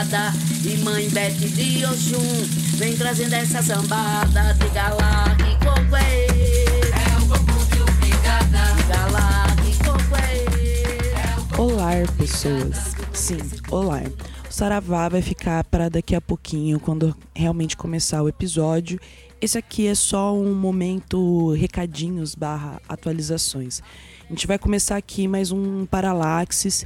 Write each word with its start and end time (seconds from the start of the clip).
pegada. 0.00 0.32
E 0.64 0.76
mãe 0.78 1.08
Bete 1.10 1.48
de 1.48 1.84
Oxum 1.84 2.44
vem 2.76 2.96
trazendo 2.96 3.34
essa 3.34 3.62
sambada. 3.62 4.54
Diga 4.54 4.94
lá 4.94 5.24
que 5.36 5.64
coco 5.64 5.96
é 5.96 6.26
É 6.26 7.16
o 7.18 7.28
coco 7.28 7.64
de 7.66 8.00
pegada. 8.00 8.74
Diga 8.76 9.06
lá 9.12 9.46
que 9.62 9.78
coco 9.84 10.16
é 10.16 11.60
Olá, 11.60 11.90
pessoas. 12.16 12.96
Sim, 13.12 13.38
olá. 13.70 14.02
O 14.48 14.52
Saravá 14.52 15.08
vai 15.08 15.22
ficar 15.22 15.64
para 15.64 15.88
daqui 15.88 16.14
a 16.14 16.20
pouquinho, 16.20 16.80
quando 16.80 17.14
realmente 17.34 17.76
começar 17.76 18.22
o 18.22 18.28
episódio. 18.28 18.98
Esse 19.40 19.56
aqui 19.56 19.86
é 19.86 19.94
só 19.94 20.34
um 20.34 20.54
momento 20.54 21.52
recadinhos 21.54 22.34
barra 22.34 22.80
atualizações. 22.88 23.82
A 24.26 24.32
gente 24.32 24.46
vai 24.46 24.58
começar 24.58 24.96
aqui 24.96 25.26
mais 25.26 25.50
um 25.50 25.86
Paralaxis 25.86 26.84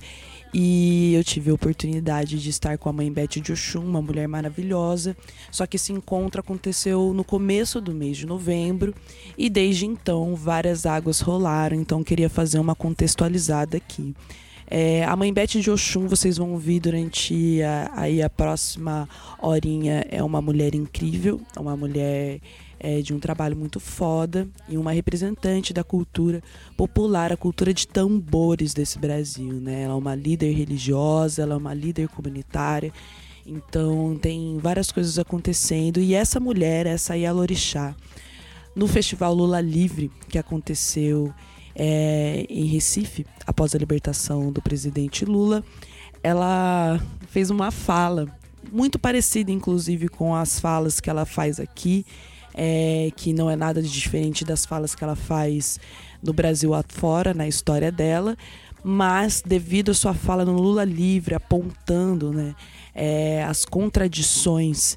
e 0.57 1.15
eu 1.15 1.25
tive 1.25 1.51
a 1.51 1.55
oportunidade 1.55 2.41
de 2.41 2.49
estar 2.49 2.79
com 2.79 2.89
a 2.89 2.93
mãe 2.93 3.13
Beth 3.13 3.41
de 3.43 3.51
Oxum, 3.51 3.85
uma 3.85 4.01
mulher 4.01 4.29
maravilhosa. 4.29 5.17
Só 5.51 5.67
que 5.67 5.75
esse 5.75 5.93
encontro 5.93 6.41
aconteceu 6.41 7.13
no 7.13 7.25
começo 7.25 7.81
do 7.81 7.93
mês 7.93 8.17
de 8.17 8.25
novembro 8.25 8.95
e 9.37 9.51
desde 9.51 9.85
então 9.85 10.37
várias 10.37 10.87
águas 10.87 11.19
rolaram, 11.19 11.77
então 11.77 12.05
queria 12.05 12.29
fazer 12.29 12.61
uma 12.61 12.77
contextualizada 12.77 13.77
aqui. 13.77 14.15
É, 14.71 15.05
a 15.05 15.17
mãe 15.17 15.33
Beth 15.33 15.61
de 15.61 15.71
Oxum, 15.73 16.07
vocês 16.07 16.39
vão 16.39 16.53
ouvir 16.53 16.79
durante 16.79 17.61
a, 17.61 17.91
aí 17.97 18.23
a 18.23 18.31
próxima 18.31 19.09
horinha, 19.43 20.07
é 20.09 20.23
uma 20.23 20.41
mulher 20.41 20.75
incrível, 20.75 21.41
é 21.57 21.61
uma 21.61 21.77
mulher 21.77 22.41
é, 22.85 23.01
de 23.01 23.15
um 23.15 23.19
trabalho 23.19 23.57
muito 23.57 23.81
foda 23.81 24.47
e 24.69 24.77
uma 24.77 24.93
representante 24.93 25.73
da 25.73 25.83
cultura 25.83 26.43
popular, 26.77 27.33
a 27.33 27.37
cultura 27.37 27.73
de 27.73 27.89
tambores 27.89 28.75
desse 28.75 28.99
Brasil. 28.99 29.55
Né? 29.55 29.85
Ela 29.85 29.95
é 29.95 29.97
uma 29.97 30.15
líder 30.15 30.53
religiosa, 30.53 31.41
ela 31.41 31.55
é 31.55 31.57
uma 31.57 31.73
líder 31.73 32.09
comunitária. 32.09 32.93
Então 33.47 34.19
tem 34.21 34.59
várias 34.59 34.93
coisas 34.93 35.19
acontecendo 35.19 35.99
e 35.99 36.13
essa 36.13 36.39
mulher, 36.39 36.85
essa 36.85 37.17
Yalorixá, 37.17 37.97
no 38.77 38.87
Festival 38.87 39.33
Lula 39.33 39.63
Livre 39.63 40.11
que 40.29 40.37
aconteceu 40.37 41.33
é, 41.75 42.45
em 42.51 42.67
Recife, 42.67 43.25
após 43.47 43.75
a 43.75 43.79
libertação 43.79 44.53
do 44.53 44.61
presidente 44.61 45.25
Lula, 45.25 45.65
ela 46.23 47.01
fez 47.29 47.49
uma 47.49 47.71
fala 47.71 48.29
muito 48.71 48.99
parecida, 48.99 49.51
inclusive, 49.51 50.09
com 50.09 50.35
as 50.35 50.61
falas 50.61 51.01
que 51.01 51.09
ela 51.09 51.25
faz 51.25 51.61
aqui, 51.61 52.05
é, 52.55 53.11
que 53.17 53.33
não 53.33 53.51
é 53.51 53.57
nada 53.57 53.83
de 53.83 53.91
diferente 53.91 54.45
das 54.45 54.65
falas 54.65 54.95
que 54.95 55.03
ela 55.03 55.17
faz 55.17 55.79
no 56.23 56.33
Brasil 56.33 56.73
afora, 56.73 57.35
na 57.35 57.47
história 57.47 57.93
dela, 57.93 58.37
mas 58.83 59.43
devido 59.45 59.91
à 59.91 59.95
sua 59.95 60.15
fala 60.15 60.45
no 60.45 60.53
Lula 60.53 60.85
Livre, 60.85 61.35
apontando 61.35 62.33
né, 62.33 62.55
é, 62.95 63.43
as 63.45 63.65
contradições 63.65 64.97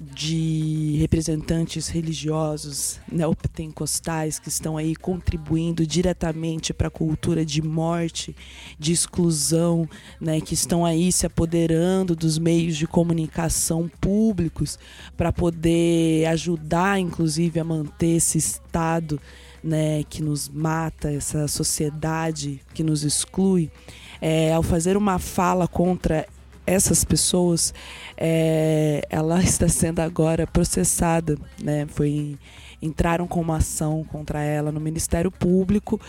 de 0.00 0.96
representantes 0.98 1.88
religiosos 1.88 2.98
neopentecostais 3.12 4.38
que 4.38 4.48
estão 4.48 4.78
aí 4.78 4.96
contribuindo 4.96 5.86
diretamente 5.86 6.72
para 6.72 6.88
a 6.88 6.90
cultura 6.90 7.44
de 7.44 7.60
morte, 7.60 8.34
de 8.78 8.92
exclusão, 8.92 9.86
né, 10.18 10.40
que 10.40 10.54
estão 10.54 10.86
aí 10.86 11.12
se 11.12 11.26
apoderando 11.26 12.16
dos 12.16 12.38
meios 12.38 12.78
de 12.78 12.86
comunicação 12.86 13.90
públicos 14.00 14.78
para 15.18 15.30
poder 15.30 16.24
ajudar, 16.28 16.98
inclusive, 16.98 17.60
a 17.60 17.64
manter 17.64 18.16
esse 18.16 18.38
Estado 18.38 19.20
né, 19.62 20.02
que 20.04 20.22
nos 20.22 20.48
mata, 20.48 21.12
essa 21.12 21.46
sociedade 21.46 22.62
que 22.72 22.82
nos 22.82 23.04
exclui. 23.04 23.70
É, 24.18 24.52
ao 24.52 24.62
fazer 24.62 24.96
uma 24.96 25.18
fala 25.18 25.68
contra 25.68 26.26
essas 26.70 27.04
pessoas, 27.04 27.74
é, 28.16 29.02
ela 29.10 29.40
está 29.42 29.68
sendo 29.68 30.00
agora 30.00 30.46
processada, 30.46 31.36
né? 31.62 31.86
Foi 31.88 32.38
entraram 32.82 33.26
com 33.26 33.40
uma 33.40 33.56
ação 33.56 34.02
contra 34.04 34.42
ela 34.42 34.72
no 34.72 34.80
Ministério 34.80 35.30
Público 35.30 36.00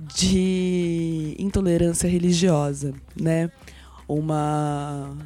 de 0.00 1.36
intolerância 1.38 2.08
religiosa, 2.08 2.94
né? 3.14 3.50
Uma 4.08 5.16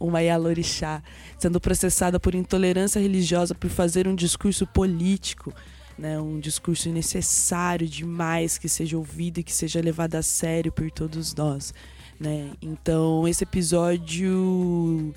uma 0.00 0.20
Yalorixá 0.20 1.02
sendo 1.38 1.60
processada 1.60 2.18
por 2.18 2.34
intolerância 2.34 2.98
religiosa 2.98 3.54
por 3.54 3.68
fazer 3.68 4.08
um 4.08 4.14
discurso 4.14 4.66
político, 4.66 5.52
né? 5.98 6.18
Um 6.18 6.40
discurso 6.40 6.88
necessário 6.88 7.86
demais 7.86 8.56
que 8.56 8.68
seja 8.68 8.96
ouvido 8.96 9.38
e 9.38 9.44
que 9.44 9.52
seja 9.52 9.80
levado 9.80 10.14
a 10.14 10.22
sério 10.22 10.72
por 10.72 10.90
todos 10.90 11.34
nós 11.34 11.74
né? 12.18 12.50
Então 12.60 13.26
esse 13.26 13.44
episódio 13.44 15.14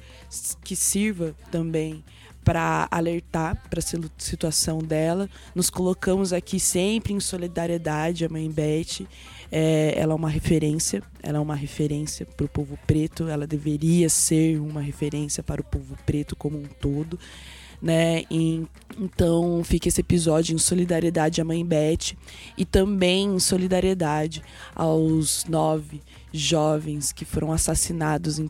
que 0.63 0.75
sirva 0.75 1.35
também 1.51 2.03
para 2.43 2.87
alertar 2.89 3.61
para 3.69 3.79
a 3.79 4.01
situação 4.17 4.79
dela. 4.79 5.29
Nos 5.53 5.69
colocamos 5.69 6.31
aqui 6.31 6.59
sempre 6.61 7.13
em 7.13 7.19
solidariedade 7.19 8.23
a 8.23 8.29
mãe 8.29 8.49
Beth. 8.49 9.05
É, 9.51 9.93
ela 9.97 10.13
é 10.13 10.15
uma 10.15 10.29
referência, 10.29 11.03
ela 11.21 11.39
é 11.39 11.41
uma 11.41 11.55
referência 11.55 12.25
para 12.25 12.45
o 12.45 12.49
povo 12.49 12.79
preto. 12.87 13.27
Ela 13.27 13.45
deveria 13.45 14.07
ser 14.07 14.61
uma 14.61 14.79
referência 14.79 15.43
para 15.43 15.59
o 15.59 15.63
povo 15.63 15.97
preto 16.05 16.37
como 16.37 16.57
um 16.57 16.65
todo 16.79 17.19
né? 17.81 18.23
E, 18.29 18.65
então 18.97 19.61
fica 19.63 19.87
esse 19.87 20.01
episódio 20.01 20.55
em 20.55 20.57
solidariedade 20.57 21.41
à 21.41 21.45
mãe 21.45 21.63
Beth 21.63 22.15
e 22.57 22.65
também 22.65 23.35
em 23.35 23.39
solidariedade 23.39 24.43
aos 24.75 25.45
nove 25.45 26.01
jovens 26.31 27.11
que 27.11 27.25
foram 27.25 27.51
assassinados 27.51 28.39
em 28.39 28.49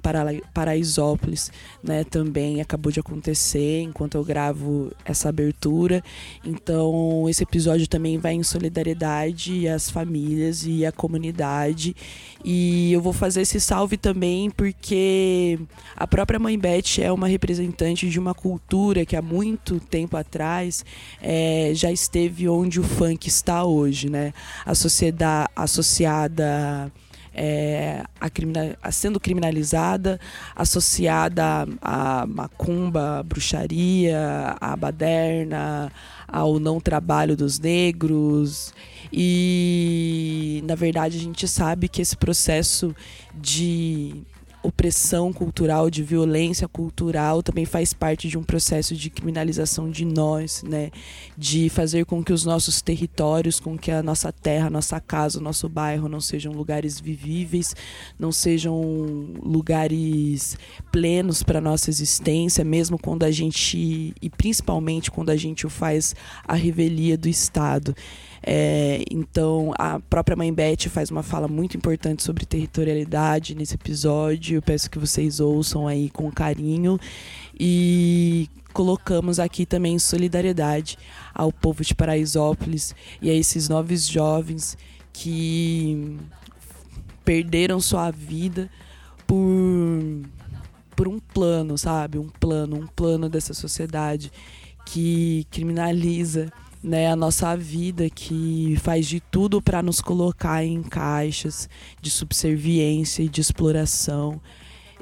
Paraisópolis, 0.53 1.51
né? 1.83 2.03
Também 2.03 2.59
acabou 2.61 2.91
de 2.91 2.99
acontecer 2.99 3.81
enquanto 3.81 4.15
eu 4.15 4.23
gravo 4.23 4.91
essa 5.05 5.29
abertura. 5.29 6.03
Então 6.43 7.27
esse 7.29 7.43
episódio 7.43 7.87
também 7.87 8.17
vai 8.17 8.33
em 8.33 8.43
solidariedade 8.43 9.67
às 9.67 9.89
famílias 9.89 10.65
e 10.65 10.85
à 10.85 10.91
comunidade. 10.91 11.95
E 12.43 12.91
eu 12.91 13.01
vou 13.01 13.13
fazer 13.13 13.41
esse 13.41 13.59
salve 13.59 13.97
também 13.97 14.49
porque 14.49 15.59
a 15.95 16.07
própria 16.07 16.39
mãe 16.39 16.57
Beth 16.57 16.99
é 17.01 17.11
uma 17.11 17.27
representante 17.27 18.09
de 18.09 18.19
uma 18.19 18.33
cultura 18.33 19.05
que 19.05 19.15
há 19.15 19.21
muito 19.21 19.79
tempo 19.79 20.17
atrás 20.17 20.83
é, 21.21 21.71
já 21.73 21.91
esteve 21.91 22.47
onde 22.47 22.79
o 22.79 22.83
funk 22.83 23.27
está 23.27 23.63
hoje, 23.63 24.09
né? 24.09 24.33
A 24.65 24.73
sociedade 24.73 25.49
associada 25.55 26.91
é, 27.37 28.03
a 28.19 28.29
criminal, 28.29 28.75
sendo 28.91 29.19
criminalizada, 29.19 30.19
associada 30.55 31.67
à 31.79 32.25
macumba, 32.25 33.19
à 33.19 33.23
bruxaria, 33.23 34.57
à 34.59 34.75
baderna, 34.75 35.91
ao 36.27 36.59
não 36.59 36.79
trabalho 36.79 37.37
dos 37.37 37.59
negros. 37.59 38.73
E, 39.13 40.63
na 40.65 40.73
verdade, 40.73 41.17
a 41.17 41.21
gente 41.21 41.47
sabe 41.47 41.87
que 41.87 42.01
esse 42.01 42.17
processo 42.17 42.95
de 43.33 44.23
opressão 44.67 45.31
cultural, 45.31 45.89
de 45.89 46.03
violência 46.03 46.67
cultural, 46.67 47.41
também 47.41 47.65
faz 47.65 47.93
parte 47.93 48.27
de 48.27 48.37
um 48.37 48.43
processo 48.43 48.95
de 48.95 49.09
criminalização 49.09 49.89
de 49.89 50.03
nós, 50.03 50.63
né? 50.63 50.91
De 51.37 51.69
fazer 51.69 52.05
com 52.05 52.23
que 52.23 52.33
os 52.33 52.43
nossos 52.43 52.81
territórios, 52.81 53.59
com 53.59 53.77
que 53.77 53.91
a 53.91 54.03
nossa 54.03 54.31
terra, 54.31 54.67
a 54.67 54.69
nossa 54.69 54.99
casa, 54.99 55.39
o 55.39 55.41
nosso 55.41 55.69
bairro 55.69 56.09
não 56.09 56.19
sejam 56.19 56.51
lugares 56.51 56.99
vivíveis, 56.99 57.75
não 58.19 58.31
sejam 58.31 58.81
lugares 59.41 60.57
plenos 60.91 61.43
para 61.43 61.61
nossa 61.61 61.89
existência, 61.89 62.63
mesmo 62.63 62.97
quando 62.99 63.23
a 63.23 63.31
gente 63.31 64.13
e 64.21 64.29
principalmente 64.29 65.09
quando 65.09 65.29
a 65.29 65.35
gente 65.37 65.65
o 65.65 65.69
faz 65.69 66.13
a 66.45 66.55
revelia 66.55 67.17
do 67.17 67.29
Estado. 67.29 67.95
É, 68.49 69.03
então, 69.11 69.73
a 69.77 69.99
própria 69.99 70.37
mãe 70.37 70.53
Beth 70.53 70.87
faz 70.89 71.11
uma 71.11 71.21
fala 71.21 71.49
muito 71.49 71.75
importante 71.75 72.23
sobre 72.23 72.45
territorialidade 72.45 73.53
nesse 73.53 73.75
episódio. 73.75 74.55
Eu 74.55 74.61
peço 74.61 74.89
que 74.89 74.97
vocês 74.97 75.41
ouçam 75.41 75.85
aí 75.85 76.09
com 76.09 76.31
carinho. 76.31 76.97
E 77.59 78.49
colocamos 78.71 79.37
aqui 79.37 79.65
também 79.65 79.99
solidariedade 79.99 80.97
ao 81.35 81.51
povo 81.51 81.83
de 81.83 81.93
Paraisópolis 81.93 82.95
e 83.21 83.29
a 83.29 83.33
esses 83.33 83.67
novos 83.67 84.07
jovens 84.07 84.77
que 85.11 86.15
perderam 87.25 87.81
sua 87.81 88.11
vida 88.11 88.69
por 89.25 89.41
por 90.95 91.07
um 91.07 91.19
plano, 91.19 91.77
sabe? 91.77 92.17
Um 92.17 92.29
plano, 92.29 92.77
um 92.77 92.87
plano 92.87 93.27
dessa 93.27 93.53
sociedade 93.53 94.31
que 94.85 95.45
criminaliza 95.51 96.49
né, 96.83 97.11
a 97.11 97.15
nossa 97.15 97.55
vida 97.55 98.09
que 98.09 98.75
faz 98.81 99.07
de 99.07 99.19
tudo 99.19 99.61
para 99.61 99.81
nos 99.81 100.01
colocar 100.01 100.63
em 100.63 100.81
caixas 100.83 101.69
de 102.01 102.09
subserviência 102.09 103.23
e 103.23 103.29
de 103.29 103.41
exploração. 103.41 104.41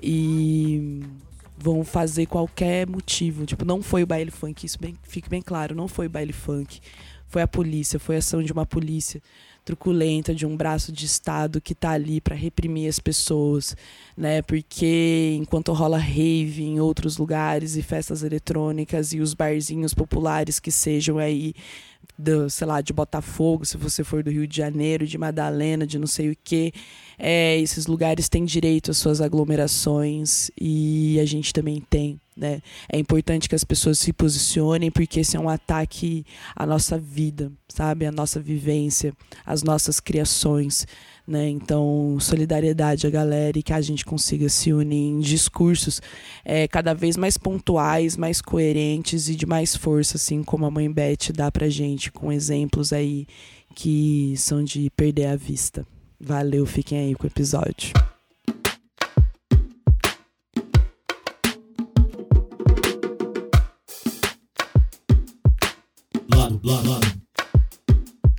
E 0.01 1.01
vão 1.57 1.83
fazer 1.83 2.25
qualquer 2.25 2.87
motivo, 2.87 3.45
tipo, 3.45 3.63
não 3.65 3.81
foi 3.81 4.03
o 4.03 4.07
baile 4.07 4.29
funk, 4.29 4.65
isso 4.65 4.77
bem, 4.79 4.95
fique 5.03 5.29
bem 5.29 5.41
claro, 5.41 5.73
não 5.73 5.87
foi 5.87 6.07
o 6.07 6.09
baile 6.09 6.33
funk, 6.33 6.81
foi 7.27 7.41
a 7.41 7.47
polícia, 7.47 7.97
foi 7.97 8.15
a 8.15 8.19
ação 8.19 8.43
de 8.43 8.51
uma 8.51 8.65
polícia 8.65 9.21
truculenta 9.65 10.33
de 10.33 10.45
um 10.45 10.55
braço 10.55 10.91
de 10.91 11.05
Estado 11.05 11.59
que 11.59 11.73
está 11.73 11.89
ali 11.89 12.21
para 12.21 12.35
reprimir 12.35 12.87
as 12.87 12.99
pessoas, 12.99 13.75
né? 14.15 14.43
Porque 14.43 15.35
enquanto 15.39 15.73
rola 15.73 15.97
rave 15.97 16.63
em 16.63 16.79
outros 16.79 17.17
lugares 17.17 17.75
e 17.75 17.81
festas 17.81 18.21
eletrônicas 18.21 19.11
e 19.11 19.19
os 19.19 19.33
barzinhos 19.33 19.95
populares 19.95 20.59
que 20.59 20.71
sejam 20.71 21.17
aí 21.17 21.55
do, 22.17 22.49
sei 22.49 22.67
lá, 22.67 22.81
de 22.81 22.93
Botafogo, 22.93 23.65
se 23.65 23.77
você 23.77 24.03
for 24.03 24.23
do 24.23 24.31
Rio 24.31 24.47
de 24.47 24.57
Janeiro, 24.57 25.05
de 25.05 25.17
Madalena, 25.17 25.85
de 25.85 25.99
não 25.99 26.07
sei 26.07 26.31
o 26.31 26.37
quê. 26.43 26.71
É, 27.17 27.57
esses 27.59 27.87
lugares 27.87 28.27
têm 28.27 28.45
direito 28.45 28.91
às 28.91 28.97
suas 28.97 29.21
aglomerações 29.21 30.51
e 30.59 31.19
a 31.19 31.25
gente 31.25 31.53
também 31.53 31.81
tem. 31.89 32.19
Né? 32.35 32.61
É 32.91 32.99
importante 32.99 33.47
que 33.47 33.55
as 33.55 33.63
pessoas 33.63 33.97
se 33.97 34.11
posicionem 34.11 34.91
porque 34.91 35.21
esse 35.21 35.37
é 35.37 35.39
um 35.39 35.47
ataque 35.47 36.25
à 36.53 36.65
nossa 36.65 36.97
vida, 36.97 37.51
sabe? 37.69 38.05
À 38.05 38.11
nossa 38.11 38.41
vivência, 38.41 39.13
às 39.45 39.63
nossas 39.63 40.01
criações. 40.01 40.85
Né? 41.27 41.49
Então, 41.49 42.17
solidariedade 42.19 43.07
à 43.07 43.09
galera 43.09 43.57
e 43.57 43.63
que 43.63 43.73
a 43.73 43.81
gente 43.81 44.05
consiga 44.05 44.47
se 44.47 44.71
unir 44.71 45.09
em 45.09 45.19
discursos 45.19 45.99
é, 46.43 46.67
cada 46.67 46.93
vez 46.93 47.17
mais 47.17 47.35
pontuais, 47.35 48.15
mais 48.15 48.41
coerentes 48.41 49.27
e 49.27 49.35
de 49.35 49.45
mais 49.45 49.75
força, 49.75 50.17
assim 50.17 50.43
como 50.43 50.67
a 50.67 50.71
mãe 50.71 50.91
Beth 50.91 51.33
dá 51.33 51.51
pra 51.51 51.67
gente, 51.67 52.11
com 52.11 52.31
exemplos 52.31 52.93
aí 52.93 53.25
que 53.73 54.35
são 54.37 54.63
de 54.63 54.89
perder 54.91 55.25
a 55.25 55.35
vista. 55.35 55.85
Valeu, 56.19 56.65
fiquem 56.65 56.99
aí 56.99 57.15
com 57.15 57.23
o 57.23 57.27
episódio. 57.27 57.91
Lado, 66.33 66.61
lado, 66.63 66.89
lado. 66.89 67.21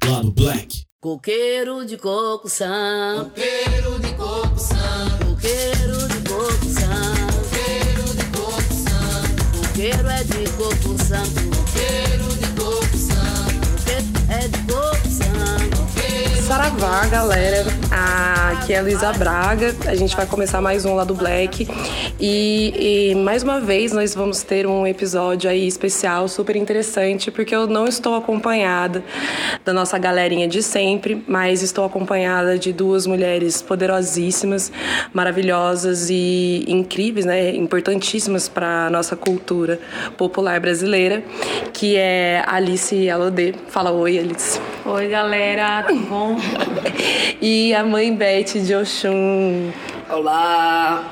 Lado 0.09 0.33
black. 0.33 0.86
Coqueiro 0.99 1.85
de 1.85 1.99
coco 1.99 2.49
são. 2.49 3.27
Coqueiro 3.27 4.01
de 4.01 4.15
coco 4.15 4.59
santo. 4.59 5.27
Coqueiro 5.27 6.09
de 6.09 6.29
coco 6.29 6.65
são. 6.65 7.27
Coqueiro 7.37 8.15
de 8.17 8.25
coco 8.39 8.75
santo. 8.75 9.69
Coqueiro 9.69 10.09
é 10.09 10.25
de 10.25 10.51
coco 10.53 11.05
santo. 11.05 11.46
Saravá, 16.47 17.05
galera. 17.07 17.65
Aqui 18.53 18.73
é 18.73 18.79
a 18.79 18.83
Luísa 18.83 19.13
Braga. 19.13 19.75
A 19.85 19.97
gente 19.97 20.15
vai 20.15 20.27
começar 20.27 20.61
mais 20.61 20.85
um 20.85 20.95
lá 20.95 21.03
do 21.03 21.13
Black. 21.13 21.67
E, 22.21 23.11
e, 23.11 23.15
mais 23.17 23.43
uma 23.43 23.61
vez 23.61 23.93
nós 23.93 24.15
vamos 24.15 24.45
ter 24.45 24.65
um 24.65 24.87
episódio 24.87 25.51
aí 25.51 25.67
especial, 25.67 26.29
super 26.29 26.55
interessante, 26.55 27.33
porque 27.33 27.53
eu 27.55 27.67
não 27.67 27.89
estou 27.89 28.15
acompanhada 28.15 29.03
da 29.65 29.73
nossa 29.73 29.99
galerinha 29.99 30.47
de 30.47 30.63
sempre, 30.63 31.21
mas 31.27 31.63
estou 31.63 31.85
acompanhada 31.85 32.57
de 32.57 32.73
duas 32.73 33.09
mulheres 33.09 33.61
poderosíssimas, 33.61 34.71
maravilhosas 35.13 36.09
e 36.11 36.65
incríveis, 36.69 37.27
né? 37.27 37.57
Importantíssimas 37.57 38.49
para 38.49 38.89
nossa 38.89 39.17
cultura 39.17 39.81
popular 40.17 40.61
brasileira, 40.61 41.25
que 41.73 41.97
é 41.97 42.45
Alice 42.47 43.11
Alodê. 43.11 43.53
Fala 43.67 43.91
oi, 43.91 44.17
Alice. 44.17 44.61
Oi, 44.85 45.09
galera, 45.09 45.83
tudo 45.83 46.01
bom? 46.07 46.36
E 47.41 47.75
a 47.75 47.85
mãe 47.85 48.15
Beth 48.15 48.55
de 48.55 48.75
Oxum. 48.75 49.71
Olá, 50.11 51.05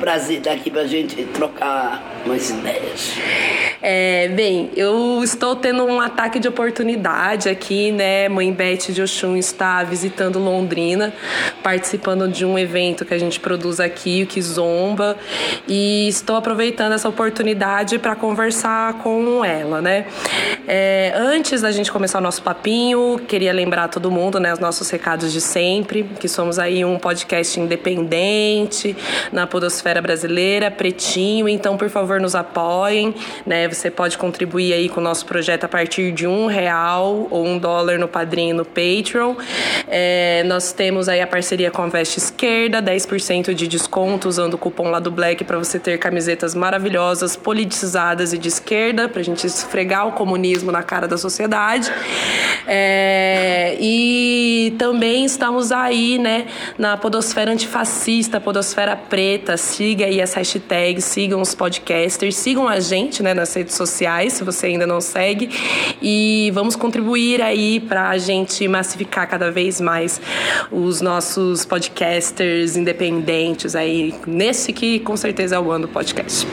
prazer 0.00 0.38
estar 0.38 0.52
aqui 0.52 0.70
pra 0.70 0.86
gente 0.86 1.22
trocar 1.26 2.02
umas 2.24 2.48
ideias. 2.48 3.14
É, 3.82 4.28
bem, 4.28 4.70
eu 4.74 5.22
estou 5.22 5.54
tendo 5.54 5.84
um 5.84 6.00
ataque 6.00 6.38
de 6.38 6.48
oportunidade 6.48 7.48
aqui, 7.48 7.92
né? 7.92 8.28
Mãe 8.28 8.52
Beth 8.52 8.90
de 8.90 9.02
Oxum 9.02 9.36
está 9.36 9.82
visitando 9.84 10.38
Londrina, 10.38 11.12
participando 11.62 12.26
de 12.28 12.44
um 12.44 12.58
evento 12.58 13.04
que 13.04 13.14
a 13.14 13.18
gente 13.18 13.38
produz 13.38 13.78
aqui, 13.78 14.22
o 14.22 14.26
Kizomba, 14.26 15.16
e 15.68 16.08
estou 16.08 16.36
aproveitando 16.36 16.92
essa 16.92 17.08
oportunidade 17.08 17.98
para 17.98 18.16
conversar 18.16 18.94
com 18.94 19.44
ela, 19.44 19.80
né? 19.82 20.06
É, 20.66 21.12
antes 21.16 21.62
da 21.62 21.70
gente 21.70 21.92
começar 21.92 22.18
o 22.18 22.22
nosso 22.22 22.42
papinho, 22.42 23.20
queria 23.28 23.52
lembrar 23.52 23.88
todo 23.88 24.10
mundo, 24.10 24.38
né, 24.40 24.52
os 24.52 24.58
nossos 24.58 24.88
recados 24.88 25.32
de 25.32 25.40
sempre, 25.40 26.04
que 26.18 26.28
somos 26.28 26.58
aí 26.58 26.84
um 26.84 26.98
podcast 26.98 27.58
independente 27.58 28.96
na 29.32 29.46
podosfera 29.46 29.89
brasileira, 29.98 30.70
pretinho, 30.70 31.48
então 31.48 31.78
por 31.78 31.88
favor 31.88 32.20
nos 32.20 32.34
apoiem, 32.34 33.14
né? 33.46 33.66
Você 33.66 33.90
pode 33.90 34.18
contribuir 34.18 34.74
aí 34.74 34.90
com 34.90 35.00
o 35.00 35.02
nosso 35.02 35.24
projeto 35.24 35.64
a 35.64 35.68
partir 35.68 36.12
de 36.12 36.26
um 36.26 36.46
real 36.46 37.26
ou 37.30 37.46
um 37.46 37.58
dólar 37.58 37.98
no 37.98 38.06
Padrinho 38.06 38.56
no 38.56 38.64
Patreon. 38.66 39.36
É, 39.88 40.42
nós 40.44 40.72
temos 40.72 41.08
aí 41.08 41.22
a 41.22 41.26
parceria 41.26 41.70
com 41.70 41.80
a 41.80 41.86
Veste 41.86 42.18
Esquerda, 42.18 42.82
10% 42.82 43.54
de 43.54 43.66
desconto 43.66 44.28
usando 44.28 44.54
o 44.54 44.58
cupom 44.58 44.90
lá 44.90 44.98
do 44.98 45.10
Black 45.10 45.44
para 45.44 45.56
você 45.56 45.78
ter 45.78 45.98
camisetas 45.98 46.54
maravilhosas, 46.54 47.36
politizadas 47.36 48.32
e 48.34 48.38
de 48.38 48.48
esquerda, 48.48 49.08
pra 49.08 49.22
gente 49.22 49.46
esfregar 49.46 50.06
o 50.06 50.12
comunismo 50.12 50.70
na 50.70 50.82
cara 50.82 51.08
da 51.08 51.16
sociedade. 51.16 51.90
É, 52.66 53.76
e 53.80 54.74
também 54.78 55.24
estamos 55.24 55.72
aí, 55.72 56.18
né, 56.18 56.46
na 56.76 56.96
podosfera 56.96 57.52
antifascista, 57.52 58.40
podosfera 58.40 58.96
preta. 58.96 59.56
Siga 59.80 60.04
aí 60.04 60.20
as 60.20 60.34
hashtags, 60.34 61.06
sigam 61.06 61.40
os 61.40 61.54
podcasters, 61.54 62.36
sigam 62.36 62.68
a 62.68 62.78
gente, 62.80 63.22
né, 63.22 63.32
nas 63.32 63.54
redes 63.54 63.74
sociais, 63.74 64.34
se 64.34 64.44
você 64.44 64.66
ainda 64.66 64.86
não 64.86 65.00
segue. 65.00 65.48
E 66.02 66.50
vamos 66.52 66.76
contribuir 66.76 67.40
aí 67.40 67.80
pra 67.80 68.18
gente 68.18 68.68
massificar 68.68 69.26
cada 69.26 69.50
vez 69.50 69.80
mais 69.80 70.20
os 70.70 71.00
nossos 71.00 71.64
podcasters 71.64 72.76
independentes 72.76 73.74
aí, 73.74 74.14
nesse 74.26 74.70
que 74.70 75.00
com 75.00 75.16
certeza 75.16 75.56
é 75.56 75.58
o 75.58 75.72
ano 75.72 75.86
do 75.86 75.92
podcast. 75.94 76.46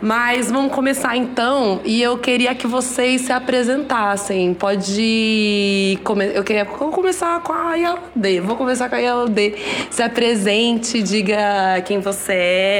Mas 0.00 0.50
vamos 0.50 0.72
começar 0.72 1.16
então, 1.16 1.80
e 1.84 2.00
eu 2.00 2.16
queria 2.18 2.54
que 2.54 2.68
vocês 2.68 3.22
se 3.22 3.32
apresentassem. 3.32 4.54
Pode. 4.54 5.98
Come... 6.04 6.26
Eu 6.26 6.44
queria 6.44 6.64
vou 6.64 6.90
começar 6.90 7.40
com 7.40 7.52
a 7.52 7.74
Yalde. 7.74 8.40
Vou 8.40 8.54
começar 8.54 8.88
com 8.88 8.94
a 8.94 8.98
Yalde. 8.98 9.54
Se 9.90 10.02
apresente, 10.02 11.02
diga 11.02 11.82
quem 11.84 11.98
você 11.98 12.32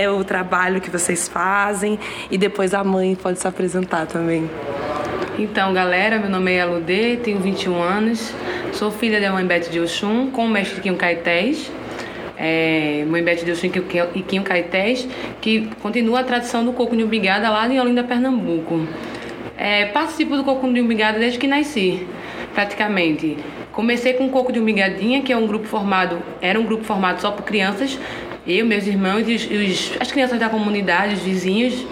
é, 0.03 0.11
o 0.11 0.23
trabalho 0.23 0.81
que 0.81 0.91
vocês 0.91 1.29
fazem, 1.29 1.99
e 2.31 2.39
depois 2.39 2.73
a 2.73 2.85
mãe 2.85 3.15
pode 3.15 3.41
se 3.41 3.49
apresentar 3.49 4.07
também. 4.07 4.49
Então, 5.39 5.73
galera, 5.73 6.19
meu 6.19 6.29
nome 6.29 6.53
é 6.53 6.63
Elodê, 6.63 7.17
tenho 7.17 7.39
21 7.39 7.81
anos, 7.81 8.33
sou 8.73 8.91
filha 8.91 9.21
da 9.21 9.31
mãe 9.31 9.45
Beth 9.45 9.71
de 9.71 9.79
Oxum, 9.79 10.31
com 10.31 10.47
o 10.47 10.49
mestre 10.49 10.81
Quinho 10.81 10.97
Caetés, 10.97 11.71
é, 12.39 13.05
Beth 13.25 13.45
de 13.45 13.51
Oxum 13.51 13.71
e 14.15 14.23
Quinho 14.23 14.43
Caetés, 14.43 15.09
que 15.41 15.69
continua 15.83 16.21
a 16.21 16.25
tradição 16.25 16.65
do 16.65 16.73
coco 16.73 16.97
de 16.97 17.03
umbigada 17.03 17.51
lá 17.51 17.69
em 17.69 17.81
Olinda, 17.81 18.05
Pernambuco. 18.05 18.87
É, 19.57 19.87
participo 19.87 20.37
do 20.37 20.45
coco 20.45 20.73
de 20.73 20.81
umbigada 20.81 21.19
desde 21.19 21.39
que 21.39 21.49
nasci, 21.49 22.07
praticamente. 22.55 23.37
Comecei 23.73 24.13
com 24.13 24.27
o 24.27 24.31
coco 24.31 24.53
de 24.53 24.61
umbigadinha, 24.61 25.23
que 25.23 25.33
é 25.33 25.37
um 25.37 25.47
grupo 25.47 25.67
formado, 25.67 26.23
era 26.41 26.59
um 26.59 26.65
grupo 26.65 26.85
formado 26.85 27.21
só 27.21 27.33
por 27.33 27.43
crianças, 27.45 27.99
eu, 28.47 28.65
meus 28.65 28.87
irmãos 28.87 29.29
e 29.29 29.35
os, 29.35 29.93
as 30.01 30.11
crianças 30.11 30.39
da 30.39 30.49
comunidade, 30.49 31.15
os 31.15 31.21
vizinhos. 31.21 31.87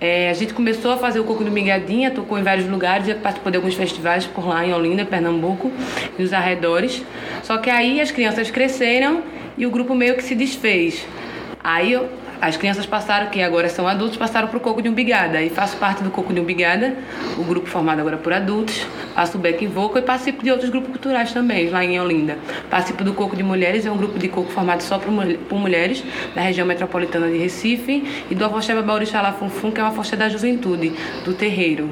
É, 0.00 0.30
a 0.30 0.32
gente 0.32 0.54
começou 0.54 0.92
a 0.92 0.96
fazer 0.96 1.18
o 1.18 1.24
coco 1.24 1.44
de 1.44 1.50
migadinha, 1.50 2.10
tocou 2.10 2.38
em 2.38 2.42
vários 2.42 2.68
lugares, 2.68 3.12
participou 3.16 3.50
de 3.50 3.56
alguns 3.56 3.74
festivais 3.74 4.26
por 4.26 4.46
lá 4.46 4.64
em 4.64 4.72
Olinda, 4.72 5.04
Pernambuco, 5.04 5.72
nos 6.18 6.32
arredores. 6.32 7.02
Só 7.42 7.58
que 7.58 7.68
aí 7.68 8.00
as 8.00 8.10
crianças 8.10 8.50
cresceram 8.50 9.22
e 9.58 9.66
o 9.66 9.70
grupo 9.70 9.94
meio 9.94 10.14
que 10.14 10.22
se 10.22 10.34
desfez. 10.34 11.04
Aí 11.62 11.92
eu, 11.92 12.08
as 12.40 12.56
crianças 12.56 12.86
passaram, 12.86 13.28
que 13.30 13.42
agora 13.42 13.68
são 13.68 13.86
adultos, 13.86 14.16
passaram 14.16 14.46
para 14.46 14.56
o 14.56 14.60
Coco 14.60 14.80
de 14.80 14.88
Umbigada. 14.88 15.42
E 15.42 15.50
faço 15.50 15.76
parte 15.76 16.02
do 16.04 16.10
Coco 16.10 16.32
de 16.32 16.40
Umbigada, 16.40 16.96
o 17.36 17.42
grupo 17.42 17.66
formado 17.66 18.00
agora 18.00 18.16
por 18.16 18.32
adultos. 18.32 18.86
Faço 19.14 19.36
o 19.36 19.40
back 19.40 19.66
vocal 19.66 19.98
e 19.98 20.02
participo 20.02 20.44
de 20.44 20.50
outros 20.50 20.70
grupos 20.70 20.92
culturais 20.92 21.32
também, 21.32 21.68
lá 21.68 21.84
em 21.84 22.00
Olinda. 22.00 22.38
Participo 22.70 23.02
do 23.02 23.12
Coco 23.12 23.34
de 23.34 23.42
Mulheres, 23.42 23.84
é 23.84 23.90
um 23.90 23.96
grupo 23.96 24.18
de 24.18 24.28
coco 24.28 24.50
formado 24.52 24.82
só 24.82 24.98
por, 24.98 25.12
por 25.48 25.58
mulheres, 25.58 26.04
da 26.34 26.40
região 26.40 26.66
metropolitana 26.66 27.28
de 27.28 27.38
Recife. 27.38 28.24
E 28.30 28.34
do 28.34 28.44
Afoxé 28.44 28.74
Babaurixá 28.74 29.20
Lafunfum, 29.20 29.72
que 29.72 29.80
é 29.80 29.82
uma 29.82 29.90
afoxé 29.90 30.16
da 30.16 30.28
juventude, 30.28 30.92
do 31.24 31.34
terreiro. 31.34 31.90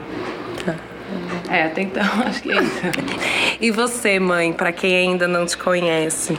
É, 1.50 1.64
até 1.64 1.82
então, 1.82 2.04
acho 2.24 2.42
que 2.42 2.52
é 2.52 2.62
isso. 2.62 2.82
E 3.60 3.70
você, 3.70 4.18
mãe, 4.20 4.52
para 4.52 4.72
quem 4.72 4.96
ainda 4.96 5.26
não 5.26 5.44
te 5.44 5.56
conhece? 5.56 6.36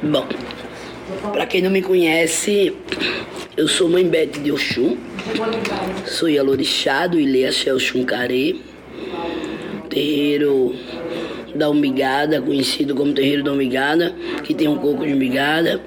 Bom, 0.00 0.24
pra 1.32 1.44
quem 1.44 1.60
não 1.60 1.70
me 1.72 1.82
conhece, 1.82 2.72
eu 3.56 3.66
sou 3.66 3.88
mãe 3.88 4.06
Beth 4.06 4.38
de 4.44 4.52
Oxum, 4.52 4.96
sou 6.06 6.28
Yalorixá 6.28 7.08
do 7.08 7.18
Ilê 7.18 7.46
Axé 7.46 7.72
Carê, 8.06 8.54
terreiro 9.90 10.72
da 11.52 11.68
Umbigada, 11.68 12.40
conhecido 12.40 12.94
como 12.94 13.12
terreiro 13.12 13.42
da 13.42 13.50
Umbigada, 13.50 14.14
que 14.44 14.54
tem 14.54 14.68
um 14.68 14.76
coco 14.76 15.04
de 15.04 15.12
umbigada. 15.12 15.80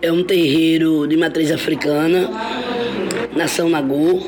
É 0.00 0.12
um 0.12 0.22
terreiro 0.22 1.08
de 1.08 1.16
matriz 1.16 1.50
africana, 1.50 2.30
nação 3.34 3.68
Nagô, 3.68 4.22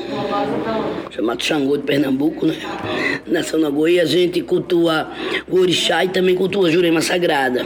chamado 1.09 1.41
Xangô 1.41 1.77
de 1.77 1.83
Pernambuco, 1.83 2.45
né? 2.45 2.55
Nação 3.25 3.61
Nagô, 3.61 3.87
e 3.87 3.97
a 3.97 4.05
gente 4.05 4.41
cultua 4.41 5.09
o 5.47 5.57
orixá 5.57 6.03
e 6.03 6.09
também 6.09 6.35
cultua 6.35 6.67
a 6.67 6.71
Jurema 6.71 7.01
Sagrada. 7.01 7.65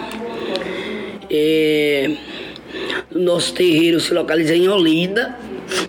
É, 1.34 2.12
nosso 3.10 3.54
terreiro 3.54 4.02
se 4.02 4.14
localiza 4.14 4.54
em 4.54 4.68
Olinda, 4.68 5.34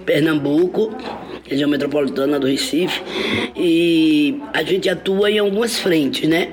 Pernambuco, 0.07 0.97
região 1.49 1.69
metropolitana 1.69 2.39
do 2.39 2.47
Recife, 2.47 3.03
e 3.57 4.41
a 4.55 4.63
gente 4.63 4.89
atua 4.89 5.31
em 5.33 5.41
algumas 5.41 5.81
frentes, 5.81 6.29
né? 6.29 6.49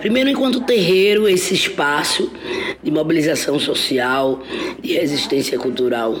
Primeiro, 0.00 0.30
enquanto 0.30 0.60
terreiro, 0.60 1.28
esse 1.28 1.52
espaço 1.52 2.30
de 2.82 2.90
mobilização 2.92 3.58
social, 3.58 4.40
de 4.80 4.94
resistência 4.94 5.58
cultural, 5.58 6.16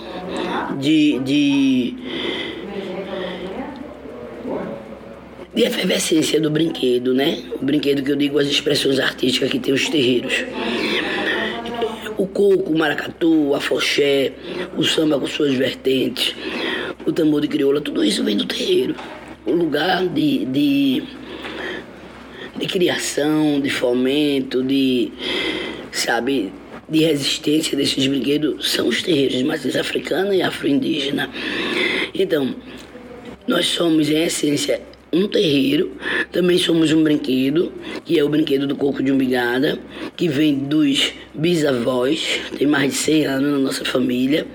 de, 0.80 1.20
de, 1.20 1.94
de 5.54 5.62
efervescência 5.62 6.40
do 6.40 6.50
brinquedo, 6.50 7.14
né? 7.14 7.38
O 7.62 7.64
brinquedo 7.64 8.02
que 8.02 8.10
eu 8.10 8.16
digo, 8.16 8.38
as 8.38 8.48
expressões 8.48 8.98
artísticas 8.98 9.50
que 9.50 9.60
tem 9.60 9.72
os 9.72 9.88
terreiros. 9.88 10.44
O 12.18 12.26
coco, 12.26 12.72
o 12.72 12.78
maracatu, 12.78 13.54
a 13.54 13.60
foché, 13.60 14.32
o 14.76 14.82
samba 14.82 15.18
com 15.20 15.26
suas 15.26 15.54
vertentes, 15.54 16.34
o 17.06 17.12
tambor 17.12 17.40
de 17.40 17.48
crioula, 17.48 17.80
tudo 17.80 18.04
isso 18.04 18.24
vem 18.24 18.36
do 18.36 18.44
terreiro. 18.44 18.96
O 19.46 19.52
lugar 19.52 20.06
de, 20.08 20.44
de, 20.46 21.04
de 22.58 22.66
criação, 22.66 23.60
de 23.60 23.70
fomento, 23.70 24.64
de, 24.64 25.12
sabe, 25.92 26.52
de 26.88 27.04
resistência 27.04 27.76
desses 27.76 28.04
brinquedos 28.06 28.72
são 28.72 28.88
os 28.88 29.00
terreiros 29.00 29.36
de 29.36 29.44
matriz 29.44 29.76
africana 29.76 30.34
e 30.34 30.42
afro-indígena. 30.42 31.30
Então, 32.12 32.54
nós 33.46 33.66
somos, 33.66 34.10
em 34.10 34.24
essência, 34.24 34.82
um 35.12 35.26
terreiro, 35.26 35.96
também 36.30 36.58
somos 36.58 36.92
um 36.92 37.02
brinquedo, 37.02 37.72
que 38.04 38.18
é 38.18 38.24
o 38.24 38.28
brinquedo 38.28 38.66
do 38.66 38.76
coco 38.76 39.02
de 39.02 39.10
umbigada, 39.10 39.78
que 40.16 40.28
vem 40.28 40.54
dos 40.54 41.12
bisavós, 41.34 42.40
tem 42.58 42.66
mais 42.66 42.92
de 42.92 42.98
100 42.98 43.26
anos 43.26 43.52
na 43.52 43.58
nossa 43.58 43.84
família. 43.84 44.46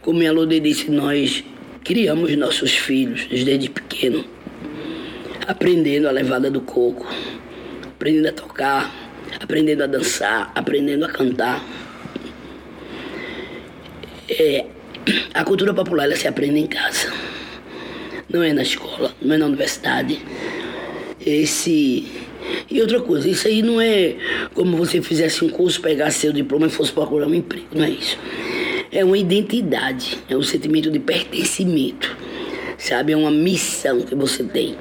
Como 0.00 0.26
a 0.26 0.32
Lode 0.32 0.58
disse, 0.60 0.90
nós 0.90 1.44
criamos 1.84 2.34
nossos 2.36 2.72
filhos 2.72 3.26
desde 3.28 3.68
pequeno, 3.68 4.24
aprendendo 5.46 6.08
a 6.08 6.10
levada 6.10 6.50
do 6.50 6.60
coco, 6.60 7.06
aprendendo 7.84 8.28
a 8.28 8.32
tocar, 8.32 8.94
aprendendo 9.40 9.84
a 9.84 9.86
dançar, 9.86 10.50
aprendendo 10.54 11.04
a 11.04 11.08
cantar. 11.08 11.64
É, 14.28 14.64
a 15.34 15.44
cultura 15.44 15.74
popular 15.74 16.04
ela 16.04 16.16
se 16.16 16.26
aprende 16.26 16.58
em 16.58 16.66
casa, 16.66 17.12
não 18.32 18.42
é 18.42 18.52
na 18.52 18.62
escola, 18.62 19.14
não 19.20 19.34
é 19.34 19.38
na 19.38 19.46
universidade. 19.46 20.20
Esse 21.24 22.06
e 22.70 22.80
outra 22.80 23.00
coisa, 23.00 23.28
isso 23.28 23.46
aí 23.46 23.62
não 23.62 23.80
é 23.80 24.16
como 24.54 24.76
você 24.76 25.00
fizesse 25.00 25.44
um 25.44 25.48
curso, 25.48 25.80
pegasse 25.80 26.20
seu 26.20 26.32
diploma 26.32 26.66
e 26.66 26.70
fosse 26.70 26.92
procurar 26.92 27.26
um 27.26 27.34
emprego, 27.34 27.66
não 27.74 27.84
é 27.84 27.90
isso. 27.90 28.18
É 28.90 29.04
uma 29.04 29.16
identidade, 29.16 30.18
é 30.28 30.36
um 30.36 30.42
sentimento 30.42 30.90
de 30.90 30.98
pertencimento, 30.98 32.14
sabe? 32.76 33.12
É 33.12 33.16
uma 33.16 33.30
missão 33.30 34.00
que 34.00 34.14
você 34.14 34.42
tem. 34.44 34.76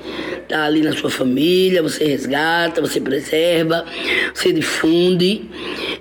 Tá 0.50 0.65
ali 0.65 0.81
na 0.81 0.93
sua 0.93 1.10
família, 1.10 1.81
você 1.81 2.03
resgata, 2.03 2.81
você 2.81 3.00
preserva, 3.00 3.86
você 4.34 4.51
difunde, 4.51 5.43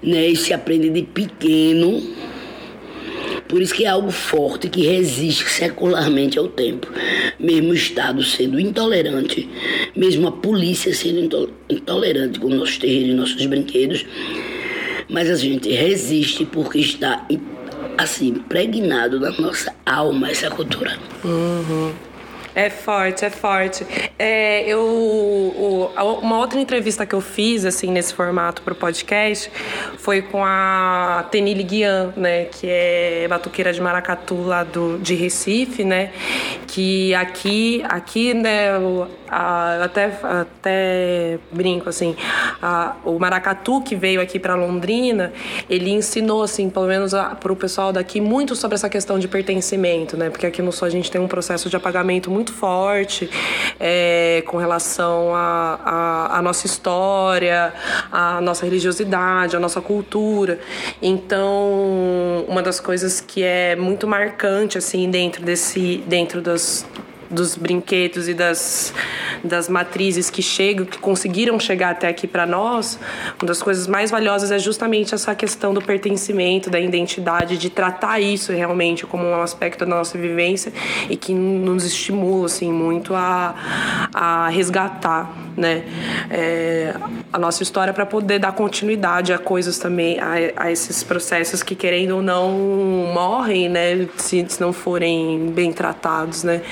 né? 0.02 0.28
E 0.28 0.36
se 0.36 0.52
aprende 0.52 0.90
de 0.90 1.02
pequeno. 1.02 2.19
Por 3.50 3.60
isso 3.60 3.74
que 3.74 3.84
é 3.84 3.88
algo 3.88 4.12
forte 4.12 4.68
que 4.68 4.86
resiste 4.86 5.50
secularmente 5.50 6.38
ao 6.38 6.46
tempo. 6.46 6.86
Mesmo 7.38 7.70
o 7.70 7.74
Estado 7.74 8.22
sendo 8.22 8.60
intolerante, 8.60 9.48
mesmo 9.94 10.28
a 10.28 10.32
polícia 10.32 10.94
sendo 10.94 11.50
intolerante 11.68 12.38
com 12.38 12.48
nossos 12.48 12.78
terreiros 12.78 13.10
e 13.10 13.14
nossos 13.14 13.46
brinquedos, 13.46 14.06
mas 15.08 15.28
a 15.28 15.34
gente 15.34 15.68
resiste 15.68 16.44
porque 16.44 16.78
está 16.78 17.26
assim, 17.98 18.28
impregnado 18.28 19.18
na 19.18 19.32
nossa 19.32 19.74
alma 19.84 20.30
essa 20.30 20.48
cultura. 20.48 20.96
Uhum. 21.24 21.92
É 22.54 22.68
forte, 22.68 23.24
é 23.24 23.30
forte. 23.30 23.86
É, 24.18 24.62
eu, 24.66 24.80
o, 24.80 25.90
uma 26.20 26.38
outra 26.38 26.60
entrevista 26.60 27.06
que 27.06 27.14
eu 27.14 27.20
fiz, 27.20 27.64
assim, 27.64 27.90
nesse 27.90 28.12
formato 28.12 28.62
para 28.62 28.72
o 28.72 28.76
podcast, 28.76 29.50
foi 29.98 30.22
com 30.22 30.44
a 30.44 31.26
Tenille 31.30 31.62
Guian, 31.62 32.12
né, 32.16 32.46
que 32.46 32.66
é 32.68 33.26
batuqueira 33.28 33.72
de 33.72 33.80
maracatu 33.80 34.42
lá 34.42 34.64
do, 34.64 34.98
de 34.98 35.14
Recife, 35.14 35.84
né, 35.84 36.12
que 36.66 37.14
aqui, 37.14 37.82
aqui, 37.88 38.34
né, 38.34 38.72
a, 39.30 39.84
até, 39.84 40.18
até 40.22 41.38
brinco, 41.52 41.88
assim, 41.88 42.16
a, 42.60 42.96
o 43.04 43.18
maracatu 43.18 43.80
que 43.82 43.94
veio 43.94 44.20
aqui 44.20 44.38
para 44.38 44.54
Londrina, 44.54 45.32
ele 45.68 45.90
ensinou, 45.90 46.42
assim, 46.42 46.68
pelo 46.68 46.86
menos 46.86 47.12
para 47.12 47.52
o 47.52 47.56
pessoal 47.56 47.92
daqui, 47.92 48.20
muito 48.20 48.56
sobre 48.56 48.74
essa 48.74 48.88
questão 48.88 49.18
de 49.18 49.28
pertencimento, 49.28 50.16
né, 50.16 50.30
porque 50.30 50.46
aqui 50.46 50.60
no 50.62 50.72
Sul 50.72 50.88
a 50.88 50.90
gente 50.90 51.10
tem 51.10 51.20
um 51.20 51.28
processo 51.28 51.68
de 51.68 51.76
apagamento 51.76 52.30
muito 52.30 52.52
forte 52.52 53.30
é, 53.78 54.42
com 54.46 54.56
relação 54.56 55.32
à 55.34 56.40
nossa 56.42 56.66
história, 56.66 57.72
à 58.10 58.40
nossa 58.40 58.64
religiosidade, 58.64 59.56
à 59.56 59.60
nossa 59.60 59.80
cultura. 59.80 60.58
Então, 61.00 62.44
uma 62.48 62.62
das 62.62 62.80
coisas 62.80 63.20
que 63.20 63.42
é 63.42 63.76
muito 63.76 64.06
marcante 64.06 64.78
assim 64.78 65.10
dentro 65.10 65.44
desse, 65.44 66.02
dentro 66.06 66.40
das 66.40 66.86
dos 67.30 67.56
brinquedos 67.56 68.28
e 68.28 68.34
das, 68.34 68.92
das 69.44 69.68
matrizes 69.68 70.28
que 70.28 70.42
chegam, 70.42 70.84
que 70.84 70.98
conseguiram 70.98 71.58
chegar 71.60 71.90
até 71.90 72.08
aqui 72.08 72.26
para 72.26 72.44
nós, 72.44 72.98
uma 73.40 73.46
das 73.46 73.62
coisas 73.62 73.86
mais 73.86 74.10
valiosas 74.10 74.50
é 74.50 74.58
justamente 74.58 75.14
essa 75.14 75.34
questão 75.34 75.72
do 75.72 75.80
pertencimento, 75.80 76.68
da 76.68 76.80
identidade, 76.80 77.56
de 77.56 77.70
tratar 77.70 78.20
isso 78.20 78.52
realmente 78.52 79.06
como 79.06 79.24
um 79.24 79.40
aspecto 79.40 79.80
da 79.80 79.86
nossa 79.86 80.18
vivência 80.18 80.72
e 81.08 81.16
que 81.16 81.32
nos 81.32 81.84
estimula 81.84 82.46
assim 82.46 82.72
muito 82.72 83.14
a, 83.14 83.54
a 84.12 84.48
resgatar, 84.48 85.32
né, 85.56 85.84
é, 86.30 86.94
a 87.32 87.38
nossa 87.38 87.62
história 87.62 87.92
para 87.92 88.06
poder 88.06 88.38
dar 88.38 88.52
continuidade 88.52 89.32
a 89.32 89.38
coisas 89.38 89.78
também, 89.78 90.18
a, 90.18 90.64
a, 90.64 90.72
esses 90.72 91.02
processos 91.02 91.62
que 91.62 91.74
querendo 91.74 92.16
ou 92.16 92.22
não 92.22 92.50
morrem, 93.12 93.68
né, 93.68 94.08
se, 94.16 94.44
se 94.48 94.60
não 94.60 94.72
forem 94.72 95.50
bem 95.50 95.72
tratados, 95.72 96.42
né. 96.42 96.62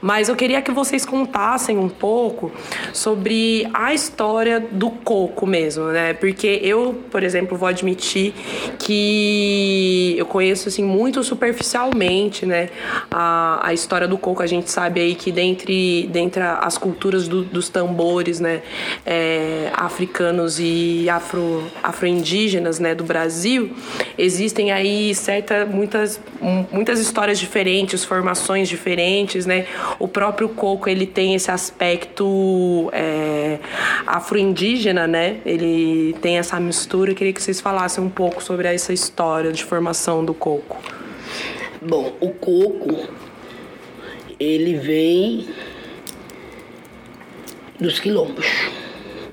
Mas 0.00 0.28
eu 0.28 0.36
queria 0.36 0.62
que 0.62 0.70
vocês 0.70 1.04
contassem 1.04 1.76
um 1.76 1.88
pouco 1.88 2.52
sobre 2.92 3.68
a 3.74 3.92
história 3.92 4.60
do 4.60 4.90
coco 4.90 5.46
mesmo, 5.46 5.86
né? 5.86 6.12
Porque 6.14 6.60
eu, 6.62 7.02
por 7.10 7.22
exemplo, 7.22 7.58
vou 7.58 7.68
admitir 7.68 8.32
que 8.78 10.14
eu 10.16 10.26
conheço 10.26 10.68
assim 10.68 10.84
muito 10.84 11.22
superficialmente, 11.22 12.46
né, 12.46 12.70
a, 13.10 13.68
a 13.68 13.74
história 13.74 14.06
do 14.06 14.16
coco. 14.16 14.42
A 14.42 14.46
gente 14.46 14.70
sabe 14.70 15.00
aí 15.00 15.14
que 15.14 15.32
dentre, 15.32 16.08
dentre 16.12 16.42
as 16.42 16.78
culturas 16.78 17.26
do, 17.26 17.42
dos 17.42 17.68
tambores, 17.68 18.40
né, 18.40 18.62
é, 19.04 19.70
africanos 19.74 20.58
e 20.60 21.08
afro, 21.10 21.64
afro-indígenas, 21.82 22.78
né, 22.78 22.94
do 22.94 23.04
Brasil, 23.04 23.72
existem 24.16 24.70
aí 24.70 25.14
certa, 25.14 25.66
muitas, 25.66 26.20
muitas 26.70 27.00
histórias 27.00 27.38
diferentes, 27.38 28.04
formações 28.04 28.68
diferentes, 28.68 29.46
né? 29.46 29.66
O 29.98 30.08
próprio 30.08 30.48
coco 30.48 30.88
ele 30.88 31.06
tem 31.06 31.34
esse 31.34 31.50
aspecto 31.50 32.90
é, 32.92 33.58
afro-indígena, 34.06 35.06
né? 35.06 35.40
Ele 35.44 36.16
tem 36.20 36.38
essa 36.38 36.58
mistura. 36.58 37.12
Eu 37.12 37.14
queria 37.14 37.32
que 37.32 37.42
vocês 37.42 37.60
falassem 37.60 38.02
um 38.02 38.10
pouco 38.10 38.42
sobre 38.42 38.68
essa 38.68 38.92
história 38.92 39.52
de 39.52 39.64
formação 39.64 40.24
do 40.24 40.34
coco. 40.34 40.80
Bom, 41.80 42.16
o 42.20 42.30
coco 42.30 43.08
ele 44.38 44.74
vem 44.74 45.48
dos 47.78 47.98
quilombos, 47.98 48.46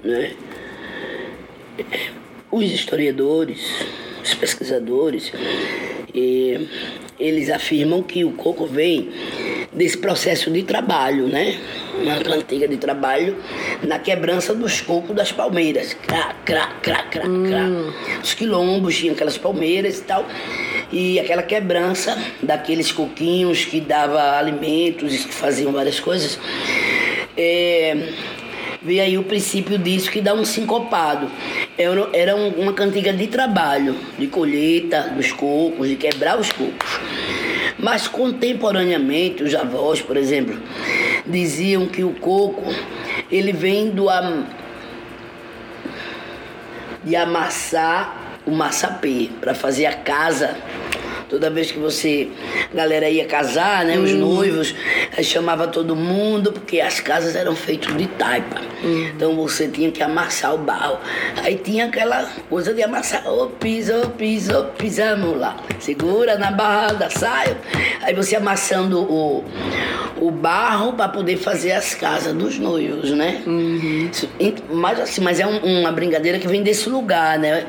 né? 0.03 0.35
Os 2.51 2.71
historiadores, 2.71 3.85
os 4.23 4.33
pesquisadores, 4.35 5.31
eles 7.19 7.49
afirmam 7.49 8.03
que 8.03 8.23
o 8.23 8.31
coco 8.31 8.65
vem 8.65 9.09
desse 9.71 9.97
processo 9.97 10.49
de 10.51 10.63
trabalho, 10.63 11.27
né? 11.27 11.57
Uma 12.01 12.17
cantiga 12.19 12.67
de 12.67 12.77
trabalho 12.77 13.37
na 13.83 13.99
quebrança 13.99 14.53
dos 14.53 14.81
cocos 14.81 15.15
das 15.15 15.31
palmeiras. 15.31 15.93
Crá, 15.93 16.35
crá, 16.45 16.67
crá, 16.81 17.03
crá, 17.03 17.25
hum. 17.27 17.43
crá. 17.47 18.19
Os 18.21 18.33
quilombos 18.33 18.97
tinham 18.97 19.13
aquelas 19.13 19.37
palmeiras 19.37 19.99
e 19.99 20.03
tal. 20.03 20.25
E 20.91 21.19
aquela 21.19 21.43
quebrança 21.43 22.17
daqueles 22.41 22.91
coquinhos 22.91 23.65
que 23.65 23.81
dava 23.81 24.37
alimentos 24.37 25.13
e 25.13 25.17
que 25.19 25.33
faziam 25.33 25.71
várias 25.71 25.99
coisas. 25.99 26.39
É, 27.37 28.13
veio 28.85 29.01
aí 29.01 29.17
o 29.17 29.23
princípio 29.23 29.79
disso 29.79 30.11
que 30.11 30.21
dá 30.21 30.33
um 30.35 30.45
sincopado. 30.45 31.29
Era, 31.75 32.07
era 32.13 32.35
uma 32.35 32.71
cantiga 32.71 33.11
de 33.11 33.25
trabalho, 33.25 33.95
de 34.17 34.27
colheita 34.27 35.09
dos 35.15 35.31
cocos, 35.31 35.89
de 35.89 35.95
quebrar 35.95 36.39
os 36.39 36.51
cocos. 36.51 36.99
Mas 37.79 38.07
contemporaneamente, 38.07 39.43
os 39.43 39.55
avós, 39.55 40.01
por 40.01 40.15
exemplo, 40.15 40.57
diziam 41.25 41.87
que 41.87 42.03
o 42.03 42.11
coco 42.11 42.63
ele 43.31 43.51
vem 43.51 43.89
do 43.89 44.07
am... 44.07 44.45
de 47.03 47.15
amassar 47.15 48.39
o 48.45 48.51
maçapê 48.51 49.29
para 49.41 49.55
fazer 49.55 49.87
a 49.87 49.93
casa 49.93 50.55
Toda 51.29 51.49
vez 51.49 51.71
que 51.71 51.79
você, 51.79 52.29
a 52.71 52.75
galera 52.75 53.09
ia 53.09 53.25
casar, 53.25 53.83
né? 53.85 53.97
Os 53.97 54.11
noivos, 54.13 54.75
aí 55.17 55.23
chamava 55.23 55.67
todo 55.67 55.95
mundo, 55.95 56.51
porque 56.51 56.79
as 56.79 56.99
casas 56.99 57.35
eram 57.35 57.55
feitas 57.55 57.95
de 57.97 58.07
taipa. 58.07 58.61
Então 59.15 59.35
você 59.35 59.67
tinha 59.67 59.89
que 59.91 60.03
amassar 60.03 60.53
o 60.53 60.57
barro. 60.59 60.99
Aí 61.43 61.55
tinha 61.55 61.85
aquela 61.85 62.29
coisa 62.49 62.73
de 62.73 62.83
amassar, 62.83 63.27
ô 63.27 63.47
pisa, 63.47 63.97
ô 64.05 64.09
pisa, 64.11 64.59
ô 64.59 64.63
pisamos 64.65 65.37
lá. 65.39 65.57
Segura 65.79 66.37
na 66.37 66.51
barra 66.51 66.93
da 66.93 67.09
saia. 67.09 67.57
Aí 68.03 68.13
você 68.13 68.35
amassando 68.35 68.99
o, 69.01 69.43
o 70.21 70.29
barro 70.29 70.93
para 70.93 71.09
poder 71.09 71.37
fazer 71.37 71.71
as 71.71 71.95
casas 71.95 72.33
dos 72.33 72.59
noivos, 72.59 73.09
né? 73.11 73.41
Isso, 74.11 74.29
mas 74.69 74.99
assim, 74.99 75.21
mas 75.21 75.39
é 75.39 75.47
um- 75.47 75.79
uma 75.81 75.91
brincadeira 75.91 76.37
que 76.37 76.47
vem 76.47 76.61
desse 76.61 76.87
lugar, 76.89 77.39
né? 77.39 77.65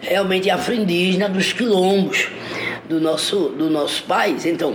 Realmente 0.00 0.48
afro-indígena 0.48 1.28
dos 1.28 1.52
quilombos 1.52 2.28
do 2.88 3.00
nosso, 3.00 3.50
do 3.50 3.68
nosso 3.70 4.02
país. 4.04 4.46
Então, 4.46 4.74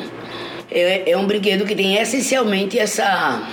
é, 0.70 1.12
é 1.12 1.18
um 1.18 1.26
brinquedo 1.26 1.66
que 1.66 1.76
tem 1.76 1.96
essencialmente 1.96 2.80
essa 2.80 3.48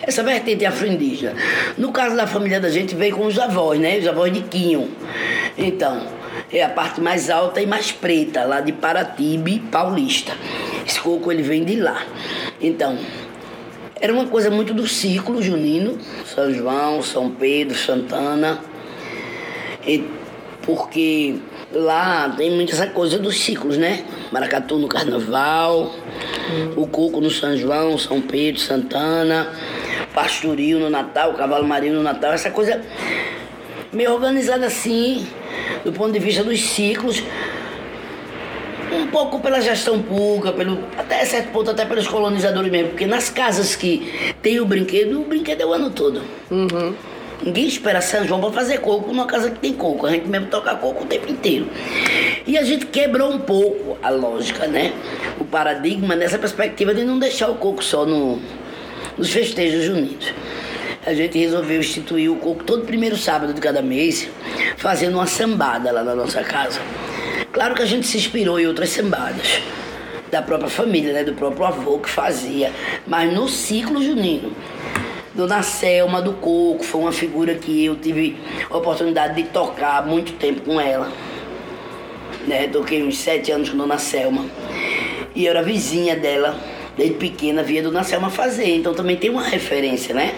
essa 0.00 0.22
vertente 0.22 0.64
afro-indígena. 0.64 1.34
No 1.76 1.92
caso 1.92 2.16
da 2.16 2.26
família 2.26 2.60
da 2.60 2.70
gente, 2.70 2.94
veio 2.94 3.16
com 3.16 3.26
os 3.26 3.38
avós, 3.38 3.78
né? 3.78 3.98
Os 3.98 4.06
avós 4.06 4.32
de 4.32 4.40
Quinho. 4.42 4.90
Então, 5.56 6.06
é 6.50 6.62
a 6.62 6.68
parte 6.68 7.00
mais 7.00 7.28
alta 7.28 7.60
e 7.60 7.66
mais 7.66 7.92
preta, 7.92 8.44
lá 8.44 8.60
de 8.60 8.72
Paratibe, 8.72 9.58
Paulista. 9.70 10.32
Esse 10.86 11.00
coco, 11.00 11.30
ele 11.30 11.42
vem 11.42 11.64
de 11.64 11.76
lá. 11.76 12.06
Então, 12.60 12.98
era 14.00 14.12
uma 14.12 14.26
coisa 14.26 14.50
muito 14.50 14.72
do 14.72 14.86
ciclo 14.86 15.42
junino, 15.42 15.98
São 16.24 16.52
João, 16.54 17.02
São 17.02 17.30
Pedro, 17.30 17.76
Santana. 17.76 18.60
E 19.86 20.04
porque 20.62 21.36
lá 21.72 22.34
tem 22.36 22.50
muito 22.50 22.72
essa 22.72 22.86
coisa 22.86 23.18
dos 23.18 23.38
ciclos, 23.38 23.76
né? 23.76 24.04
Maracatu 24.32 24.78
no 24.78 24.88
carnaval, 24.88 25.94
o 26.76 26.86
coco 26.86 27.20
no 27.20 27.30
São 27.30 27.56
João, 27.56 27.98
São 27.98 28.20
Pedro, 28.20 28.60
Santana, 28.60 29.52
pastoril 30.14 30.78
no 30.78 30.90
Natal, 30.90 31.34
cavalo 31.34 31.66
marinho 31.66 31.94
no 31.94 32.02
Natal, 32.02 32.32
essa 32.32 32.50
coisa 32.50 32.80
meio 33.92 34.12
organizada 34.12 34.66
assim, 34.66 35.26
do 35.84 35.92
ponto 35.92 36.12
de 36.12 36.18
vista 36.18 36.42
dos 36.42 36.60
ciclos. 36.60 37.22
Um 38.90 39.06
pouco 39.08 39.38
pela 39.40 39.60
gestão 39.60 40.00
pública, 40.00 40.50
pelo, 40.50 40.78
até 40.96 41.22
certo 41.26 41.52
ponto 41.52 41.70
até 41.70 41.84
pelos 41.84 42.08
colonizadores 42.08 42.70
mesmo, 42.72 42.88
porque 42.90 43.06
nas 43.06 43.28
casas 43.28 43.76
que 43.76 44.34
tem 44.40 44.60
o 44.60 44.64
brinquedo, 44.64 45.20
o 45.20 45.24
brinquedo 45.24 45.60
é 45.60 45.66
o 45.66 45.74
ano 45.74 45.90
todo. 45.90 46.22
Ninguém 47.42 47.66
espera 47.66 48.00
São 48.00 48.26
João 48.26 48.40
para 48.40 48.50
fazer 48.50 48.78
coco 48.78 49.08
numa 49.08 49.26
casa 49.26 49.50
que 49.50 49.58
tem 49.58 49.72
coco. 49.72 50.06
A 50.06 50.10
gente 50.10 50.28
mesmo 50.28 50.48
toca 50.48 50.74
coco 50.74 51.04
o 51.04 51.06
tempo 51.06 51.30
inteiro. 51.30 51.68
E 52.46 52.58
a 52.58 52.64
gente 52.64 52.86
quebrou 52.86 53.30
um 53.30 53.38
pouco 53.38 53.96
a 54.02 54.10
lógica, 54.10 54.66
né? 54.66 54.92
O 55.38 55.44
paradigma 55.44 56.16
nessa 56.16 56.38
perspectiva 56.38 56.92
de 56.92 57.04
não 57.04 57.18
deixar 57.18 57.48
o 57.48 57.54
coco 57.54 57.82
só 57.82 58.04
no, 58.04 58.40
nos 59.16 59.30
festejos 59.30 59.84
juninos. 59.84 60.32
A 61.06 61.14
gente 61.14 61.38
resolveu 61.38 61.80
instituir 61.80 62.30
o 62.30 62.36
coco 62.36 62.64
todo 62.64 62.84
primeiro 62.84 63.16
sábado 63.16 63.54
de 63.54 63.60
cada 63.60 63.80
mês, 63.80 64.28
fazendo 64.76 65.14
uma 65.14 65.26
sambada 65.26 65.92
lá 65.92 66.02
na 66.02 66.14
nossa 66.14 66.42
casa. 66.42 66.80
Claro 67.52 67.74
que 67.74 67.82
a 67.82 67.86
gente 67.86 68.06
se 68.06 68.18
inspirou 68.18 68.58
em 68.60 68.66
outras 68.66 68.90
sambadas 68.90 69.62
da 70.30 70.42
própria 70.42 70.68
família, 70.68 71.12
né? 71.12 71.24
do 71.24 71.32
próprio 71.32 71.64
avô 71.64 71.98
que 71.98 72.10
fazia, 72.10 72.72
mas 73.06 73.32
no 73.32 73.48
ciclo 73.48 74.02
junino. 74.02 74.52
Dona 75.38 75.62
Selma 75.62 76.20
do 76.20 76.32
Coco 76.32 76.82
foi 76.82 77.00
uma 77.00 77.12
figura 77.12 77.54
que 77.54 77.84
eu 77.84 77.94
tive 77.94 78.36
a 78.68 78.76
oportunidade 78.76 79.40
de 79.40 79.48
tocar 79.50 80.04
muito 80.04 80.32
tempo 80.32 80.62
com 80.62 80.80
ela. 80.80 81.12
Né? 82.44 82.66
Toquei 82.66 83.04
uns 83.04 83.18
sete 83.18 83.52
anos 83.52 83.68
com 83.68 83.76
Dona 83.76 83.98
Selma. 83.98 84.46
E 85.36 85.46
eu 85.46 85.50
era 85.52 85.62
vizinha 85.62 86.16
dela, 86.16 86.58
desde 86.96 87.14
pequena, 87.14 87.62
via 87.62 87.80
Dona 87.80 88.02
Selma 88.02 88.30
fazer. 88.30 88.74
Então 88.74 88.92
também 88.94 89.16
tem 89.16 89.30
uma 89.30 89.44
referência, 89.44 90.12
né? 90.12 90.34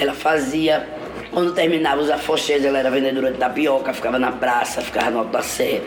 Ela 0.00 0.14
fazia, 0.14 0.88
quando 1.30 1.52
terminava 1.52 2.00
os 2.00 2.08
afoxés, 2.08 2.64
ela 2.64 2.78
era 2.78 2.90
vendedora 2.90 3.30
de 3.30 3.36
tapioca, 3.36 3.92
ficava 3.92 4.18
na 4.18 4.32
praça, 4.32 4.80
ficava 4.80 5.10
no 5.10 5.18
Alto 5.18 5.32
da 5.32 5.42
Sé. 5.42 5.82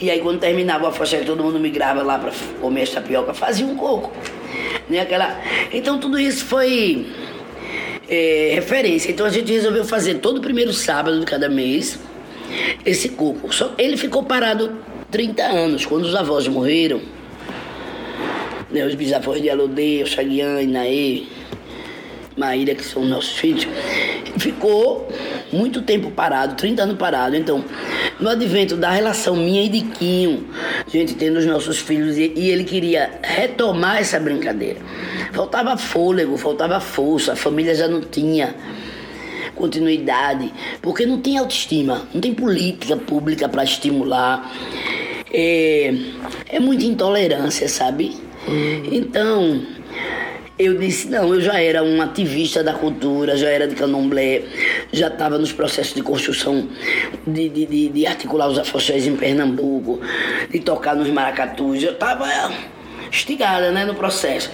E 0.00 0.10
aí 0.10 0.20
quando 0.20 0.40
terminava 0.40 0.84
o 0.84 0.86
afoxé, 0.86 1.18
todo 1.18 1.44
mundo 1.44 1.60
migrava 1.60 2.02
lá 2.02 2.18
para 2.18 2.32
comer 2.62 2.84
as 2.84 2.90
tapioca, 2.90 3.34
fazia 3.34 3.66
um 3.66 3.76
coco. 3.76 4.10
Né? 4.88 5.00
Aquela... 5.00 5.38
Então 5.70 5.98
tudo 6.00 6.18
isso 6.18 6.46
foi 6.46 7.06
é, 8.08 8.52
referência. 8.54 9.10
Então 9.10 9.26
a 9.26 9.30
gente 9.30 9.52
resolveu 9.52 9.84
fazer 9.84 10.14
todo 10.16 10.40
primeiro 10.40 10.72
sábado 10.72 11.18
de 11.20 11.26
cada 11.26 11.48
mês 11.48 11.98
esse 12.84 13.10
coco. 13.10 13.52
Só 13.54 13.74
ele 13.78 13.96
ficou 13.96 14.22
parado 14.22 14.76
30 15.10 15.42
anos, 15.42 15.86
quando 15.86 16.04
os 16.04 16.14
avós 16.14 16.46
morreram. 16.48 17.00
Né, 18.70 18.86
os 18.86 18.94
bisavós 18.94 19.40
de 19.42 19.50
Alodê, 19.50 20.02
o 20.02 20.06
Chaguiane, 20.06 20.66
Naê, 20.66 21.24
Maíra, 22.36 22.74
que 22.74 22.84
são 22.84 23.04
nossos 23.04 23.32
filhos, 23.32 23.66
ficou 24.38 25.08
muito 25.52 25.82
tempo 25.82 26.10
parado, 26.10 26.54
30 26.56 26.82
anos 26.82 26.96
parado. 26.96 27.36
Então, 27.36 27.64
no 28.18 28.28
advento 28.28 28.76
da 28.76 28.90
relação 28.90 29.36
minha 29.36 29.64
e 29.64 29.68
de 29.68 29.82
Quinho, 29.82 30.48
gente 30.88 31.14
tendo 31.14 31.38
os 31.38 31.46
nossos 31.46 31.78
filhos, 31.78 32.16
e, 32.16 32.32
e 32.34 32.50
ele 32.50 32.64
queria 32.64 33.10
retomar 33.22 33.98
essa 33.98 34.18
brincadeira. 34.18 34.80
Faltava 35.32 35.76
fôlego, 35.76 36.36
faltava 36.36 36.80
força, 36.80 37.32
a 37.32 37.36
família 37.36 37.74
já 37.74 37.88
não 37.88 38.00
tinha 38.00 38.54
continuidade, 39.54 40.52
porque 40.80 41.04
não 41.04 41.20
tem 41.20 41.38
autoestima, 41.38 42.06
não 42.12 42.20
tem 42.20 42.34
política 42.34 42.96
pública 42.96 43.48
para 43.48 43.64
estimular. 43.64 44.50
É, 45.32 45.94
é 46.48 46.60
muita 46.60 46.84
intolerância, 46.84 47.68
sabe? 47.68 48.16
Então, 48.90 49.62
eu 50.58 50.78
disse, 50.78 51.08
não, 51.08 51.32
eu 51.32 51.40
já 51.40 51.60
era 51.60 51.82
um 51.82 52.00
ativista 52.02 52.62
da 52.62 52.74
cultura, 52.74 53.36
já 53.36 53.48
era 53.48 53.66
de 53.66 53.74
candomblé, 53.74 54.42
já 54.92 55.08
estava 55.08 55.38
nos 55.38 55.52
processos 55.52 55.94
de 55.94 56.02
construção, 56.02 56.68
de, 57.26 57.48
de, 57.48 57.66
de, 57.66 57.88
de 57.88 58.06
articular 58.06 58.48
os 58.48 58.58
afoxés 58.58 59.06
em 59.06 59.16
Pernambuco, 59.16 60.00
de 60.50 60.60
tocar 60.60 60.94
nos 60.94 61.08
maracatus, 61.08 61.80
já 61.80 61.90
estava 61.90 62.26
estigada 63.10 63.72
né, 63.72 63.84
no 63.84 63.94
processo. 63.94 64.50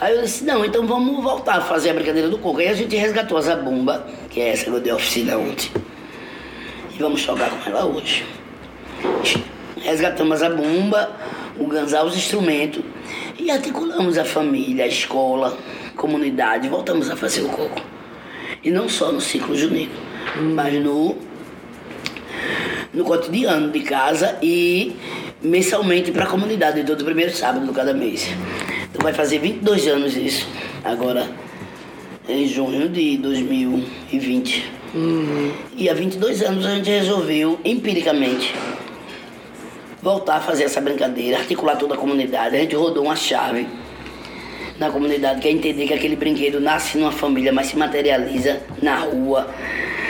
Aí 0.00 0.14
eu 0.14 0.22
disse, 0.22 0.44
não, 0.44 0.64
então 0.64 0.86
vamos 0.86 1.22
voltar 1.22 1.56
a 1.56 1.60
fazer 1.60 1.90
a 1.90 1.94
brincadeira 1.94 2.28
do 2.28 2.38
coco. 2.38 2.60
Aí 2.60 2.68
a 2.68 2.74
gente 2.74 2.96
resgatou 2.96 3.36
a 3.38 3.40
zabumba, 3.40 4.06
que 4.30 4.40
é 4.40 4.50
essa 4.50 4.64
que 4.64 4.70
eu 4.70 4.80
dei 4.80 4.92
a 4.92 4.96
oficina 4.96 5.36
ontem, 5.36 5.70
e 6.94 6.98
vamos 6.98 7.24
tocar 7.24 7.50
com 7.50 7.70
ela 7.70 7.84
hoje. 7.84 8.24
Resgatamos 9.82 10.42
a 10.42 10.48
bomba, 10.48 11.10
o 11.58 11.66
ganzá, 11.66 12.04
os 12.04 12.16
instrumentos 12.16 12.82
e 13.38 13.50
articulamos 13.50 14.16
a 14.18 14.24
família, 14.24 14.84
a 14.84 14.88
escola, 14.88 15.58
a 15.88 15.96
comunidade, 15.96 16.68
voltamos 16.68 17.10
a 17.10 17.16
fazer 17.16 17.42
o 17.42 17.48
coco. 17.48 17.80
E 18.62 18.70
não 18.70 18.88
só 18.88 19.12
no 19.12 19.20
ciclo 19.20 19.56
junino, 19.56 19.92
mas 20.54 20.74
no, 20.82 21.16
no 22.92 23.04
cotidiano 23.04 23.70
de 23.70 23.80
casa 23.80 24.38
e 24.42 24.96
mensalmente 25.42 26.10
para 26.12 26.24
a 26.24 26.26
comunidade, 26.26 26.82
todo 26.84 27.04
primeiro 27.04 27.34
sábado 27.34 27.66
de 27.66 27.72
cada 27.72 27.92
mês. 27.92 28.28
Então 28.90 29.02
vai 29.02 29.12
fazer 29.12 29.38
22 29.38 29.86
anos 29.88 30.16
isso, 30.16 30.48
agora 30.82 31.28
em 32.28 32.46
junho 32.46 32.88
de 32.88 33.18
2020. 33.18 34.72
E 35.76 35.90
há 35.90 35.94
22 35.94 36.42
anos 36.42 36.64
a 36.64 36.76
gente 36.76 36.88
resolveu 36.88 37.58
empiricamente 37.64 38.54
voltar 40.04 40.36
a 40.36 40.40
fazer 40.40 40.64
essa 40.64 40.82
brincadeira, 40.82 41.38
articular 41.38 41.76
toda 41.76 41.94
a 41.94 41.96
comunidade. 41.96 42.54
A 42.54 42.60
gente 42.60 42.76
rodou 42.76 43.04
uma 43.04 43.16
chave 43.16 43.66
na 44.78 44.90
comunidade, 44.90 45.40
que 45.40 45.48
é 45.48 45.50
entender 45.50 45.86
que 45.86 45.94
aquele 45.94 46.14
brinquedo 46.14 46.60
nasce 46.60 46.98
numa 46.98 47.10
família, 47.10 47.50
mas 47.50 47.68
se 47.68 47.78
materializa 47.78 48.60
na 48.82 48.96
rua, 48.96 49.48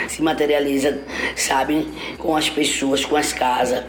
se 0.09 0.21
materializa, 0.21 0.99
sabe, 1.37 1.87
com 2.17 2.35
as 2.35 2.49
pessoas, 2.49 3.05
com 3.05 3.15
as 3.15 3.31
casas. 3.31 3.85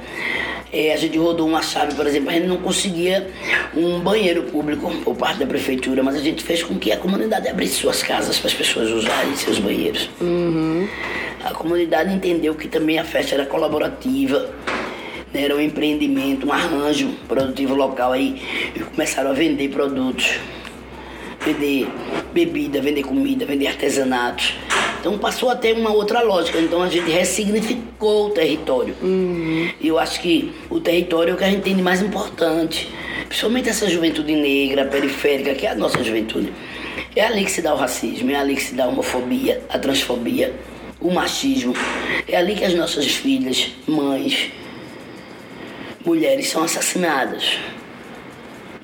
É, 0.73 0.93
a 0.93 0.97
gente 0.97 1.19
rodou 1.19 1.49
uma 1.49 1.63
chave, 1.63 1.95
por 1.95 2.07
exemplo, 2.07 2.31
a 2.31 2.33
gente 2.35 2.47
não 2.47 2.59
conseguia 2.59 3.29
um 3.75 3.99
banheiro 3.99 4.45
público 4.45 4.89
por 5.03 5.17
parte 5.17 5.41
da 5.41 5.47
prefeitura, 5.47 6.05
mas 6.05 6.15
a 6.15 6.21
gente 6.21 6.45
fez 6.45 6.63
com 6.63 6.79
que 6.79 6.93
a 6.93 6.99
comunidade 6.99 7.49
abrisse 7.49 7.75
suas 7.75 8.03
casas 8.03 8.39
para 8.39 8.49
as 8.49 8.55
pessoas 8.55 8.91
usarem 8.91 9.35
seus 9.35 9.59
banheiros. 9.59 10.09
A 11.45 11.53
comunidade 11.53 12.13
entendeu 12.15 12.55
que 12.55 12.69
também 12.69 12.99
a 12.99 13.05
festa 13.05 13.35
era 13.35 13.47
colaborativa, 13.47 14.51
era 15.35 15.55
um 15.55 15.61
empreendimento, 15.61 16.47
um 16.47 16.53
arranjo 16.53 17.09
produtivo 17.29 17.75
local 17.75 18.13
aí 18.13 18.41
e 18.75 18.81
começaram 18.81 19.31
a 19.31 19.33
vender 19.33 19.69
produtos, 19.69 20.39
vender 21.45 21.89
bebida, 22.33 22.81
vender 22.81 23.03
comida, 23.03 23.45
vender 23.45 23.67
artesanatos. 23.67 24.55
Então 25.01 25.19
passou 25.19 25.51
a 25.51 25.55
ter 25.55 25.73
uma 25.75 25.93
outra 25.93 26.23
lógica. 26.23 26.59
Então 26.59 26.83
a 26.83 26.89
gente 26.89 27.11
ressignificou 27.11 28.27
o 28.27 28.31
território. 28.31 28.95
E 29.81 29.87
eu 29.87 29.99
acho 29.99 30.21
que 30.21 30.53
o 30.69 30.81
território 30.81 31.31
é 31.31 31.35
o 31.35 31.37
que 31.37 31.45
a 31.45 31.51
gente 31.51 31.63
tem 31.63 31.77
de 31.77 31.83
mais 31.83 32.03
importante. 32.03 32.91
principalmente 33.29 33.69
essa 33.69 33.89
juventude 33.89 34.35
negra, 34.35 34.85
periférica, 34.85 35.55
que 35.55 35.67
é 35.67 35.71
a 35.71 35.75
nossa 35.75 36.03
juventude. 36.03 36.53
É 37.15 37.25
ali 37.25 37.45
que 37.45 37.51
se 37.51 37.63
dá 37.63 37.73
o 37.73 37.77
racismo, 37.77 38.31
é 38.31 38.37
ali 38.37 38.55
que 38.57 38.63
se 38.63 38.75
dá 38.75 38.85
a 38.85 38.89
homofobia, 38.89 39.63
a 39.69 39.79
transfobia, 39.79 40.55
o 41.01 41.11
machismo. 41.11 41.75
É 42.29 42.37
ali 42.37 42.55
que 42.55 42.65
as 42.65 42.75
nossas 42.75 43.07
filhas, 43.07 43.71
mães, 43.87 44.51
mulheres 46.07 46.49
são 46.49 46.63
assassinadas. 46.63 47.59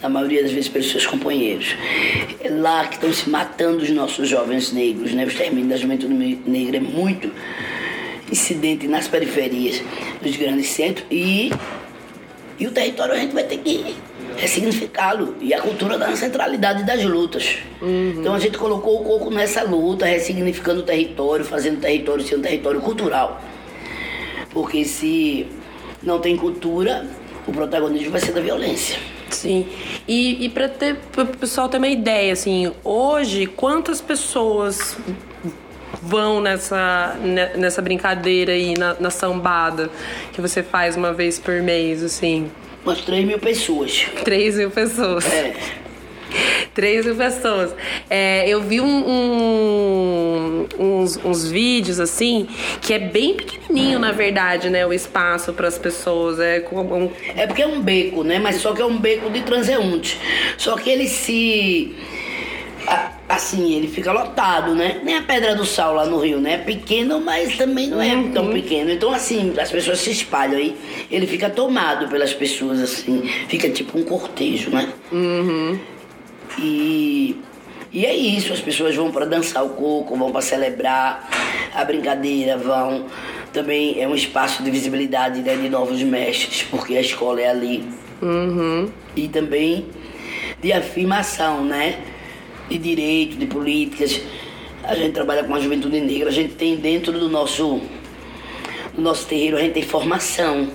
Na 0.02 0.08
maioria 0.08 0.42
das 0.42 0.50
vezes 0.50 0.68
pelos 0.68 0.90
seus 0.90 1.06
companheiros. 1.06 1.76
É 2.40 2.48
lá 2.48 2.84
que 2.88 2.96
estão 2.96 3.12
se 3.12 3.30
matando 3.30 3.84
os 3.84 3.90
nossos 3.90 4.28
jovens 4.28 4.72
negros, 4.72 5.12
né? 5.12 5.24
O 5.24 5.28
extermínio 5.28 5.70
da 5.70 5.76
juventude 5.76 6.12
negra 6.44 6.78
é 6.78 6.80
muito 6.80 7.30
incidente 8.30 8.88
nas 8.88 9.06
periferias 9.06 9.80
dos 10.20 10.36
grandes 10.36 10.70
centros 10.70 11.06
e, 11.08 11.52
e 12.58 12.66
o 12.66 12.72
território 12.72 13.14
a 13.14 13.18
gente 13.18 13.32
vai 13.32 13.44
ter 13.44 13.58
que 13.58 13.94
ressignificá-lo 14.36 15.36
e 15.40 15.54
a 15.54 15.60
cultura 15.60 15.96
da 15.96 16.08
ancestralidade 16.08 16.82
das 16.84 17.04
lutas. 17.04 17.58
Uhum. 17.80 18.14
Então 18.18 18.34
a 18.34 18.40
gente 18.40 18.58
colocou 18.58 19.02
o 19.02 19.04
coco 19.04 19.30
nessa 19.30 19.62
luta, 19.62 20.06
ressignificando 20.06 20.80
o 20.80 20.82
território, 20.82 21.44
fazendo 21.44 21.78
o 21.78 21.80
território 21.80 22.24
ser 22.24 22.36
um 22.36 22.42
território 22.42 22.80
cultural. 22.80 23.40
Porque 24.50 24.84
se 24.84 25.46
não 26.02 26.18
tem 26.18 26.36
cultura, 26.36 27.06
o 27.46 27.52
protagonismo 27.52 28.10
vai 28.10 28.20
ser 28.20 28.32
da 28.32 28.40
violência. 28.40 28.98
Sim. 29.30 29.66
E, 30.06 30.44
e 30.44 30.48
para 30.48 30.70
o 31.18 31.26
pessoal 31.38 31.68
ter 31.68 31.78
uma 31.78 31.88
ideia, 31.88 32.32
assim, 32.32 32.70
hoje, 32.84 33.46
quantas 33.46 34.00
pessoas 34.00 34.96
vão 36.02 36.40
nessa, 36.40 37.16
nessa 37.56 37.80
brincadeira 37.80 38.52
aí, 38.52 38.74
na, 38.76 38.94
na 38.98 39.10
sambada, 39.10 39.90
que 40.32 40.40
você 40.40 40.62
faz 40.62 40.96
uma 40.96 41.12
vez 41.12 41.38
por 41.38 41.62
mês, 41.62 42.02
assim? 42.02 42.50
Umas 42.84 43.00
3 43.00 43.24
mil 43.24 43.38
pessoas. 43.38 44.06
3 44.24 44.56
mil 44.56 44.70
pessoas. 44.70 45.24
É. 45.32 45.54
3 46.74 47.06
mil 47.06 47.16
pessoas. 47.16 47.74
É, 48.08 48.48
eu 48.48 48.62
vi 48.62 48.80
um, 48.80 48.86
um, 48.86 50.66
uns, 50.78 51.16
uns 51.24 51.50
vídeos 51.50 52.00
assim, 52.00 52.48
que 52.80 52.94
é 52.94 52.98
bem 52.98 53.34
pequenininho, 53.34 53.98
na 53.98 54.12
verdade, 54.12 54.70
né? 54.70 54.86
O 54.86 54.92
espaço 54.92 55.52
para 55.52 55.68
as 55.68 55.78
pessoas. 55.78 56.40
É, 56.40 56.64
um... 56.72 57.10
é 57.36 57.46
porque 57.46 57.62
é 57.62 57.66
um 57.66 57.80
beco, 57.80 58.24
né? 58.24 58.38
Mas 58.38 58.56
só 58.56 58.72
que 58.72 58.82
é 58.82 58.86
um 58.86 58.98
beco 58.98 59.30
de 59.30 59.42
transeunte. 59.42 60.18
Só 60.56 60.76
que 60.76 60.90
ele 60.90 61.08
se 61.08 61.94
assim, 63.28 63.74
ele 63.74 63.88
fica 63.88 64.12
lotado, 64.12 64.74
né? 64.74 65.00
Nem 65.02 65.16
a 65.16 65.22
Pedra 65.22 65.54
do 65.54 65.64
Sal 65.64 65.94
lá 65.94 66.04
no 66.04 66.18
Rio, 66.18 66.38
né? 66.38 66.54
É 66.54 66.58
pequeno, 66.58 67.20
mas 67.20 67.56
também 67.56 67.88
não 67.88 68.00
é 68.00 68.14
uhum. 68.14 68.32
tão 68.32 68.52
pequeno. 68.52 68.90
Então, 68.90 69.12
assim, 69.12 69.54
as 69.58 69.70
pessoas 69.70 70.00
se 70.00 70.10
espalham 70.10 70.58
aí, 70.58 70.76
ele 71.10 71.26
fica 71.26 71.48
tomado 71.48 72.08
pelas 72.08 72.34
pessoas, 72.34 72.80
assim, 72.80 73.22
fica 73.48 73.70
tipo 73.70 73.98
um 73.98 74.02
cortejo, 74.02 74.70
né? 74.70 74.88
Uhum. 75.10 75.78
E, 76.58 77.40
e 77.92 78.06
é 78.06 78.14
isso, 78.14 78.52
as 78.52 78.60
pessoas 78.60 78.94
vão 78.94 79.10
para 79.10 79.24
dançar 79.24 79.64
o 79.64 79.70
coco, 79.70 80.16
vão 80.16 80.30
para 80.30 80.40
celebrar 80.40 81.28
a 81.74 81.84
brincadeira, 81.84 82.56
vão. 82.56 83.06
Também 83.52 84.00
é 84.00 84.08
um 84.08 84.14
espaço 84.14 84.62
de 84.62 84.70
visibilidade 84.70 85.42
né, 85.42 85.56
de 85.56 85.68
novos 85.68 86.02
mestres, 86.02 86.62
porque 86.70 86.96
a 86.96 87.00
escola 87.00 87.40
é 87.40 87.48
ali. 87.48 87.84
Uhum. 88.22 88.88
E 89.14 89.28
também 89.28 89.86
de 90.62 90.72
afirmação, 90.72 91.64
né? 91.64 91.98
de 92.68 92.78
direito, 92.78 93.36
de 93.36 93.46
políticas. 93.46 94.20
A 94.82 94.94
gente 94.94 95.12
trabalha 95.12 95.44
com 95.44 95.54
a 95.54 95.60
juventude 95.60 96.00
negra, 96.00 96.28
a 96.28 96.32
gente 96.32 96.54
tem 96.54 96.76
dentro 96.76 97.12
do 97.12 97.28
nosso, 97.28 97.80
do 98.94 99.00
nosso 99.00 99.26
terreiro, 99.26 99.56
a 99.56 99.60
gente 99.60 99.74
tem 99.74 99.82
formação, 99.82 100.68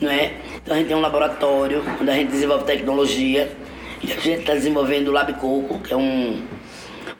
não 0.00 0.10
é? 0.10 0.32
Então 0.62 0.74
a 0.74 0.78
gente 0.78 0.88
tem 0.88 0.96
um 0.96 1.00
laboratório 1.00 1.82
onde 2.00 2.10
a 2.10 2.14
gente 2.14 2.30
desenvolve 2.30 2.64
tecnologia. 2.64 3.50
E 4.02 4.12
a 4.12 4.16
gente 4.16 4.40
está 4.40 4.54
desenvolvendo 4.54 5.08
o 5.08 5.12
Lab 5.12 5.32
Coco, 5.34 5.80
que 5.80 5.92
é 5.92 5.96
um. 5.96 6.42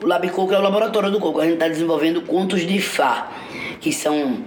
O 0.01 0.07
Lab 0.07 0.29
Coco 0.31 0.53
é 0.53 0.59
o 0.59 0.63
laboratório 0.63 1.11
do 1.11 1.19
coco. 1.19 1.41
A 1.41 1.45
gente 1.45 1.55
está 1.55 1.69
desenvolvendo 1.69 2.23
contos 2.23 2.67
de 2.67 2.81
Fá, 2.81 3.33
que 3.81 3.93
são 3.93 4.39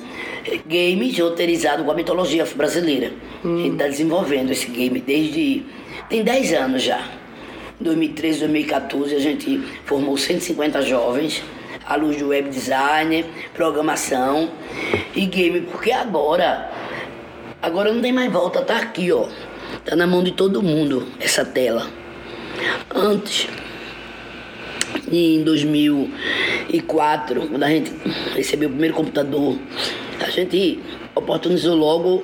eh, 0.46 0.60
games 0.65 1.17
roteirizados 1.20 1.86
com 1.86 1.91
a 1.91 1.96
mitologia 1.96 2.46
brasileira. 2.56 3.12
Hum. 3.44 3.56
A 3.56 3.62
gente 3.63 3.74
está 3.74 3.88
desenvolvendo 3.88 4.52
esse 4.52 4.67
game 4.67 5.02
desde. 5.02 5.65
tem 6.10 6.24
10 6.24 6.54
anos 6.54 6.84
já. 6.84 7.04
2013, 7.82 8.39
2014, 8.41 9.15
a 9.15 9.20
gente 9.20 9.58
formou 9.86 10.15
150 10.15 10.82
jovens 10.84 11.44
à 11.86 11.96
luz 11.96 12.15
de 12.15 12.24
web 12.24 12.50
design, 12.50 13.26
programação 13.54 14.52
e 15.15 15.26
game, 15.26 15.62
porque 15.62 15.91
agora, 15.91 16.72
agora 17.62 17.91
não 17.91 18.02
tem 18.02 18.13
mais 18.13 18.32
volta, 18.32 18.62
tá 18.62 18.78
aqui, 18.78 19.12
ó. 19.12 19.28
Tá 19.84 19.96
na 19.96 20.06
mão 20.06 20.24
de 20.24 20.32
todo 20.32 20.62
mundo 20.62 21.08
essa 21.20 21.44
tela. 21.44 22.01
Antes, 22.94 23.48
em 25.12 25.44
2004, 25.44 27.48
quando 27.48 27.64
a 27.64 27.70
gente 27.70 27.92
recebeu 28.36 28.70
o 28.70 28.72
primeiro 28.72 28.96
computador, 28.96 29.58
a 30.20 30.30
gente 30.30 30.80
oportunizou 31.16 31.76
logo 31.76 32.24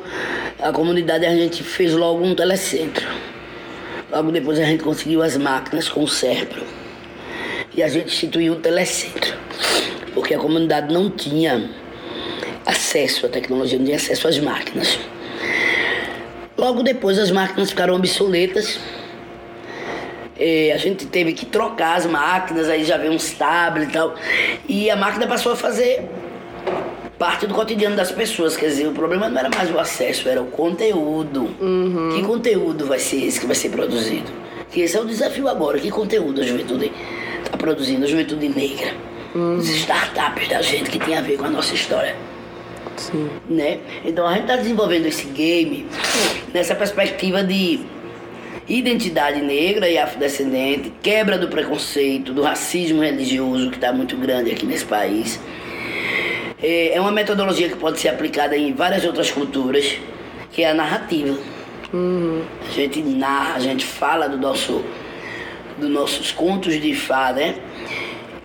a 0.60 0.72
comunidade, 0.72 1.26
a 1.26 1.36
gente 1.36 1.64
fez 1.64 1.94
logo 1.94 2.24
um 2.24 2.36
telecentro 2.36 3.08
Logo 4.10 4.32
depois 4.32 4.58
a 4.58 4.64
gente 4.64 4.84
conseguiu 4.84 5.22
as 5.22 5.36
máquinas 5.36 5.90
com 5.90 6.02
o 6.02 6.08
Serpro. 6.08 6.64
E 7.76 7.84
a 7.84 7.90
gente 7.90 8.08
instituiu 8.08 8.54
o 8.54 8.56
telecentro. 8.56 9.36
Porque 10.14 10.34
a 10.34 10.40
comunidade 10.40 10.94
não 10.94 11.10
tinha 11.10 11.70
acesso 12.66 13.26
à 13.26 13.30
tecnologia, 13.30 13.78
não 13.78 13.86
tinha 13.86 13.98
acesso 13.98 14.30
às 14.30 14.40
máquinas. 14.40 14.98
Logo 16.58 16.84
depois 16.84 17.20
as 17.20 17.32
máquinas 17.32 17.70
ficaram 17.70 17.96
obsoletas. 17.96 18.80
E 20.40 20.72
a 20.72 20.78
gente 20.78 21.06
teve 21.06 21.34
que 21.34 21.46
trocar 21.46 21.98
as 21.98 22.06
máquinas, 22.06 22.70
aí 22.70 22.84
já 22.84 22.98
veio 22.98 23.12
uns 23.12 23.32
tablets 23.32 23.90
e 23.90 23.92
tal. 23.92 24.16
E 24.68 24.90
a 24.90 24.96
máquina 24.96 25.26
passou 25.28 25.52
a 25.52 25.56
fazer 25.56 26.04
parte 27.18 27.48
do 27.48 27.54
cotidiano 27.54 27.96
das 27.96 28.12
pessoas. 28.12 28.56
Quer 28.56 28.68
dizer, 28.68 28.88
o 28.88 28.92
problema 28.92 29.30
não 29.30 29.40
era 29.40 29.50
mais 29.50 29.74
o 29.74 29.80
acesso, 29.80 30.30
era 30.30 30.42
o 30.42 30.48
conteúdo. 30.48 31.50
Uhum. 31.60 32.12
Que 32.14 32.24
conteúdo 32.24 32.86
vai 32.86 33.00
ser 33.00 33.26
esse 33.26 33.40
que 33.40 33.46
vai 33.46 33.56
ser 33.56 33.70
produzido? 33.70 34.32
Que 34.72 34.82
esse 34.82 34.96
é 34.96 35.02
o 35.02 35.06
desafio 35.06 35.48
agora. 35.48 35.80
Que 35.80 35.90
conteúdo 35.90 36.42
a 36.42 36.44
juventude 36.44 36.92
está 37.44 37.58
produzindo? 37.58 38.06
A 38.06 38.08
juventude 38.08 38.50
negra. 38.50 38.94
Uhum. 39.34 39.58
As 39.58 39.68
startups 39.70 40.48
da 40.48 40.62
gente 40.62 40.90
que 40.90 41.00
tem 41.00 41.16
a 41.18 41.22
ver 41.22 41.38
com 41.38 41.46
a 41.46 41.50
nossa 41.50 41.74
história. 41.74 42.16
Sim. 42.96 43.30
Né? 43.50 43.80
Então 44.04 44.28
a 44.28 44.34
gente 44.34 44.44
está 44.44 44.56
desenvolvendo 44.56 45.06
esse 45.06 45.26
game 45.28 45.86
nessa 46.54 46.76
perspectiva 46.76 47.44
de 47.44 47.82
identidade 48.68 49.42
negra 49.42 49.90
e 49.90 49.98
afrodescendente, 49.98 50.92
quebra 51.02 51.38
do 51.38 51.48
preconceito, 51.48 52.34
do 52.34 52.42
racismo 52.42 53.02
religioso 53.02 53.70
que 53.70 53.78
está 53.78 53.94
muito 53.94 54.18
grande 54.18 54.52
aqui 54.52 54.66
nesse 54.66 54.86
país 54.86 55.40
é, 56.62 56.96
é 56.96 57.02
uma 57.02 57.12
metodologia 57.12 57.70
que 57.70 57.76
pode 57.76 58.00
ser 58.00 58.10
aplicada 58.10 58.58
em 58.58 58.74
várias 58.74 59.06
outras 59.06 59.30
culturas, 59.30 59.98
que 60.52 60.64
é 60.64 60.72
a 60.72 60.74
narrativa. 60.74 61.38
Uhum. 61.94 62.42
A 62.68 62.72
gente 62.72 63.02
narra, 63.02 63.56
a 63.56 63.60
gente 63.60 63.86
fala 63.86 64.28
do 64.28 64.38
nosso, 64.38 64.84
dos 65.78 65.90
nossos 65.90 66.32
contos 66.32 66.80
de 66.82 66.96
fada, 66.96 67.40
né? 67.40 67.56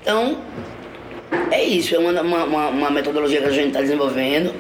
Então, 0.00 0.38
é 1.50 1.62
isso, 1.64 1.94
é 1.94 1.98
uma, 1.98 2.20
uma, 2.20 2.68
uma 2.68 2.90
metodologia 2.90 3.40
que 3.40 3.46
a 3.46 3.50
gente 3.50 3.68
está 3.68 3.80
desenvolvendo 3.80 4.52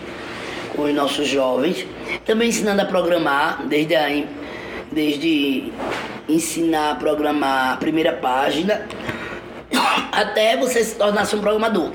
com 0.74 0.82
os 0.84 0.94
nossos 0.94 1.28
jovens. 1.28 1.86
Também 2.24 2.48
ensinando 2.48 2.80
a 2.80 2.84
programar, 2.84 3.66
desde, 3.66 3.94
a, 3.94 4.08
desde 4.92 5.72
ensinar 6.28 6.92
a 6.92 6.94
programar 6.94 7.72
a 7.72 7.76
primeira 7.76 8.12
página 8.12 8.86
até 10.12 10.56
você 10.56 10.84
se 10.84 10.94
tornar-se 10.96 11.34
um 11.34 11.40
programador. 11.40 11.90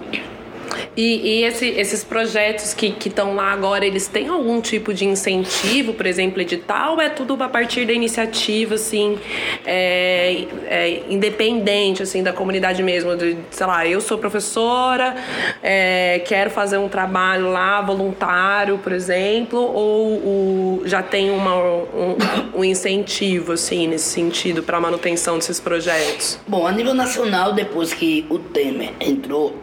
E, 0.95 1.39
e 1.39 1.43
esse, 1.43 1.67
esses 1.67 2.03
projetos 2.03 2.73
que 2.73 2.95
estão 3.05 3.35
lá 3.35 3.51
agora, 3.51 3.85
eles 3.85 4.07
têm 4.07 4.27
algum 4.27 4.59
tipo 4.61 4.93
de 4.93 5.05
incentivo, 5.05 5.93
por 5.93 6.05
exemplo, 6.05 6.41
edital, 6.41 6.93
ou 6.93 7.01
é 7.01 7.09
tudo 7.09 7.41
a 7.41 7.49
partir 7.49 7.85
da 7.85 7.93
iniciativa, 7.93 8.75
assim, 8.75 9.17
é, 9.65 10.45
é, 10.65 11.03
independente, 11.09 12.03
assim, 12.03 12.23
da 12.23 12.33
comunidade 12.33 12.81
mesmo? 12.83 13.15
De, 13.15 13.37
sei 13.51 13.65
lá, 13.65 13.85
eu 13.87 14.01
sou 14.01 14.17
professora, 14.17 15.15
é, 15.61 16.21
quero 16.25 16.49
fazer 16.49 16.77
um 16.77 16.89
trabalho 16.89 17.51
lá, 17.51 17.81
voluntário, 17.81 18.77
por 18.77 18.91
exemplo, 18.91 19.59
ou 19.59 20.81
já 20.85 21.01
tem 21.01 21.29
uma, 21.29 21.55
um, 21.55 22.17
um 22.55 22.63
incentivo, 22.63 23.53
assim, 23.53 23.87
nesse 23.87 24.05
sentido, 24.05 24.63
para 24.63 24.77
a 24.77 24.81
manutenção 24.81 25.37
desses 25.37 25.59
projetos? 25.59 26.39
Bom, 26.47 26.65
a 26.65 26.71
nível 26.71 26.93
nacional, 26.93 27.53
depois 27.53 27.93
que 27.93 28.25
o 28.29 28.39
Temer 28.39 28.91
entrou 28.99 29.55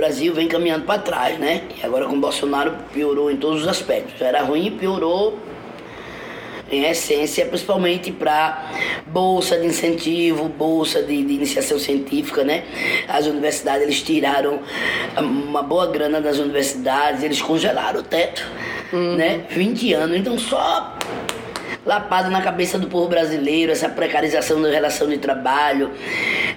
Brasil 0.00 0.32
vem 0.32 0.48
caminhando 0.48 0.86
para 0.86 0.98
trás, 0.98 1.38
né? 1.38 1.62
E 1.78 1.84
agora 1.84 2.06
com 2.06 2.16
o 2.16 2.20
Bolsonaro 2.20 2.74
piorou 2.90 3.30
em 3.30 3.36
todos 3.36 3.62
os 3.62 3.68
aspectos. 3.68 4.18
Já 4.18 4.28
era 4.28 4.42
ruim 4.42 4.68
e 4.68 4.70
piorou 4.70 5.38
em 6.70 6.84
essência, 6.84 7.44
principalmente 7.44 8.10
para 8.10 8.70
bolsa 9.06 9.58
de 9.58 9.66
incentivo, 9.66 10.48
bolsa 10.48 11.02
de, 11.02 11.22
de, 11.22 11.34
iniciação 11.34 11.78
científica, 11.78 12.42
né? 12.42 12.64
As 13.08 13.26
universidades, 13.26 13.82
eles 13.82 14.00
tiraram 14.00 14.60
uma 15.18 15.62
boa 15.62 15.86
grana 15.88 16.18
das 16.18 16.38
universidades, 16.38 17.22
eles 17.22 17.42
congelaram 17.42 18.00
o 18.00 18.02
teto, 18.02 18.46
uhum. 18.94 19.16
né? 19.16 19.44
20 19.50 19.92
anos, 19.92 20.16
então 20.16 20.38
só 20.38 20.96
lapado 21.84 22.30
na 22.30 22.40
cabeça 22.40 22.78
do 22.78 22.86
povo 22.86 23.08
brasileiro, 23.08 23.72
essa 23.72 23.88
precarização 23.88 24.62
da 24.62 24.70
relação 24.70 25.08
de 25.08 25.18
trabalho, 25.18 25.90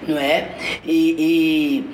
não 0.08 0.16
é? 0.16 0.50
E, 0.86 1.84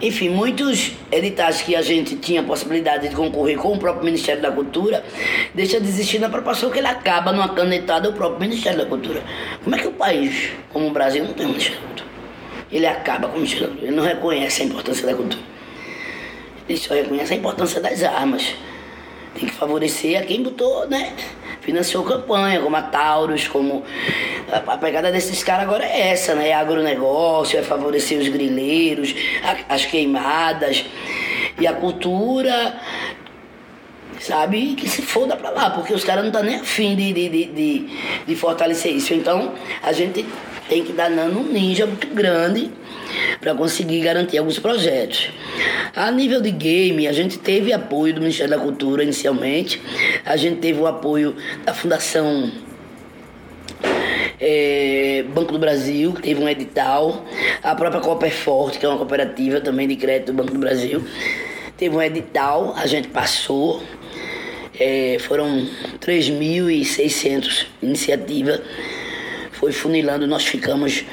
enfim, 0.00 0.28
muitos 0.28 0.92
editais 1.10 1.60
que 1.60 1.74
a 1.74 1.82
gente 1.82 2.14
tinha 2.16 2.40
possibilidade 2.42 3.08
de 3.08 3.16
concorrer 3.16 3.56
com 3.56 3.72
o 3.72 3.78
próprio 3.78 4.04
Ministério 4.04 4.40
da 4.40 4.52
Cultura, 4.52 5.04
deixa 5.52 5.80
de 5.80 5.88
existir 5.88 6.20
na 6.20 6.28
proporção 6.28 6.70
que 6.70 6.78
ele 6.78 6.86
acaba 6.86 7.32
numa 7.32 7.48
canetada 7.48 8.08
do 8.08 8.16
próprio 8.16 8.40
Ministério 8.40 8.78
da 8.78 8.86
Cultura. 8.86 9.22
Como 9.64 9.74
é 9.74 9.78
que 9.78 9.88
o 9.88 9.92
país, 9.92 10.50
como 10.72 10.86
o 10.86 10.90
Brasil, 10.90 11.24
não 11.24 11.32
tem 11.32 11.46
um 11.46 11.50
Ministério 11.50 11.80
da 11.80 11.86
Cultura? 11.86 12.08
Ele 12.70 12.86
acaba 12.86 13.28
com 13.28 13.34
o 13.34 13.36
Ministério 13.38 13.66
da 13.66 13.70
Cultura, 13.72 13.88
ele 13.88 13.96
não 13.96 14.04
reconhece 14.04 14.62
a 14.62 14.64
importância 14.66 15.06
da 15.06 15.14
cultura. 15.14 15.42
Ele 16.68 16.78
só 16.78 16.94
reconhece 16.94 17.32
a 17.32 17.36
importância 17.36 17.80
das 17.80 18.02
armas. 18.04 18.54
Tem 19.38 19.48
que 19.48 19.54
favorecer 19.54 20.18
a 20.20 20.22
quem 20.24 20.42
botou, 20.42 20.88
né? 20.88 21.12
Financiou 21.60 22.02
campanha, 22.02 22.60
como 22.60 22.74
a 22.76 22.82
Taurus, 22.82 23.46
como. 23.46 23.84
A, 24.50 24.76
pegada 24.78 25.12
desses 25.12 25.44
caras 25.44 25.64
agora 25.64 25.84
é 25.84 26.08
essa, 26.08 26.34
né? 26.34 26.48
É 26.48 26.54
agronegócio, 26.54 27.58
é 27.58 27.62
favorecer 27.62 28.18
os 28.20 28.28
grileiros, 28.28 29.14
a- 29.44 29.74
as 29.74 29.84
queimadas. 29.84 30.84
E 31.60 31.66
a 31.66 31.72
cultura, 31.72 32.80
sabe? 34.20 34.74
Que 34.74 34.88
se 34.88 35.02
foda 35.02 35.36
pra 35.36 35.50
lá, 35.50 35.70
porque 35.70 35.92
os 35.92 36.04
caras 36.04 36.22
não 36.22 36.30
estão 36.30 36.42
nem 36.42 36.56
afim 36.56 36.96
de, 36.96 37.12
de, 37.12 37.28
de, 37.28 37.88
de 38.26 38.36
fortalecer 38.36 38.92
isso. 38.92 39.12
Então, 39.14 39.52
a 39.82 39.92
gente 39.92 40.24
tem 40.68 40.84
que 40.84 40.92
dar 40.92 41.10
nano 41.10 41.40
um 41.40 41.44
ninja 41.52 41.86
muito 41.86 42.06
grande 42.08 42.70
para 43.40 43.54
conseguir 43.54 44.00
garantir 44.00 44.38
alguns 44.38 44.58
projetos. 44.58 45.30
A 45.94 46.10
nível 46.10 46.40
de 46.40 46.50
game, 46.50 47.06
a 47.06 47.12
gente 47.12 47.38
teve 47.38 47.72
apoio 47.72 48.14
do 48.14 48.20
Ministério 48.20 48.50
da 48.56 48.58
Cultura 48.58 49.02
inicialmente, 49.02 49.80
a 50.24 50.36
gente 50.36 50.60
teve 50.60 50.80
o 50.80 50.86
apoio 50.86 51.36
da 51.64 51.74
Fundação 51.74 52.50
é, 54.40 55.24
Banco 55.34 55.52
do 55.52 55.58
Brasil, 55.58 56.12
que 56.12 56.22
teve 56.22 56.42
um 56.42 56.48
edital, 56.48 57.24
a 57.62 57.74
própria 57.74 58.00
Cooper 58.00 58.32
Forte, 58.32 58.78
que 58.78 58.86
é 58.86 58.88
uma 58.88 58.98
cooperativa 58.98 59.60
também 59.60 59.88
de 59.88 59.96
crédito 59.96 60.32
do 60.32 60.34
Banco 60.34 60.52
do 60.52 60.60
Brasil, 60.60 61.04
teve 61.76 61.94
um 61.94 62.02
edital, 62.02 62.74
a 62.76 62.86
gente 62.86 63.08
passou, 63.08 63.82
é, 64.78 65.16
foram 65.20 65.66
3.600 66.00 67.66
iniciativas, 67.82 68.60
foi 69.52 69.72
funilando, 69.72 70.26
nós 70.26 70.46
ficamos 70.46 71.04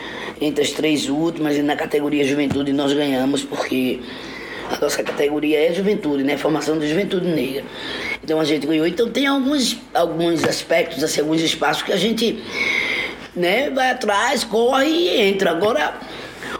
entre 0.41 0.63
as 0.63 0.71
três 0.71 1.09
últimas 1.09 1.55
e 1.55 1.61
na 1.61 1.75
categoria 1.75 2.23
juventude 2.25 2.73
nós 2.73 2.93
ganhamos, 2.93 3.43
porque 3.43 3.99
a 4.69 4.79
nossa 4.79 5.03
categoria 5.03 5.69
é 5.69 5.73
juventude, 5.73 6.23
né? 6.23 6.37
Formação 6.37 6.77
de 6.77 6.87
juventude 6.87 7.27
negra. 7.27 7.63
Então 8.23 8.39
a 8.39 8.43
gente 8.43 8.65
ganhou. 8.65 8.87
Então 8.87 9.09
tem 9.09 9.27
alguns, 9.27 9.77
alguns 9.93 10.43
aspectos, 10.43 11.03
assim, 11.03 11.21
alguns 11.21 11.41
espaços 11.41 11.83
que 11.83 11.93
a 11.93 11.97
gente 11.97 12.43
né, 13.35 13.69
vai 13.69 13.91
atrás, 13.91 14.43
corre 14.43 14.87
e 14.87 15.21
entra. 15.21 15.51
Agora, 15.51 15.93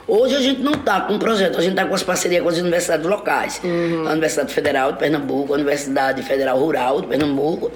hoje 0.08 0.36
a 0.36 0.42
gente 0.42 0.62
não 0.62 0.74
está 0.74 1.02
com 1.02 1.14
um 1.14 1.20
projeto, 1.20 1.58
a 1.58 1.62
gente 1.62 1.72
está 1.72 1.86
com 1.86 1.96
as 1.96 2.04
parcerias 2.04 2.44
com 2.44 2.50
as 2.50 2.58
universidades 2.58 3.06
locais. 3.06 3.62
A 4.08 4.12
Universidade 4.12 4.54
Federal 4.54 4.92
de 4.92 5.00
Pernambuco, 5.00 5.54
a 5.54 5.56
Universidade 5.56 6.22
Federal 6.22 6.60
Rural 6.60 7.02
de 7.02 7.08
Pernambuco, 7.08 7.72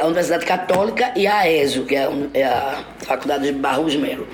a 0.00 0.06
Universidade 0.06 0.46
Católica 0.46 1.12
e 1.14 1.26
a 1.26 1.50
ESO, 1.50 1.84
que 1.84 1.94
é 1.94 2.04
a, 2.04 2.10
é 2.34 2.44
a 2.44 2.84
Faculdade 3.00 3.44
de 3.44 3.52
Barros 3.52 3.94
Melo. 3.96 4.26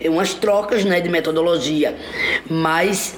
É 0.00 0.08
umas 0.10 0.34
trocas 0.34 0.84
né, 0.84 1.00
de 1.00 1.08
metodologia, 1.08 1.96
mas 2.48 3.14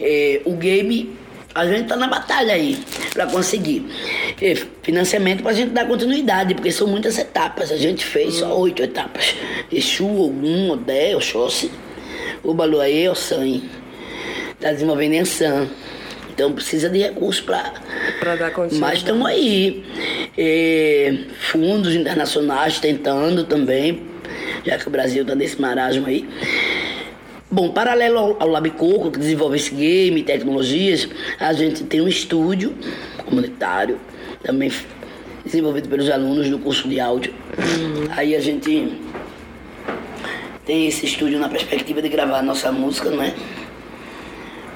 eh, 0.00 0.40
o 0.44 0.52
game 0.52 1.16
a 1.56 1.64
gente 1.64 1.84
está 1.84 1.96
na 1.96 2.06
batalha 2.06 2.52
aí 2.52 2.78
para 3.14 3.26
conseguir 3.26 3.86
eh, 4.42 4.54
financiamento 4.82 5.42
para 5.42 5.52
a 5.52 5.54
gente 5.54 5.70
dar 5.70 5.86
continuidade, 5.86 6.54
porque 6.54 6.70
são 6.70 6.86
muitas 6.86 7.16
etapas. 7.16 7.72
A 7.72 7.78
gente 7.78 8.04
fez 8.04 8.34
só 8.34 8.58
oito 8.58 8.82
etapas: 8.82 9.34
Exu, 9.72 10.06
Ogum, 10.06 10.72
Odé, 10.72 11.16
Oxóssi, 11.16 11.70
Ubaluaê, 12.44 13.08
Ossan. 13.08 13.62
Está 14.52 14.72
desenvolvendo 14.72 15.14
em 15.14 15.20
Ansan. 15.20 15.68
Então 16.36 16.52
precisa 16.52 16.90
de 16.90 16.98
recursos 16.98 17.40
para 17.40 18.36
dar 18.36 18.50
continuidade. 18.50 18.78
mas 18.78 18.98
estamos 18.98 19.26
aí. 19.26 19.82
É, 20.36 21.14
fundos 21.50 21.94
internacionais 21.94 22.78
tentando 22.78 23.44
também, 23.44 24.02
já 24.62 24.76
que 24.76 24.86
o 24.86 24.90
Brasil 24.90 25.22
está 25.22 25.34
nesse 25.34 25.58
marasmo 25.58 26.06
aí. 26.06 26.28
Bom, 27.50 27.70
paralelo 27.70 28.36
ao, 28.38 28.54
ao 28.54 29.10
que 29.10 29.18
desenvolve 29.18 29.56
esse 29.56 29.74
game, 29.74 30.22
tecnologias, 30.22 31.08
a 31.40 31.54
gente 31.54 31.84
tem 31.84 32.02
um 32.02 32.08
estúdio 32.08 32.74
comunitário, 33.24 33.98
também 34.42 34.70
desenvolvido 35.42 35.88
pelos 35.88 36.10
alunos 36.10 36.50
do 36.50 36.58
curso 36.58 36.86
de 36.86 37.00
áudio. 37.00 37.32
Aí 38.10 38.36
a 38.36 38.40
gente 38.40 39.00
tem 40.66 40.86
esse 40.86 41.06
estúdio 41.06 41.38
na 41.38 41.48
perspectiva 41.48 42.02
de 42.02 42.10
gravar 42.10 42.40
a 42.40 42.42
nossa 42.42 42.70
música, 42.70 43.08
não 43.08 43.22
é? 43.22 43.32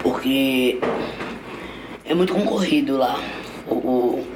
Porque 0.03 0.79
é 2.11 2.15
muito 2.15 2.35
concorrido 2.35 2.97
lá. 2.97 3.23
O, 3.69 3.75
o, 3.75 4.27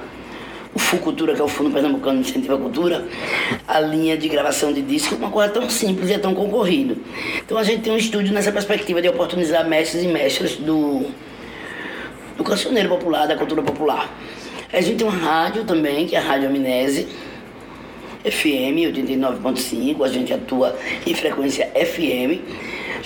o 0.72 0.78
FUCultura, 0.78 1.34
que 1.34 1.40
é 1.40 1.44
o 1.44 1.48
Fundo 1.48 1.72
Pernambucano 1.72 2.22
de 2.22 2.30
Incentivo 2.30 2.54
à 2.54 2.58
Cultura, 2.58 3.04
a 3.66 3.80
linha 3.80 4.16
de 4.16 4.28
gravação 4.28 4.72
de 4.72 4.80
disco 4.80 5.14
é 5.14 5.18
uma 5.18 5.30
coisa 5.30 5.52
tão 5.52 5.68
simples 5.68 6.08
e 6.08 6.12
é 6.12 6.18
tão 6.18 6.34
concorrido. 6.34 6.96
Então 7.44 7.58
a 7.58 7.64
gente 7.64 7.82
tem 7.82 7.92
um 7.92 7.96
estúdio 7.96 8.32
nessa 8.32 8.52
perspectiva 8.52 9.02
de 9.02 9.08
oportunizar 9.08 9.68
mestres 9.68 10.04
e 10.04 10.06
mestras 10.06 10.54
do, 10.54 11.04
do 12.36 12.44
cancioneiro 12.44 12.88
popular, 12.88 13.26
da 13.26 13.36
cultura 13.36 13.60
popular. 13.60 14.08
A 14.72 14.80
gente 14.80 14.98
tem 14.98 15.06
uma 15.06 15.16
rádio 15.16 15.64
também, 15.64 16.06
que 16.06 16.14
é 16.14 16.18
a 16.20 16.22
Rádio 16.22 16.48
Amnese, 16.48 17.08
FM 18.24 18.86
89.5, 18.86 20.04
a 20.04 20.08
gente 20.08 20.32
atua 20.32 20.78
em 21.04 21.14
frequência 21.14 21.66
FM. 21.74 22.40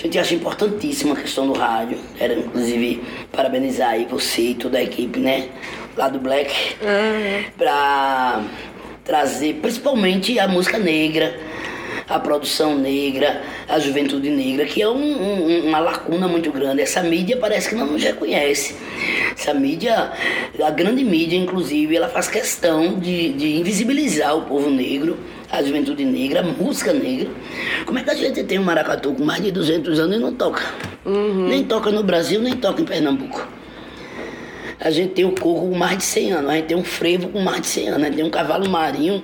Gente 0.01 0.17
acha 0.19 0.35
importantíssima 0.35 1.15
a 1.15 1.17
questão 1.17 1.47
do 1.47 1.53
rádio. 1.59 1.99
Quero 2.17 2.39
inclusive 2.39 3.03
parabenizar 3.33 3.91
aí 3.91 4.07
você 4.09 4.43
e 4.51 4.55
toda 4.55 4.79
a 4.79 4.83
equipe, 4.83 5.19
né? 5.19 5.49
Lá 5.97 6.09
do 6.09 6.21
Black, 6.21 6.77
pra 7.57 8.45
trazer 9.05 9.55
principalmente 9.55 10.39
a 10.39 10.47
música 10.47 10.79
negra, 10.79 11.37
a 12.09 12.19
produção 12.21 12.79
negra, 12.79 13.43
a 13.69 13.81
juventude 13.81 14.31
negra, 14.31 14.65
que 14.67 14.81
é 14.81 14.89
um- 14.89 14.95
um- 14.95 15.67
uma 15.69 15.81
lacuna 15.81 16.29
muito 16.29 16.53
grande. 16.53 16.81
Essa 16.83 17.03
mídia 17.03 17.37
parece 17.37 17.71
que 17.71 17.75
não 17.75 17.87
nos 17.87 18.03
reconhece. 18.03 18.77
Essa 19.37 19.53
mídia, 19.53 20.13
a 20.65 20.71
grande 20.71 21.03
mídia, 21.05 21.37
inclusive, 21.37 21.97
ela 21.97 22.09
faz 22.09 22.29
questão 22.29 22.95
de, 23.01 23.33
de 23.33 23.57
invisibilizar 23.57 24.37
o 24.37 24.43
povo 24.43 24.71
negro, 24.71 25.19
a 25.51 25.63
juventude 25.63 26.05
negra, 26.05 26.41
a 26.41 26.43
música 26.43 26.93
negra. 26.93 27.29
Como 27.87 27.99
é 27.99 28.03
que 28.03 28.11
a 28.11 28.15
gente 28.15 28.43
tem 28.45 28.59
um 28.59 28.65
maracatu 28.65 29.13
com 29.15 29.25
mais 29.25 29.43
de 29.43 29.51
200 29.51 29.99
anos 29.99 30.17
e 30.17 30.21
não 30.21 30.33
toca? 30.33 30.63
Nem 31.49 31.65
toca 31.65 31.91
no 31.91 32.03
Brasil, 32.03 32.41
nem 32.41 32.55
toca 32.55 32.81
em 32.83 32.85
Pernambuco. 32.85 33.47
A 34.81 34.91
gente 34.93 35.15
tem 35.15 35.25
o 35.25 35.33
coco 35.33 35.69
com 35.69 35.77
mais 35.77 35.99
de 35.99 36.05
100 36.05 36.33
anos, 36.35 36.51
a 36.51 36.55
gente 36.55 36.67
tem 36.67 36.77
um 36.77 36.85
frevo 36.85 37.29
com 37.31 37.41
mais 37.41 37.63
de 37.63 37.67
100 37.67 37.89
anos, 37.89 38.03
a 38.03 38.05
gente 38.07 38.15
tem 38.17 38.25
um 38.25 38.31
cavalo 38.31 38.69
marinho, 38.71 39.21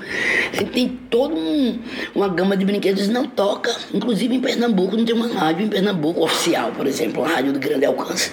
a 0.52 0.56
gente 0.56 0.70
tem 0.72 0.88
toda 1.08 1.32
um- 1.36 1.78
uma 2.12 2.26
gama 2.26 2.56
de 2.56 2.64
brinquedos 2.64 3.06
não 3.08 3.24
toca. 3.24 3.72
Inclusive 3.92 4.34
em 4.34 4.40
Pernambuco, 4.40 4.96
não 4.96 5.04
tem 5.04 5.14
uma 5.14 5.28
rádio 5.28 5.64
em 5.66 5.68
Pernambuco 5.68 6.24
oficial, 6.24 6.72
por 6.72 6.88
exemplo, 6.88 7.22
uma 7.22 7.28
rádio 7.32 7.52
de 7.52 7.60
grande 7.60 7.84
alcance. 7.86 8.32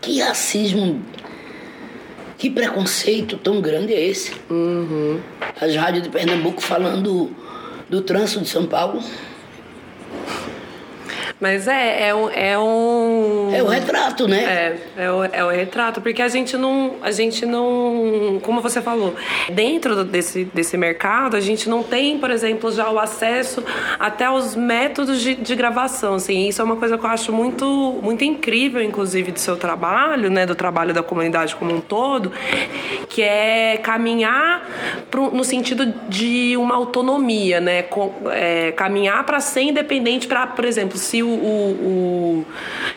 Que 0.00 0.18
racismo, 0.20 1.02
que 2.40 2.48
preconceito 2.48 3.36
tão 3.36 3.60
grande 3.60 3.92
é 3.92 4.00
esse? 4.00 4.32
As 5.60 5.76
rádios 5.76 6.04
de 6.04 6.08
Pernambuco 6.08 6.62
falando 6.62 7.30
do 7.86 8.00
trânsito 8.00 8.40
de 8.40 8.48
São 8.48 8.64
Paulo. 8.64 9.02
Mas 11.40 11.66
é, 11.66 12.08
é 12.08 12.14
um. 12.14 12.28
É, 12.28 12.58
um... 12.58 13.50
É 13.54 13.62
o 13.62 13.66
retrato, 13.66 14.28
né? 14.28 14.42
É, 14.96 15.04
é 15.04 15.10
o, 15.10 15.24
é 15.24 15.44
o 15.44 15.48
retrato, 15.48 16.02
porque 16.02 16.20
a 16.20 16.28
gente 16.28 16.54
não. 16.54 16.96
A 17.00 17.10
gente 17.10 17.46
não. 17.46 18.38
Como 18.42 18.60
você 18.60 18.82
falou, 18.82 19.14
dentro 19.48 20.04
desse, 20.04 20.44
desse 20.44 20.76
mercado, 20.76 21.36
a 21.36 21.40
gente 21.40 21.66
não 21.66 21.82
tem, 21.82 22.18
por 22.18 22.30
exemplo, 22.30 22.70
já 22.70 22.90
o 22.90 22.98
acesso 22.98 23.64
até 23.98 24.30
os 24.30 24.54
métodos 24.54 25.22
de, 25.22 25.34
de 25.34 25.56
gravação. 25.56 26.16
Assim, 26.16 26.46
isso 26.46 26.60
é 26.60 26.64
uma 26.64 26.76
coisa 26.76 26.98
que 26.98 27.04
eu 27.06 27.10
acho 27.10 27.32
muito, 27.32 27.98
muito 28.02 28.22
incrível, 28.22 28.82
inclusive, 28.82 29.32
do 29.32 29.40
seu 29.40 29.56
trabalho, 29.56 30.28
né? 30.28 30.44
Do 30.44 30.54
trabalho 30.54 30.92
da 30.92 31.02
comunidade 31.02 31.56
como 31.56 31.74
um 31.74 31.80
todo, 31.80 32.30
que 33.08 33.22
é 33.22 33.78
caminhar 33.78 34.68
pro, 35.10 35.30
no 35.30 35.42
sentido 35.42 35.86
de 36.06 36.54
uma 36.58 36.74
autonomia, 36.74 37.60
né? 37.60 37.82
Com- 37.84 38.12
é, 38.30 38.72
caminhar 38.72 39.24
para 39.24 39.40
ser 39.40 39.62
independente, 39.62 40.26
para, 40.26 40.46
por 40.46 40.66
exemplo, 40.66 40.98
se 40.98 41.22
o 41.22 41.29
o, 41.30 42.44
o 42.44 42.46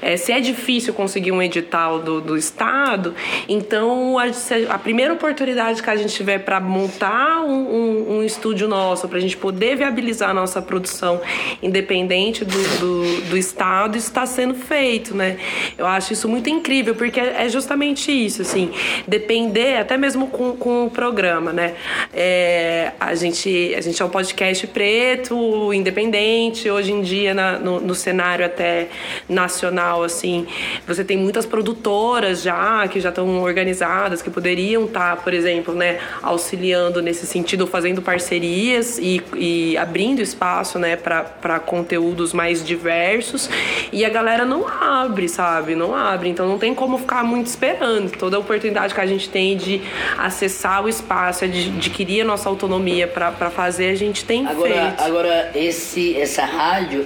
é, 0.02 0.18
se 0.18 0.32
é 0.32 0.40
difícil 0.40 0.94
conseguir 0.94 1.32
um 1.32 1.42
edital 1.42 2.00
do, 2.00 2.20
do 2.20 2.38
Estado, 2.38 3.16
então 3.48 4.18
a, 4.18 4.26
a 4.70 4.78
primeira 4.78 5.14
oportunidade 5.14 5.82
que 5.82 5.90
a 5.90 5.96
gente 5.96 6.14
tiver 6.14 6.40
para 6.40 6.60
montar 6.60 7.42
um, 7.42 7.52
um, 7.52 8.18
um, 8.18 8.24
estúdio 8.24 8.68
nosso, 8.68 9.08
para 9.08 9.18
a 9.18 9.22
gente 9.22 9.38
poder 9.38 9.78
viabilizar 9.78 10.30
a 10.30 10.34
nossa 10.34 10.62
produção 10.62 11.22
independente 11.62 12.44
do, 12.44 12.80
do, 12.80 13.22
do 13.30 13.38
Estado, 13.38 13.98
está 13.98 14.26
sendo 14.26 14.56
feito, 14.56 15.16
né? 15.16 15.38
Eu 15.78 15.86
acho 15.86 16.14
isso 16.14 16.28
muito 16.28 16.50
incrível, 16.50 16.96
porque 16.96 17.20
é, 17.20 17.46
é 17.46 17.50
justamente 17.50 18.12
isso, 18.12 18.42
assim, 18.42 18.72
depender, 19.08 19.78
até 19.78 19.98
mesmo 19.98 20.28
com, 20.28 20.56
com 20.56 20.86
o 20.86 20.90
programa, 20.90 21.54
né? 21.54 21.76
É, 22.14 22.92
a, 23.00 23.16
gente, 23.16 23.74
a 23.76 23.82
gente 23.82 24.02
é 24.02 24.06
um 24.06 24.10
podcast 24.10 24.68
preto, 24.68 25.74
independente, 25.74 26.70
hoje 26.70 26.92
em 26.92 27.02
dia 27.02 27.34
na, 27.34 27.58
no, 27.60 27.80
no 27.80 27.96
cenário 28.24 28.46
até 28.46 28.88
nacional 29.28 30.04
assim. 30.04 30.48
Você 30.88 31.04
tem 31.04 31.18
muitas 31.18 31.46
produtoras 31.46 32.42
já 32.42 32.88
que 32.88 33.00
já 33.00 33.10
estão 33.10 33.42
organizadas, 33.42 34.22
que 34.22 34.30
poderiam 34.30 34.86
estar, 34.86 35.16
tá, 35.16 35.22
por 35.22 35.34
exemplo, 35.34 35.74
né, 35.74 36.00
auxiliando 36.22 37.02
nesse 37.02 37.26
sentido, 37.28 37.68
fazendo 37.68 38.02
parcerias 38.02 38.98
e, 38.98 39.22
e 39.36 39.78
abrindo 39.78 40.22
espaço, 40.22 40.80
né, 40.80 40.96
para 40.96 41.60
conteúdos 41.60 42.34
mais 42.34 42.64
diversos. 42.64 43.50
E 43.92 44.06
a 44.06 44.10
galera 44.10 44.46
não 44.46 44.68
abre, 44.68 45.28
sabe? 45.28 45.76
Não 45.76 45.94
abre. 45.94 46.30
Então 46.30 46.48
não 46.48 46.58
tem 46.58 46.74
como 46.74 46.98
ficar 46.98 47.24
muito 47.24 47.48
esperando. 47.48 48.12
Toda 48.18 48.38
a 48.38 48.40
oportunidade 48.40 48.94
que 48.94 49.02
a 49.02 49.06
gente 49.06 49.30
tem 49.30 49.58
de 49.58 49.82
acessar 50.18 50.84
o 50.84 50.90
espaço, 50.90 51.48
de 51.48 51.70
adquirir 51.70 52.22
a 52.22 52.26
nossa 52.26 52.48
autonomia 52.48 53.08
para 53.08 53.50
fazer, 53.50 53.90
a 53.90 53.96
gente 53.96 54.24
tem 54.24 54.48
agora, 54.48 54.74
feito. 54.74 55.04
Agora, 55.04 55.52
esse, 55.56 56.16
essa 56.16 56.46
rádio, 56.46 57.06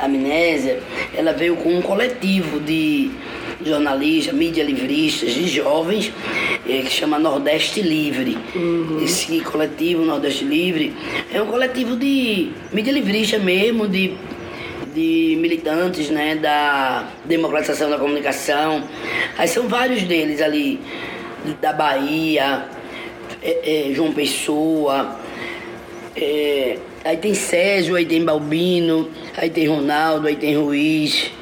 Amnésia, 0.00 0.80
ela 1.14 1.32
veio 1.32 1.56
com 1.56 1.76
um 1.76 1.82
coletivo 1.82 2.10
coletivo 2.20 2.60
de 2.60 3.10
jornalistas, 3.64 4.34
mídia 4.34 4.64
livristas, 4.64 5.32
de 5.32 5.46
jovens, 5.48 6.12
é, 6.68 6.78
que 6.82 6.90
chama 6.90 7.18
Nordeste 7.18 7.82
Livre. 7.82 8.38
Uhum. 8.54 9.00
Esse 9.02 9.40
coletivo 9.40 10.04
Nordeste 10.04 10.44
Livre 10.44 10.94
é 11.32 11.40
um 11.42 11.46
coletivo 11.46 11.96
de 11.96 12.50
mídia 12.72 12.92
livrista 12.92 13.38
mesmo, 13.38 13.86
de, 13.86 14.14
de 14.94 15.36
militantes 15.38 16.10
né, 16.10 16.36
da 16.36 17.08
democratização 17.24 17.90
da 17.90 17.98
comunicação. 17.98 18.84
Aí 19.36 19.48
são 19.48 19.68
vários 19.68 20.02
deles 20.02 20.40
ali, 20.40 20.80
da 21.60 21.72
Bahia, 21.72 22.66
é, 23.42 23.88
é, 23.90 23.94
João 23.94 24.12
Pessoa, 24.12 25.18
é, 26.16 26.78
aí 27.04 27.16
tem 27.16 27.34
Sérgio, 27.34 27.96
aí 27.96 28.04
tem 28.04 28.24
Balbino, 28.24 29.08
aí 29.40 29.50
tem 29.50 29.66
Ronaldo, 29.66 30.28
aí 30.28 30.36
tem 30.36 30.56
Ruiz 30.56 31.32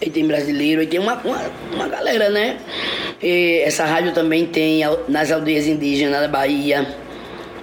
aí 0.00 0.10
tem 0.10 0.26
brasileiro, 0.26 0.80
aí 0.80 0.86
tem 0.86 1.00
uma, 1.00 1.14
uma, 1.14 1.50
uma 1.72 1.88
galera, 1.88 2.30
né? 2.30 2.58
E 3.22 3.62
essa 3.64 3.84
rádio 3.84 4.12
também 4.12 4.46
tem 4.46 4.82
nas 5.08 5.30
aldeias 5.30 5.66
indígenas 5.66 6.20
da 6.20 6.28
Bahia, 6.28 6.86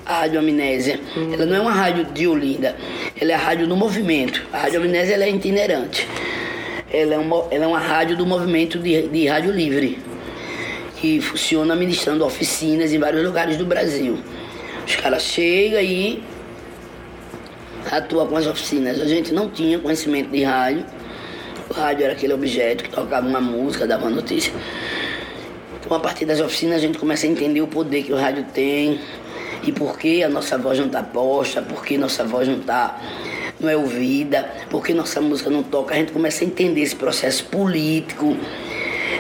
a 0.06 0.22
Rádio 0.22 0.40
Amnésia. 0.40 1.00
Hum. 1.16 1.34
Ela 1.34 1.46
não 1.46 1.56
é 1.56 1.62
uma 1.62 1.72
rádio 1.72 2.06
de 2.06 2.28
Olinda, 2.28 2.76
ela 3.20 3.32
é 3.32 3.36
a 3.36 3.38
rádio 3.38 3.68
do 3.68 3.76
movimento. 3.76 4.46
A 4.52 4.60
Rádio 4.60 4.82
Amnésia 4.82 5.16
ela 5.16 5.24
é 5.24 5.30
itinerante. 5.30 6.08
Ela 6.92 7.16
é, 7.16 7.18
uma, 7.18 7.48
ela 7.52 7.66
é 7.66 7.68
uma 7.68 7.80
rádio 7.80 8.16
do 8.16 8.26
movimento 8.26 8.80
de, 8.80 9.08
de 9.08 9.28
rádio 9.28 9.52
livre, 9.52 9.98
que 10.98 11.20
funciona 11.20 11.76
ministrando 11.76 12.26
oficinas 12.26 12.94
em 12.94 13.00
vários 13.00 13.24
lugares 13.24 13.58
do 13.58 13.66
Brasil. 13.66 14.18
Os 14.86 14.96
caras 14.96 15.24
chegam 15.24 15.82
e 15.82 16.24
atuam 17.91 18.28
com 18.28 18.38
as 18.38 18.48
oficinas. 18.48 19.00
A 19.00 19.06
gente 19.06 19.34
não 19.34 19.50
tinha 19.50 19.80
conhecimento 19.80 20.30
de 20.30 20.43
rádio 20.43 20.86
o 21.69 21.74
rádio 21.74 22.04
era 22.04 22.13
aquele 22.13 22.34
objeto 22.34 22.84
que 22.84 22.89
tocava 22.89 23.28
uma 23.28 23.41
música, 23.41 23.88
dava 23.88 24.10
notícia. 24.10 24.54
Então, 25.80 25.98
a 25.98 26.00
partir 26.00 26.26
das 26.26 26.39
oficinas, 26.39 26.78
a 26.78 26.80
gente 26.80 26.98
começa 26.98 27.26
a 27.26 27.30
entender 27.30 27.62
o 27.62 27.67
poder 27.67 28.04
que 28.04 28.13
o 28.13 28.15
rádio 28.15 28.45
tem 28.54 29.00
e 29.63 29.71
por 29.71 29.98
que 29.98 30.24
a 30.24 30.30
nossa 30.30 30.58
voz 30.58 30.78
não 30.78 30.86
está 30.86 31.02
posta, 31.02 31.62
por 31.62 31.84
que 31.84 31.98
nossa 31.98 32.24
voz 32.24 32.48
não 32.48 32.58
está 32.58 33.00
não 33.60 33.69
é 33.69 33.76
ouvida, 33.76 34.48
por 34.69 34.84
que 34.86 34.93
nossa 34.93 35.21
música 35.21 35.50
não 35.50 35.63
toca. 35.63 35.95
A 35.95 35.98
gente 35.98 36.12
começa 36.12 36.43
a 36.43 36.48
entender 36.48 36.82
esse 36.82 36.95
processo 36.95 37.45
político 37.45 38.36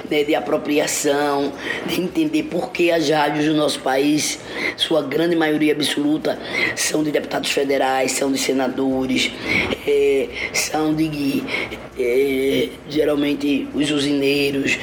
né, 0.09 0.23
de 0.23 0.35
apropriação, 0.35 1.53
de 1.85 2.01
entender 2.01 2.43
por 2.43 2.71
que 2.71 2.91
as 2.91 3.09
rádios 3.09 3.45
do 3.45 3.53
nosso 3.53 3.79
país, 3.79 4.39
sua 4.75 5.01
grande 5.01 5.35
maioria 5.35 5.73
absoluta, 5.73 6.37
são 6.75 7.03
de 7.03 7.11
deputados 7.11 7.51
federais, 7.51 8.11
são 8.11 8.31
de 8.31 8.37
senadores, 8.37 9.31
é, 9.87 10.27
são 10.53 10.93
de 10.93 11.43
é, 11.97 12.69
geralmente 12.89 13.67
os 13.73 13.89
usineiros, 13.91 14.77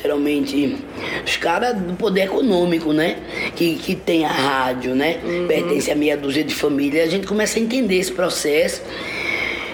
geralmente 0.00 0.76
os 1.24 1.36
caras 1.36 1.76
do 1.76 1.94
poder 1.94 2.22
econômico, 2.22 2.92
né? 2.92 3.16
Que, 3.56 3.76
que 3.76 3.94
tem 3.94 4.24
a 4.24 4.28
rádio, 4.28 4.94
né? 4.94 5.18
Uhum. 5.24 5.46
Pertence 5.46 5.90
a 5.90 5.96
meia 5.96 6.16
dúzia 6.16 6.44
de 6.44 6.54
famílias. 6.54 7.08
A 7.08 7.10
gente 7.10 7.26
começa 7.26 7.58
a 7.58 7.62
entender 7.62 7.96
esse 7.96 8.12
processo 8.12 8.82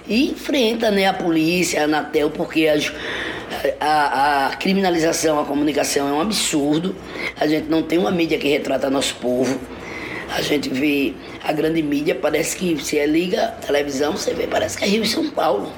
e 0.06 0.30
enfrenta 0.30 0.90
né, 0.90 1.06
a 1.06 1.14
polícia, 1.14 1.80
a 1.80 1.84
Anatel, 1.84 2.30
porque 2.30 2.66
as, 2.68 2.92
a, 3.80 4.46
a 4.46 4.56
criminalização, 4.56 5.38
a 5.38 5.44
comunicação 5.44 6.08
é 6.08 6.12
um 6.12 6.20
absurdo. 6.20 6.94
A 7.38 7.46
gente 7.46 7.68
não 7.68 7.82
tem 7.82 7.98
uma 7.98 8.10
mídia 8.10 8.38
que 8.38 8.48
retrata 8.48 8.90
nosso 8.90 9.16
povo. 9.16 9.58
A 10.34 10.42
gente 10.42 10.68
vê 10.68 11.14
a 11.42 11.52
grande 11.52 11.82
mídia, 11.82 12.14
parece 12.14 12.56
que 12.56 12.82
se 12.82 12.98
é 12.98 13.06
liga 13.06 13.54
televisão, 13.64 14.12
você 14.12 14.34
vê, 14.34 14.46
parece 14.46 14.76
que 14.76 14.84
é 14.84 14.88
Rio 14.88 15.02
e 15.02 15.06
São 15.06 15.30
Paulo. 15.30 15.70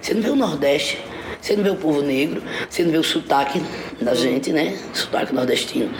Você 0.00 0.14
não 0.14 0.22
vê 0.22 0.30
o 0.30 0.36
Nordeste, 0.36 0.98
você 1.40 1.56
não 1.56 1.64
vê 1.64 1.70
o 1.70 1.76
povo 1.76 2.02
negro, 2.02 2.42
você 2.68 2.82
não 2.82 2.92
vê 2.92 2.98
o 2.98 3.04
sotaque 3.04 3.60
da 4.00 4.14
gente, 4.14 4.52
né? 4.52 4.78
Sotaque 4.92 5.34
nordestino. 5.34 5.90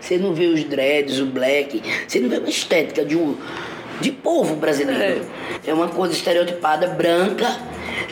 Você 0.00 0.18
não 0.18 0.34
vê 0.34 0.46
os 0.46 0.62
dreads, 0.64 1.18
o 1.18 1.26
black, 1.26 1.82
você 2.06 2.20
não 2.20 2.28
vê 2.28 2.38
uma 2.38 2.48
estética 2.48 3.04
de 3.04 3.16
um 3.16 3.36
de 4.00 4.12
povo 4.12 4.56
brasileiro. 4.56 5.26
É, 5.64 5.70
é 5.70 5.74
uma 5.74 5.88
coisa 5.88 6.14
estereotipada, 6.14 6.86
branca, 6.88 7.56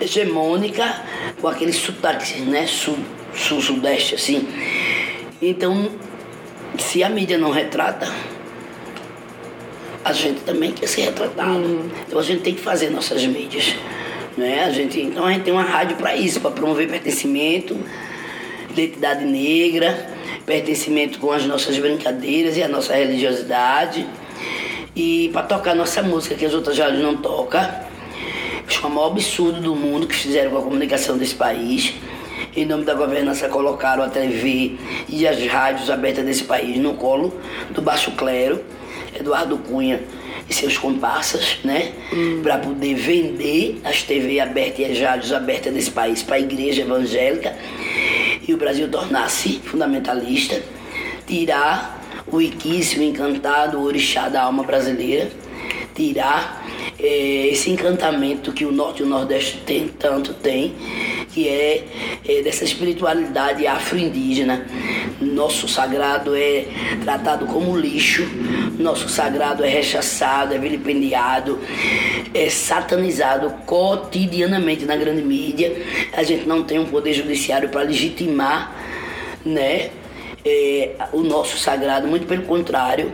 hegemônica, 0.00 0.84
com 1.44 1.48
aquele 1.48 1.74
sotaque, 1.74 2.40
né, 2.40 2.66
sul, 2.66 2.96
sul, 3.34 3.60
sudeste, 3.60 4.14
assim. 4.14 4.48
Então, 5.42 5.90
se 6.78 7.04
a 7.04 7.08
mídia 7.10 7.36
não 7.36 7.50
retrata, 7.50 8.10
a 10.02 10.10
gente 10.14 10.40
também 10.40 10.72
quer 10.72 10.86
ser 10.86 11.02
retratado. 11.02 11.58
Uhum. 11.58 11.90
Então 12.06 12.18
a 12.18 12.22
gente 12.22 12.40
tem 12.40 12.54
que 12.54 12.62
fazer 12.62 12.88
nossas 12.88 13.26
mídias. 13.26 13.74
Né? 14.38 14.64
A 14.64 14.70
gente, 14.70 14.98
então 14.98 15.26
a 15.26 15.32
gente 15.32 15.42
tem 15.42 15.52
uma 15.52 15.62
rádio 15.62 15.98
para 15.98 16.16
isso, 16.16 16.40
para 16.40 16.50
promover 16.50 16.88
pertencimento, 16.88 17.78
identidade 18.70 19.26
negra, 19.26 20.08
pertencimento 20.46 21.18
com 21.18 21.30
as 21.30 21.44
nossas 21.44 21.78
brincadeiras 21.78 22.56
e 22.56 22.62
a 22.62 22.68
nossa 22.68 22.94
religiosidade. 22.94 24.06
E 24.96 25.28
para 25.30 25.42
tocar 25.42 25.74
nossa 25.74 26.02
música, 26.02 26.34
que 26.36 26.46
as 26.46 26.54
outras 26.54 26.78
rádios 26.78 27.02
não 27.02 27.18
tocam. 27.18 27.60
É 28.82 28.86
o 28.86 28.90
maior 28.90 29.08
absurdo 29.08 29.60
do 29.60 29.74
mundo 29.74 30.06
que 30.06 30.14
fizeram 30.14 30.50
com 30.50 30.58
a 30.58 30.62
comunicação 30.62 31.16
desse 31.16 31.34
país. 31.34 31.94
Em 32.56 32.64
nome 32.64 32.84
da 32.84 32.94
governança, 32.94 33.48
colocaram 33.48 34.02
a 34.02 34.08
TV 34.08 34.76
e 35.08 35.26
as 35.26 35.44
rádios 35.46 35.90
abertas 35.90 36.24
desse 36.24 36.44
país 36.44 36.76
no 36.78 36.94
colo 36.94 37.32
do 37.70 37.80
baixo 37.80 38.12
clero, 38.12 38.62
Eduardo 39.18 39.58
Cunha 39.58 40.02
e 40.48 40.54
seus 40.54 40.76
comparsas, 40.76 41.58
né? 41.64 41.92
Hum. 42.12 42.40
Para 42.42 42.58
poder 42.58 42.94
vender 42.94 43.80
as 43.84 44.02
TV 44.02 44.40
abertas 44.40 44.78
e 44.78 44.84
as 44.84 45.00
rádios 45.00 45.32
abertas 45.32 45.72
desse 45.72 45.90
país 45.90 46.22
para 46.22 46.36
a 46.36 46.40
igreja 46.40 46.82
evangélica 46.82 47.56
e 48.46 48.52
o 48.52 48.56
Brasil 48.56 48.88
tornar-se 48.88 49.60
fundamentalista, 49.64 50.60
tirar 51.26 52.00
o 52.26 52.38
riquíssimo, 52.38 53.02
encantado, 53.02 53.78
o 53.78 53.82
orixá 53.82 54.28
da 54.28 54.42
alma 54.42 54.62
brasileira, 54.62 55.30
tirar 55.94 56.63
é, 56.98 57.48
esse 57.48 57.70
encantamento 57.70 58.52
que 58.52 58.64
o 58.64 58.72
Norte 58.72 59.02
e 59.02 59.04
o 59.04 59.08
Nordeste 59.08 59.58
tem, 59.66 59.88
tanto 59.88 60.32
tem, 60.34 60.74
que 61.32 61.48
é, 61.48 61.84
é 62.26 62.42
dessa 62.42 62.64
espiritualidade 62.64 63.66
afro-indígena. 63.66 64.66
Nosso 65.20 65.66
sagrado 65.66 66.34
é 66.36 66.66
tratado 67.02 67.46
como 67.46 67.76
lixo, 67.76 68.26
nosso 68.78 69.08
sagrado 69.08 69.64
é 69.64 69.68
rechaçado, 69.68 70.54
é 70.54 70.58
vilipendiado, 70.58 71.58
é 72.32 72.48
satanizado 72.48 73.50
cotidianamente 73.66 74.84
na 74.84 74.96
grande 74.96 75.22
mídia. 75.22 75.72
A 76.12 76.22
gente 76.22 76.46
não 76.46 76.62
tem 76.62 76.78
um 76.78 76.86
poder 76.86 77.12
judiciário 77.12 77.68
para 77.68 77.82
legitimar 77.82 78.72
né, 79.44 79.90
é, 80.44 80.90
o 81.12 81.22
nosso 81.22 81.58
sagrado, 81.58 82.06
muito 82.06 82.26
pelo 82.26 82.42
contrário, 82.42 83.12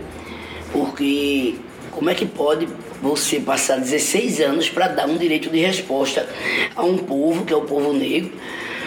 porque 0.72 1.54
como 1.90 2.10
é 2.10 2.14
que 2.14 2.26
pode 2.26 2.68
você 3.00 3.40
passar 3.40 3.78
16 3.78 4.40
anos 4.40 4.68
para 4.68 4.88
dar 4.88 5.06
um 5.06 5.16
direito 5.16 5.48
de 5.50 5.58
resposta 5.58 6.28
a 6.74 6.84
um 6.84 6.98
povo, 6.98 7.44
que 7.44 7.52
é 7.52 7.56
o 7.56 7.62
povo 7.62 7.92
negro, 7.92 8.32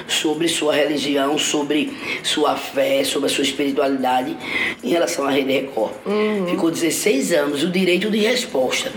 sobre 0.07 0.47
sua 0.47 0.73
religião, 0.73 1.37
sobre 1.37 1.91
sua 2.23 2.55
fé, 2.55 3.03
sobre 3.03 3.27
a 3.27 3.33
sua 3.33 3.43
espiritualidade 3.43 4.35
em 4.83 4.89
relação 4.89 5.25
à 5.25 5.31
Rede 5.31 5.51
Record. 5.51 5.93
Uhum. 6.05 6.47
Ficou 6.47 6.71
16 6.71 7.31
anos 7.33 7.63
o 7.63 7.69
direito 7.69 8.09
de 8.09 8.19
resposta. 8.19 8.91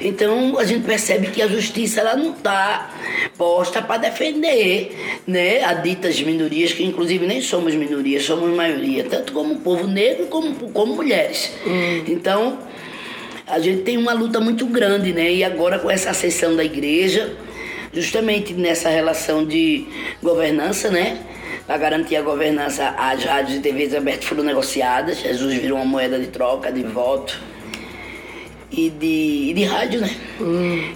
Então 0.00 0.58
a 0.58 0.64
gente 0.64 0.84
percebe 0.84 1.28
que 1.28 1.40
a 1.40 1.48
justiça 1.48 2.00
ela 2.00 2.16
não 2.16 2.32
está 2.32 2.90
posta 3.38 3.82
para 3.82 3.96
defender 3.96 4.94
né, 5.26 5.64
a 5.64 5.74
ditas 5.74 6.20
minorias, 6.20 6.72
que 6.72 6.84
inclusive 6.84 7.26
nem 7.26 7.40
somos 7.40 7.74
minorias, 7.74 8.24
somos 8.24 8.54
maioria, 8.54 9.04
tanto 9.04 9.32
como 9.32 9.56
povo 9.56 9.86
negro 9.86 10.26
como, 10.26 10.54
como 10.70 10.94
mulheres. 10.94 11.52
Então, 12.06 12.58
a 13.46 13.58
gente 13.58 13.82
tem 13.82 13.96
uma 13.98 14.12
luta 14.12 14.40
muito 14.40 14.66
grande, 14.66 15.12
né? 15.12 15.32
E 15.32 15.44
agora 15.44 15.78
com 15.78 15.90
essa 15.90 16.10
ascensão 16.10 16.56
da 16.56 16.64
igreja, 16.64 17.36
justamente 17.92 18.54
nessa 18.54 18.88
relação 18.88 19.44
de 19.44 19.86
governança, 20.22 20.90
né? 20.90 21.18
Para 21.66 21.78
garantir 21.78 22.16
a 22.16 22.22
governança, 22.22 22.94
as 22.98 23.24
rádios 23.24 23.58
e 23.58 23.60
TVs 23.60 23.94
abertas 23.94 24.24
foram 24.24 24.42
negociadas. 24.42 25.18
Jesus 25.20 25.54
virou 25.54 25.78
uma 25.78 25.84
moeda 25.84 26.18
de 26.18 26.26
troca, 26.26 26.70
de 26.70 26.82
voto 26.82 27.38
e 28.76 28.90
de, 28.90 29.52
de 29.54 29.64
rádio, 29.64 30.00
né? 30.00 30.10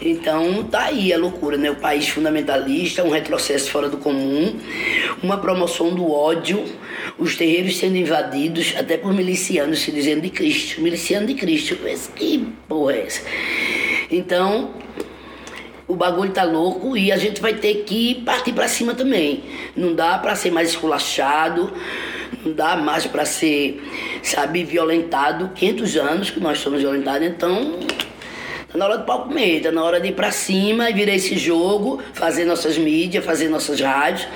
Então 0.01 0.64
tá 0.64 0.87
aí 0.87 1.12
a 1.12 1.18
loucura, 1.18 1.57
né? 1.57 1.70
O 1.70 1.76
país 1.76 2.09
fundamentalista, 2.09 3.05
um 3.05 3.11
retrocesso 3.11 3.70
fora 3.70 3.89
do 3.89 3.99
comum, 3.99 4.57
uma 5.22 5.39
promoção 5.39 5.95
do 5.95 6.11
ódio, 6.11 6.64
os 7.16 7.37
terreiros 7.37 7.79
sendo 7.79 7.97
invadidos 7.97 8.74
até 8.76 8.97
por 8.97 9.12
milicianos 9.12 9.81
se 9.81 9.93
dizendo 9.93 10.22
de 10.22 10.31
Cristo. 10.31 10.81
Miliciano 10.81 11.26
de 11.26 11.35
Cristo. 11.35 11.79
Mas 11.83 12.11
que 12.14 12.49
porra 12.68 12.95
é 12.95 13.07
essa? 13.07 13.22
Então, 14.11 14.70
o 15.87 15.95
bagulho 15.95 16.33
tá 16.33 16.43
louco 16.43 16.97
e 16.97 17.12
a 17.12 17.16
gente 17.16 17.41
vai 17.41 17.55
ter 17.55 17.85
que 17.85 18.16
partir 18.16 18.53
para 18.53 18.66
cima 18.66 18.95
também. 18.95 19.45
Não 19.76 19.95
dá 19.95 20.18
para 20.18 20.35
ser 20.35 20.51
mais 20.51 20.70
esculachado, 20.70 21.72
não 22.45 22.53
dá 22.53 22.76
mais 22.76 23.07
para 23.07 23.24
ser, 23.24 23.82
sabe, 24.22 24.64
violentado. 24.64 25.51
500 25.55 25.97
anos 25.97 26.30
que 26.30 26.41
nós 26.41 26.59
somos 26.59 26.80
violentados, 26.80 27.26
então 27.26 27.78
tá 28.70 28.78
na 28.78 28.84
hora 28.84 28.99
do 28.99 29.05
pau 29.05 29.24
comer, 29.24 29.62
tá 29.62 29.72
na 29.72 29.82
hora 29.82 30.01
de 30.01 30.09
ir 30.09 30.12
para 30.12 30.30
cima 30.30 30.91
e 30.91 30.93
virar 30.93 31.14
esse 31.14 31.36
jogo, 31.36 32.03
fazer 32.12 32.45
nossas 32.45 32.76
mídias, 32.76 33.24
fazer 33.24 33.49
nossas 33.49 33.80
rádios. 33.80 34.26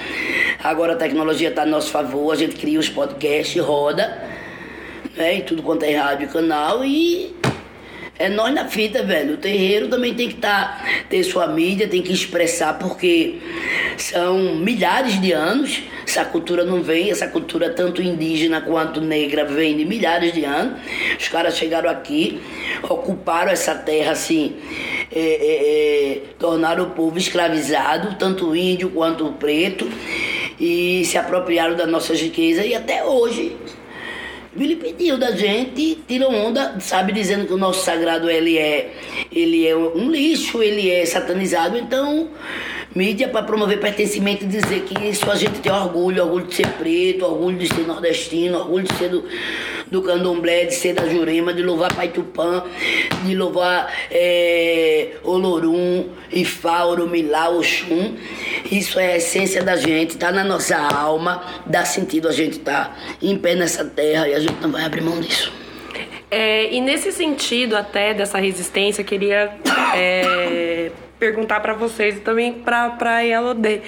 Agora 0.63 0.95
a 0.95 0.97
tecnologia 0.97 1.51
tá 1.51 1.63
a 1.63 1.67
nosso 1.67 1.91
favor, 1.91 2.33
a 2.33 2.37
gente 2.37 2.57
cria 2.57 2.79
os 2.79 2.89
podcasts, 2.89 3.61
roda, 3.63 4.23
né, 5.17 5.35
em 5.35 5.43
tudo 5.43 5.63
quanto 5.63 5.85
é 5.85 5.95
rádio 5.95 6.27
e 6.27 6.29
canal 6.29 6.85
e 6.85 7.42
é 8.23 8.29
nós 8.29 8.55
na 8.55 8.67
fita, 8.67 9.03
velho. 9.03 9.35
O 9.35 9.37
terreiro 9.37 9.89
também 9.89 10.15
tem 10.15 10.29
que 10.29 10.37
tá, 10.37 10.81
ter 11.09 11.25
sua 11.25 11.49
mídia, 11.49 11.89
tem 11.89 12.01
que 12.01 12.13
expressar, 12.13 12.79
porque 12.79 13.41
são 13.97 14.55
milhares 14.55 15.21
de 15.21 15.33
anos. 15.33 15.83
Essa 16.07 16.25
cultura 16.25 16.65
não 16.65 16.83
vem, 16.83 17.11
essa 17.11 17.27
cultura 17.27 17.71
tanto 17.71 18.01
indígena 18.01 18.61
quanto 18.61 19.01
negra 19.01 19.45
vem 19.45 19.77
de 19.77 19.85
milhares 19.85 20.33
de 20.33 20.45
anos. 20.45 20.81
Os 21.19 21.27
caras 21.29 21.57
chegaram 21.57 21.91
aqui, 21.91 22.41
ocuparam 22.83 23.51
essa 23.51 23.75
terra 23.75 24.13
assim, 24.13 24.55
é, 25.11 25.21
é, 25.21 26.13
é, 26.13 26.23
tornaram 26.39 26.85
o 26.85 26.91
povo 26.91 27.19
escravizado, 27.19 28.17
tanto 28.19 28.55
índio 28.55 28.91
quanto 28.91 29.33
preto, 29.33 29.91
e 30.61 31.05
se 31.07 31.19
apropriaram 31.19 31.75
das 31.75 31.89
nossas 31.89 32.21
riquezas 32.21 32.67
e 32.67 32.75
até 32.75 33.05
hoje 33.05 33.57
pediu 34.77 35.17
da 35.17 35.33
gente, 35.33 35.99
tirou 36.07 36.33
onda, 36.33 36.79
sabe, 36.81 37.13
dizendo 37.13 37.47
que 37.47 37.55
o 37.55 37.57
nosso 37.57 37.85
sagrado 37.85 38.29
ele 38.29 38.59
é, 38.59 38.93
ele 39.31 39.67
é 39.67 39.75
um 39.75 40.11
lixo, 40.11 40.63
ele 40.63 40.91
é 40.91 41.07
satanizado. 41.07 41.77
Então, 41.79 42.29
mídia 42.95 43.29
para 43.29 43.43
promover 43.43 43.81
pertencimento 43.81 44.45
e 44.45 44.47
dizer 44.47 44.83
que 44.83 45.09
isso 45.09 45.31
a 45.31 45.37
gente 45.37 45.61
tem 45.61 45.73
orgulho, 45.73 46.23
orgulho 46.25 46.47
de 46.47 46.55
ser 46.55 46.69
preto, 46.73 47.25
orgulho 47.25 47.57
de 47.57 47.67
ser 47.67 47.87
nordestino, 47.87 48.59
orgulho 48.59 48.85
de 48.85 48.95
ser 48.95 49.09
do, 49.09 49.25
do 49.93 50.01
candomblé, 50.01 50.65
de 50.65 50.75
ser 50.75 50.95
da 50.95 51.07
Jurema, 51.07 51.53
de 51.53 51.63
louvar 51.63 51.95
Pai 51.95 52.09
Tupã, 52.09 52.65
de 53.25 53.37
louvar 53.37 53.93
é, 54.11 55.11
Olorum, 55.23 56.09
Ifá, 56.33 56.85
Orumilá, 56.87 57.51
Oxum. 57.51 58.17
Isso 58.71 58.99
é 58.99 59.13
a 59.13 59.17
essência 59.19 59.63
da 59.63 59.77
gente, 59.77 60.17
tá 60.17 60.33
na 60.33 60.43
nossa 60.43 60.79
alma, 60.79 61.45
dá 61.67 61.85
sentido 61.85 62.27
a 62.27 62.33
gente 62.33 62.59
estar 62.59 62.89
tá 62.89 62.97
em 63.21 63.37
pé 63.37 63.55
nessa 63.55 63.85
terra 63.85 64.27
e 64.27 64.35
a 64.35 64.41
gente 64.41 64.57
não 64.63 64.73
vai 64.73 64.85
abrir 64.85 65.03
mão 65.03 65.21
disso. 65.21 65.53
É, 66.31 66.73
e 66.73 66.81
nesse 66.81 67.13
sentido 67.13 67.77
até 67.77 68.15
dessa 68.15 68.39
resistência, 68.39 69.05
queria 69.05 69.53
é, 69.95 70.91
perguntar 71.23 71.61
para 71.61 71.73
vocês 71.73 72.17
e 72.17 72.21
também 72.21 72.53
para 72.53 72.97
a 73.01 73.25
ILOD. 73.25 73.81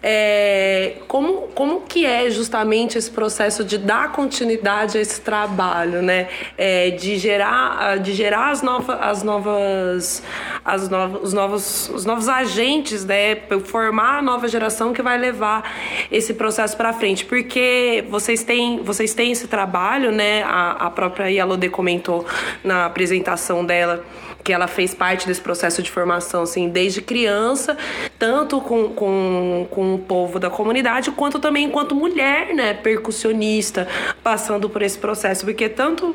É, 0.00 0.98
como, 1.08 1.48
como 1.48 1.80
que 1.80 2.06
é 2.06 2.30
justamente 2.30 2.96
esse 2.96 3.10
processo 3.10 3.64
de 3.64 3.76
dar 3.76 4.12
continuidade 4.12 4.96
a 4.96 5.00
esse 5.00 5.20
trabalho, 5.20 6.00
né? 6.00 6.28
É, 6.56 6.90
de 6.90 7.18
gerar, 7.18 7.98
de 7.98 8.12
gerar 8.12 8.50
as, 8.50 8.62
nova, 8.62 8.94
as 8.94 9.24
novas, 9.24 10.22
as 10.64 10.88
novos, 10.88 11.22
os, 11.24 11.32
novos, 11.32 11.88
os 11.88 12.04
novos 12.04 12.28
agentes, 12.28 13.04
né? 13.04 13.34
Formar 13.64 14.18
a 14.18 14.22
nova 14.22 14.46
geração 14.46 14.92
que 14.92 15.02
vai 15.02 15.18
levar 15.18 15.68
esse 16.08 16.34
processo 16.34 16.76
para 16.76 16.92
frente. 16.92 17.24
Porque 17.24 18.04
vocês 18.08 18.44
têm, 18.44 18.80
vocês 18.84 19.12
têm 19.12 19.32
esse 19.32 19.48
trabalho, 19.48 20.12
né? 20.12 20.44
A, 20.44 20.86
a 20.86 20.90
própria 20.90 21.28
ILOD 21.28 21.68
comentou 21.68 22.24
na 22.62 22.86
apresentação 22.86 23.66
dela 23.66 24.04
que 24.46 24.52
ela 24.52 24.68
fez 24.68 24.94
parte 24.94 25.26
desse 25.26 25.40
processo 25.40 25.82
de 25.82 25.90
formação, 25.90 26.44
assim, 26.44 26.68
desde 26.68 27.02
criança, 27.02 27.76
tanto 28.16 28.60
com, 28.60 28.90
com, 28.90 29.66
com 29.68 29.94
o 29.96 29.98
povo 29.98 30.38
da 30.38 30.48
comunidade, 30.48 31.10
quanto 31.10 31.40
também 31.40 31.64
enquanto 31.64 31.96
mulher, 31.96 32.54
né, 32.54 32.72
percussionista, 32.72 33.88
passando 34.22 34.70
por 34.70 34.82
esse 34.82 34.96
processo, 34.98 35.44
porque 35.44 35.68
tanto 35.68 36.14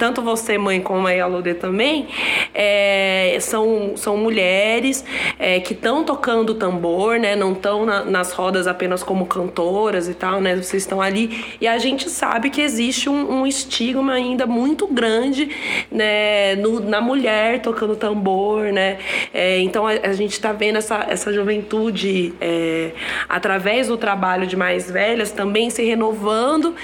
tanto 0.00 0.22
você, 0.22 0.56
mãe, 0.56 0.80
como 0.80 1.06
a 1.06 1.10
Yalode 1.10 1.52
também, 1.52 2.08
é, 2.54 3.36
são, 3.38 3.92
são 3.96 4.16
mulheres 4.16 5.04
é, 5.38 5.60
que 5.60 5.74
estão 5.74 6.02
tocando 6.02 6.54
tambor, 6.54 7.18
né? 7.18 7.36
Não 7.36 7.52
estão 7.52 7.84
na, 7.84 8.02
nas 8.02 8.32
rodas 8.32 8.66
apenas 8.66 9.02
como 9.02 9.26
cantoras 9.26 10.08
e 10.08 10.14
tal, 10.14 10.40
né? 10.40 10.56
Vocês 10.56 10.84
estão 10.84 11.02
ali. 11.02 11.44
E 11.60 11.68
a 11.68 11.76
gente 11.76 12.08
sabe 12.08 12.48
que 12.48 12.62
existe 12.62 13.10
um, 13.10 13.40
um 13.40 13.46
estigma 13.46 14.14
ainda 14.14 14.46
muito 14.46 14.86
grande, 14.86 15.50
né? 15.92 16.56
No, 16.56 16.80
na 16.80 17.02
mulher 17.02 17.60
tocando 17.60 17.94
tambor, 17.94 18.72
né? 18.72 18.96
É, 19.34 19.60
então 19.60 19.86
a, 19.86 19.90
a 19.90 20.12
gente 20.14 20.32
está 20.32 20.50
vendo 20.50 20.76
essa, 20.76 21.04
essa 21.10 21.30
juventude 21.30 22.32
é, 22.40 22.92
através 23.28 23.88
do 23.88 23.98
trabalho 23.98 24.46
de 24.46 24.56
mais 24.56 24.90
velhas 24.90 25.30
também 25.30 25.68
se 25.68 25.84
renovando 25.84 26.74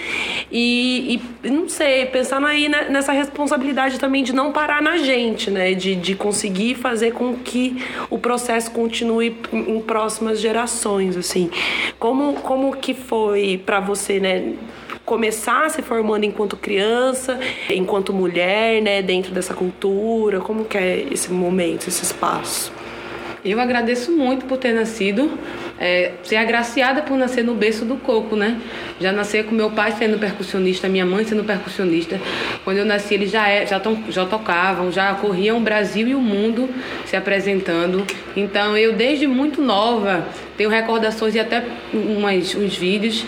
e, 0.53 1.19
e 1.43 1.49
não 1.49 1.67
sei, 1.67 2.05
pensando 2.05 2.47
aí 2.47 2.69
nessa 2.69 3.06
essa 3.07 3.13
responsabilidade 3.13 4.01
também 4.01 4.25
de 4.25 4.33
não 4.33 4.53
parar 4.53 4.83
na 4.83 4.97
gente, 4.97 5.49
né? 5.51 5.75
De, 5.75 5.95
de 5.95 6.17
conseguir 6.17 6.75
fazer 6.75 7.13
com 7.13 7.35
que 7.35 7.85
o 8.11 8.19
processo 8.19 8.71
continue 8.73 9.37
em 9.53 9.81
próximas 9.81 10.41
gerações, 10.41 11.17
assim. 11.17 11.49
Como, 11.99 12.35
como 12.35 12.77
que 12.77 12.95
foi 12.95 13.63
para 13.65 13.79
você, 13.79 14.19
né? 14.19 14.55
começar 15.05 15.71
se 15.71 15.83
formando 15.83 16.25
enquanto 16.25 16.57
criança, 16.57 17.39
enquanto 17.71 18.13
mulher, 18.13 18.83
né, 18.83 19.01
dentro 19.03 19.31
dessa 19.31 19.55
cultura? 19.55 20.41
Como 20.41 20.65
que 20.65 20.77
é 20.77 21.07
esse 21.13 21.31
momento, 21.33 21.87
esse 21.87 22.03
espaço? 22.03 22.73
Eu 23.47 23.61
agradeço 23.61 24.11
muito 24.11 24.45
por 24.47 24.59
ter 24.59 24.73
nascido, 24.73 25.39
é, 25.79 26.15
ser 26.25 26.35
agraciada 26.35 27.01
por 27.01 27.17
nascer 27.17 27.45
no 27.45 27.55
berço 27.55 27.85
do 27.85 27.95
coco, 27.95 28.35
né? 28.35 28.61
Já 29.01 29.13
nasci 29.13 29.41
com 29.45 29.55
meu 29.55 29.71
pai 29.71 29.93
sendo 29.93 30.19
percussionista, 30.19 30.89
minha 30.89 31.07
mãe 31.07 31.25
sendo 31.25 31.45
percussionista. 31.45 32.21
Quando 32.65 32.79
eu 32.79 32.85
nasci, 32.85 33.15
eles 33.15 33.31
já, 33.31 33.49
é, 33.49 33.65
já, 33.65 33.79
to, 33.79 33.97
já 34.09 34.27
tocavam, 34.27 34.91
já 34.91 35.15
corriam 35.15 35.59
o 35.59 35.61
Brasil 35.61 36.09
e 36.09 36.15
o 36.17 36.21
mundo 36.21 36.69
se 37.05 37.15
apresentando. 37.17 38.05
Então, 38.37 38.77
eu 38.77 38.95
desde 38.95 39.29
muito 39.29 39.63
nova 39.63 40.27
tenho 40.57 40.69
recordações 40.69 41.37
e 41.37 41.39
até 41.39 41.63
umas, 41.95 42.53
uns 42.57 42.77
vídeos 42.77 43.25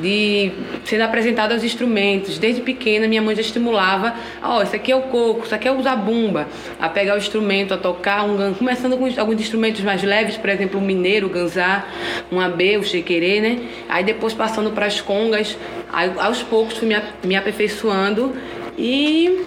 de 0.00 0.52
sendo 0.84 1.02
apresentado 1.02 1.52
aos 1.52 1.64
instrumentos. 1.64 2.38
Desde 2.38 2.60
pequena, 2.62 3.06
minha 3.06 3.22
mãe 3.22 3.34
já 3.34 3.40
estimulava: 3.40 4.14
ó, 4.42 4.58
oh, 4.58 4.62
isso 4.62 4.74
aqui 4.74 4.92
é 4.92 4.96
o 4.96 5.02
coco, 5.02 5.44
isso 5.44 5.54
aqui 5.54 5.68
é 5.68 5.72
o 5.72 5.82
zabumba, 5.82 6.48
a 6.80 6.88
pegar 6.88 7.14
o 7.14 7.18
instrumento, 7.18 7.74
a 7.74 7.76
tocar, 7.76 8.24
um, 8.24 8.54
começando 8.54 8.96
com 8.96 9.08
alguns 9.20 9.40
instrumentos 9.40 9.80
mais 9.82 10.02
leves, 10.02 10.36
por 10.36 10.50
exemplo, 10.50 10.80
o 10.80 10.82
mineiro, 10.82 11.26
o 11.26 11.30
ganzá, 11.30 11.86
um 12.30 12.40
abê, 12.40 12.76
o 12.76 12.84
chequerê, 12.84 13.40
né? 13.40 13.58
Aí 13.88 14.04
depois 14.04 14.32
passando 14.32 14.70
para 14.70 14.86
as 14.86 15.00
congas, 15.00 15.56
aí, 15.92 16.12
aos 16.18 16.42
poucos 16.42 16.78
fui 16.78 16.88
me, 16.88 16.96
me 17.24 17.36
aperfeiçoando 17.36 18.34
e 18.76 19.44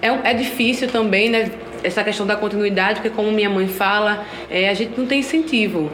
é, 0.00 0.30
é 0.30 0.34
difícil 0.34 0.88
também, 0.88 1.28
né? 1.28 1.50
Essa 1.82 2.02
questão 2.02 2.26
da 2.26 2.34
continuidade, 2.34 3.00
porque 3.00 3.10
como 3.10 3.30
minha 3.30 3.50
mãe 3.50 3.68
fala, 3.68 4.24
é, 4.50 4.70
a 4.70 4.74
gente 4.74 4.98
não 4.98 5.06
tem 5.06 5.20
incentivo 5.20 5.90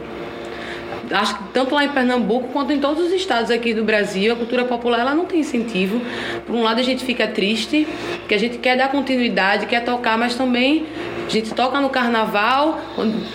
acho 1.11 1.37
que 1.37 1.43
tanto 1.53 1.75
lá 1.75 1.83
em 1.83 1.89
Pernambuco 1.89 2.49
quanto 2.49 2.71
em 2.71 2.79
todos 2.79 3.05
os 3.05 3.11
estados 3.11 3.51
aqui 3.51 3.73
do 3.73 3.83
Brasil, 3.83 4.33
a 4.33 4.35
cultura 4.35 4.65
popular 4.65 4.99
ela 4.99 5.15
não 5.15 5.25
tem 5.25 5.39
incentivo. 5.39 6.01
Por 6.45 6.55
um 6.55 6.61
lado 6.61 6.79
a 6.79 6.83
gente 6.83 7.03
fica 7.03 7.27
triste, 7.27 7.87
que 8.27 8.33
a 8.33 8.37
gente 8.37 8.57
quer 8.57 8.77
dar 8.77 8.89
continuidade, 8.89 9.65
quer 9.65 9.83
tocar, 9.83 10.17
mas 10.17 10.35
também 10.35 10.85
A 11.25 11.29
gente 11.29 11.53
toca 11.53 11.79
no 11.79 11.89
carnaval, 11.89 12.79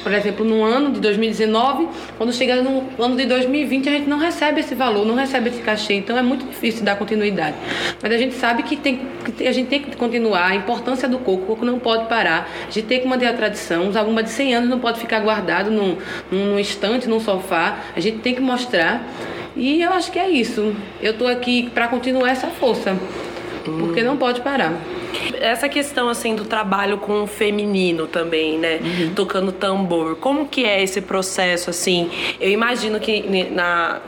por 0.02 0.12
exemplo, 0.12 0.44
no 0.44 0.62
ano 0.62 0.92
de 0.92 1.00
2019, 1.00 1.88
quando 2.18 2.32
chega 2.32 2.56
no 2.56 2.84
ano 3.02 3.16
de 3.16 3.24
2020, 3.24 3.88
a 3.88 3.92
gente 3.92 4.08
não 4.08 4.18
recebe 4.18 4.60
esse 4.60 4.74
valor, 4.74 5.06
não 5.06 5.14
recebe 5.14 5.48
esse 5.48 5.62
cachê, 5.62 5.94
então 5.94 6.16
é 6.16 6.22
muito 6.22 6.44
difícil 6.46 6.84
dar 6.84 6.96
continuidade. 6.96 7.56
Mas 8.02 8.12
a 8.12 8.18
gente 8.18 8.34
sabe 8.34 8.62
que, 8.62 8.76
tem, 8.76 9.00
que 9.36 9.46
a 9.46 9.52
gente 9.52 9.68
tem 9.68 9.82
que 9.82 9.96
continuar, 9.96 10.48
a 10.48 10.54
importância 10.54 11.08
do 11.08 11.18
coco, 11.18 11.44
o 11.44 11.46
coco 11.46 11.64
não 11.64 11.78
pode 11.78 12.06
parar, 12.06 12.48
a 12.68 12.70
gente 12.70 12.86
tem 12.86 13.00
que 13.00 13.08
manter 13.08 13.26
a 13.26 13.32
tradição, 13.32 13.88
os 13.88 13.94
zabumba 13.94 14.22
de 14.22 14.30
100 14.30 14.54
anos 14.54 14.70
não 14.70 14.78
pode 14.78 15.00
ficar 15.00 15.20
guardado 15.20 15.70
num, 15.70 15.96
num, 16.30 16.58
estante, 16.58 17.08
num 17.08 17.20
sofá, 17.20 17.78
a 17.94 18.00
gente 18.00 18.18
tem 18.18 18.34
que 18.34 18.40
mostrar. 18.40 19.06
E 19.56 19.80
eu 19.80 19.90
acho 19.92 20.12
que 20.12 20.18
é 20.18 20.28
isso. 20.28 20.74
Eu 21.00 21.16
tô 21.16 21.26
aqui 21.26 21.70
para 21.72 21.88
continuar 21.88 22.30
essa 22.30 22.48
força, 22.48 22.94
porque 23.64 24.02
não 24.02 24.18
pode 24.18 24.42
parar. 24.42 24.74
Essa 25.40 25.68
questão 25.68 26.08
assim 26.08 26.34
do 26.34 26.44
trabalho 26.44 26.98
com 26.98 27.22
o 27.22 27.26
feminino 27.26 28.06
também, 28.06 28.58
né? 28.58 28.80
Tocando 29.14 29.52
tambor. 29.52 30.16
Como 30.16 30.46
que 30.48 30.64
é 30.64 30.82
esse 30.82 31.00
processo 31.00 31.70
assim? 31.70 32.10
Eu 32.40 32.50
imagino 32.50 32.98
que 33.00 33.22
na 33.50 34.00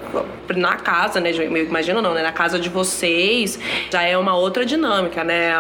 na 0.57 0.77
casa, 0.77 1.21
né? 1.21 1.31
Eu 1.31 1.57
imagino 1.67 2.01
não, 2.01 2.15
né? 2.15 2.23
Na 2.23 2.33
casa 2.33 2.59
de 2.59 2.69
vocês 2.69 3.59
já 3.91 4.03
é 4.03 4.17
uma 4.17 4.35
outra 4.37 4.65
dinâmica, 4.65 5.23
né? 5.23 5.53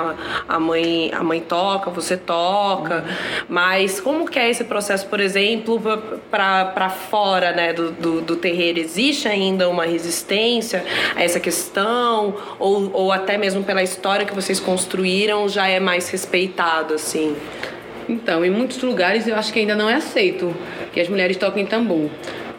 A- 0.48 0.58
mãe 0.58 1.10
a 1.14 1.22
mãe 1.22 1.40
toca, 1.40 1.90
você 1.90 2.16
toca. 2.16 3.04
Mas 3.48 4.00
como 4.00 4.26
que 4.28 4.38
é 4.38 4.48
esse 4.50 4.64
processo, 4.64 5.06
por 5.06 5.20
exemplo, 5.20 5.80
para 6.30 6.64
para 6.66 6.88
fora, 6.90 7.52
né, 7.52 7.72
do, 7.72 7.90
do, 7.92 8.20
do 8.22 8.36
terreiro? 8.36 8.78
Existe 8.78 9.28
ainda 9.28 9.68
uma 9.68 9.84
resistência 9.84 10.84
a 11.14 11.22
essa 11.22 11.38
questão 11.38 12.34
ou, 12.58 12.90
ou 12.92 13.12
até 13.12 13.36
mesmo 13.36 13.62
pela 13.62 13.82
história 13.82 14.24
que 14.26 14.34
vocês 14.34 14.58
construíram 14.58 15.37
já 15.46 15.68
é 15.68 15.78
mais 15.78 16.08
respeitado 16.08 16.94
assim? 16.94 17.36
Então, 18.08 18.42
em 18.42 18.48
muitos 18.48 18.82
lugares 18.82 19.26
eu 19.28 19.36
acho 19.36 19.52
que 19.52 19.58
ainda 19.58 19.74
não 19.76 19.90
é 19.90 19.96
aceito 19.96 20.56
que 20.94 20.98
as 21.00 21.08
mulheres 21.10 21.36
toquem 21.36 21.66
tambor. 21.66 22.08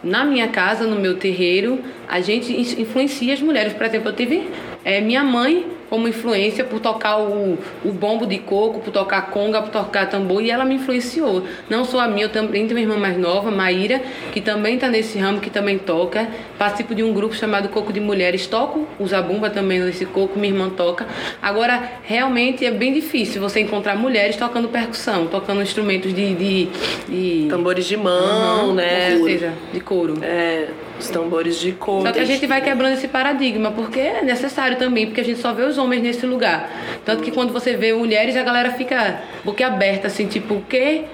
Na 0.02 0.24
minha 0.24 0.46
casa, 0.46 0.86
no 0.86 0.94
meu 1.00 1.16
terreiro, 1.16 1.80
a 2.08 2.20
gente 2.20 2.52
in- 2.52 2.80
influencia 2.82 3.34
as 3.34 3.40
mulheres. 3.42 3.72
Por 3.72 3.84
exemplo, 3.84 4.10
eu 4.10 4.14
tive 4.14 4.48
eh, 4.84 5.00
minha 5.00 5.24
mãe 5.24 5.66
como 5.90 6.06
influência 6.06 6.62
por 6.62 6.78
tocar 6.78 7.18
o, 7.18 7.58
o 7.84 7.92
bombo 7.92 8.24
de 8.24 8.38
coco, 8.38 8.78
por 8.78 8.92
tocar 8.92 9.30
conga, 9.30 9.60
por 9.60 9.70
tocar 9.70 10.08
tambor, 10.08 10.40
e 10.40 10.50
ela 10.50 10.64
me 10.64 10.76
influenciou. 10.76 11.42
Não 11.68 11.84
só 11.84 12.00
a 12.00 12.08
minha, 12.08 12.26
eu 12.26 12.28
também 12.30 12.66
tenho 12.68 12.78
uma 12.78 12.80
irmã 12.80 12.96
mais 12.96 13.18
nova, 13.18 13.50
Maíra, 13.50 14.00
que 14.32 14.40
também 14.40 14.76
está 14.76 14.88
nesse 14.88 15.18
ramo, 15.18 15.40
que 15.40 15.50
também 15.50 15.76
toca. 15.78 16.28
Participo 16.56 16.94
de 16.94 17.02
um 17.02 17.12
grupo 17.12 17.34
chamado 17.34 17.68
Coco 17.68 17.92
de 17.92 18.00
Mulheres, 18.00 18.46
toco 18.46 18.86
o 18.98 19.06
zabumba 19.06 19.50
também 19.50 19.80
nesse 19.80 20.06
coco, 20.06 20.38
minha 20.38 20.52
irmã 20.52 20.70
toca. 20.70 21.06
Agora, 21.42 21.90
realmente 22.04 22.64
é 22.64 22.70
bem 22.70 22.92
difícil 22.92 23.40
você 23.40 23.60
encontrar 23.60 23.96
mulheres 23.96 24.36
tocando 24.36 24.68
percussão, 24.68 25.26
tocando 25.26 25.60
instrumentos 25.60 26.14
de... 26.14 26.34
de, 26.34 26.68
de... 27.08 27.46
Tambores 27.50 27.84
de 27.84 27.96
mão, 27.96 28.70
Aham, 28.70 28.74
né? 28.74 29.10
Com 29.10 29.24
certeza, 29.24 29.52
de 29.72 29.80
couro. 29.80 30.18
É, 30.22 30.68
os 31.00 31.08
tambores 31.08 31.58
de 31.58 31.72
couro. 31.72 32.06
Só 32.06 32.12
que 32.12 32.20
a 32.20 32.24
gente 32.24 32.46
vai 32.46 32.60
quebrando 32.60 32.94
esse 32.94 33.08
paradigma, 33.08 33.70
porque 33.72 33.98
é 33.98 34.22
necessário 34.22 34.76
também, 34.76 35.06
porque 35.06 35.20
a 35.20 35.24
gente 35.24 35.40
só 35.40 35.52
vê 35.52 35.62
os 35.62 35.78
homens 35.78 36.02
nesse 36.02 36.24
lugar. 36.26 36.70
Tanto 37.04 37.22
que 37.22 37.30
quando 37.30 37.52
você 37.52 37.74
vê 37.76 37.92
mulheres, 37.92 38.36
a 38.36 38.42
galera 38.42 38.70
fica 38.70 39.20
boquiaberta, 39.44 40.06
assim, 40.06 40.26
tipo, 40.26 40.54
o 40.54 40.62
quê? 40.62 41.04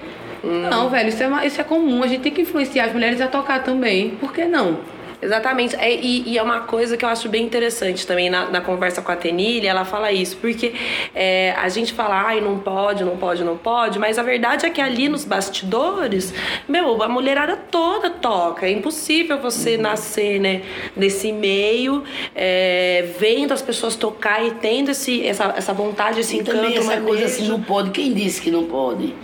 Não, 0.43 0.89
velho, 0.89 1.09
isso 1.09 1.23
é, 1.23 1.47
isso 1.47 1.59
é 1.59 1.63
comum. 1.63 2.03
A 2.03 2.07
gente 2.07 2.21
tem 2.21 2.31
que 2.31 2.41
influenciar 2.41 2.85
as 2.85 2.93
mulheres 2.93 3.19
a 3.19 3.27
tocar 3.27 3.63
também. 3.63 4.11
Por 4.11 4.31
que 4.31 4.45
não? 4.45 4.77
Exatamente. 5.21 5.75
É, 5.75 5.93
e, 5.95 6.29
e 6.29 6.37
é 6.37 6.43
uma 6.43 6.61
coisa 6.61 6.95
que 6.95 7.03
eu 7.03 7.09
acho 7.09 7.27
bem 7.27 7.43
interessante 7.43 8.05
também 8.05 8.29
na, 8.29 8.49
na 8.49 8.61
conversa 8.61 9.01
com 9.01 9.11
a 9.11 9.15
Tenille, 9.15 9.65
ela 9.65 9.83
fala 9.83 10.11
isso, 10.11 10.37
porque 10.37 10.73
é, 11.15 11.53
a 11.57 11.67
gente 11.69 11.93
fala, 11.93 12.21
ai, 12.27 12.39
não 12.39 12.59
pode, 12.59 13.03
não 13.03 13.17
pode, 13.17 13.43
não 13.43 13.57
pode, 13.57 13.97
mas 13.97 14.19
a 14.19 14.23
verdade 14.23 14.65
é 14.65 14.69
que 14.69 14.79
ali 14.79 15.09
nos 15.09 15.25
bastidores, 15.25 16.33
meu, 16.67 17.01
a 17.01 17.09
mulherada 17.09 17.55
toda 17.55 18.09
toca. 18.09 18.67
É 18.67 18.71
impossível 18.71 19.39
você 19.39 19.75
nascer, 19.77 20.39
né, 20.39 20.61
nesse 20.95 21.31
meio, 21.31 22.03
é, 22.35 23.09
vendo 23.19 23.53
as 23.53 23.61
pessoas 23.61 23.95
tocar 23.95 24.45
e 24.45 24.51
tendo 24.51 24.91
esse, 24.91 25.25
essa, 25.25 25.53
essa 25.57 25.73
vontade, 25.73 26.19
esse 26.19 26.37
E 26.37 26.43
também 26.43 26.71
encanto. 26.71 26.91
essa 26.91 27.01
coisa 27.01 27.25
assim, 27.25 27.47
não 27.47 27.61
pode. 27.61 27.89
Quem 27.89 28.13
disse 28.13 28.41
que 28.41 28.51
não 28.51 28.65
pode? 28.65 29.15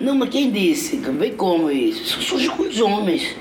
Não, 0.00 0.14
mas 0.14 0.28
quem 0.30 0.50
disse? 0.50 0.96
Vê 0.96 1.30
como 1.30 1.70
isso? 1.70 2.02
Isso 2.02 2.22
surge 2.22 2.48
com 2.48 2.62
os 2.64 2.80
homens. 2.80 3.36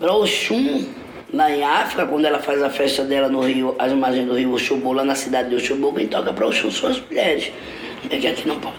Para 0.00 0.14
Oxum, 0.14 0.86
lá 1.32 1.50
em 1.54 1.62
África, 1.62 2.06
quando 2.06 2.24
ela 2.24 2.38
faz 2.38 2.62
a 2.62 2.70
festa 2.70 3.04
dela 3.04 3.28
no 3.28 3.40
Rio, 3.42 3.76
as 3.78 3.92
margens 3.92 4.26
do 4.26 4.34
Rio 4.34 4.54
Oxobô, 4.54 4.94
lá 4.94 5.04
na 5.04 5.14
cidade 5.14 5.50
de 5.50 5.56
Oxobô, 5.56 5.92
quem 5.92 6.06
toca 6.08 6.32
para 6.32 6.46
Oxum 6.46 6.70
são 6.70 6.88
as 6.88 6.98
mulheres. 6.98 7.52
É 8.08 8.16
que 8.16 8.26
aqui 8.26 8.48
não 8.48 8.58
pode. 8.58 8.76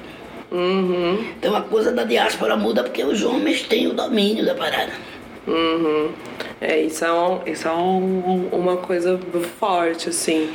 Então 1.37 1.55
a 1.55 1.61
coisa 1.61 1.91
da 1.91 2.03
diáspora 2.03 2.57
muda 2.57 2.83
porque 2.83 3.03
os 3.03 3.23
homens 3.23 3.61
têm 3.61 3.87
o 3.87 3.93
domínio 3.93 4.43
da 4.43 4.55
parada. 4.55 4.91
Uhum. 5.47 6.09
É, 6.59 6.81
isso 6.81 7.05
é, 7.05 7.13
um- 7.13 7.39
isso 7.45 7.67
é 7.67 7.71
um- 7.71 8.49
uma 8.51 8.77
coisa 8.77 9.19
forte, 9.59 10.09
assim. 10.09 10.49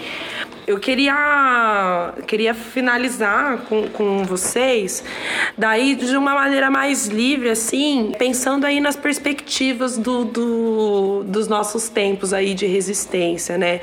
Eu 0.66 0.80
queria, 0.80 2.12
queria 2.26 2.52
finalizar 2.52 3.58
com, 3.68 3.86
com 3.88 4.24
vocês, 4.24 5.04
daí 5.56 5.94
de 5.94 6.16
uma 6.16 6.34
maneira 6.34 6.68
mais 6.68 7.06
livre, 7.06 7.50
assim, 7.50 8.12
pensando 8.18 8.64
aí 8.66 8.80
nas 8.80 8.96
perspectivas 8.96 9.96
do, 9.96 10.24
do- 10.24 11.22
dos 11.24 11.46
nossos 11.46 11.88
tempos 11.88 12.32
aí 12.32 12.52
de 12.52 12.66
resistência, 12.66 13.56
né? 13.56 13.80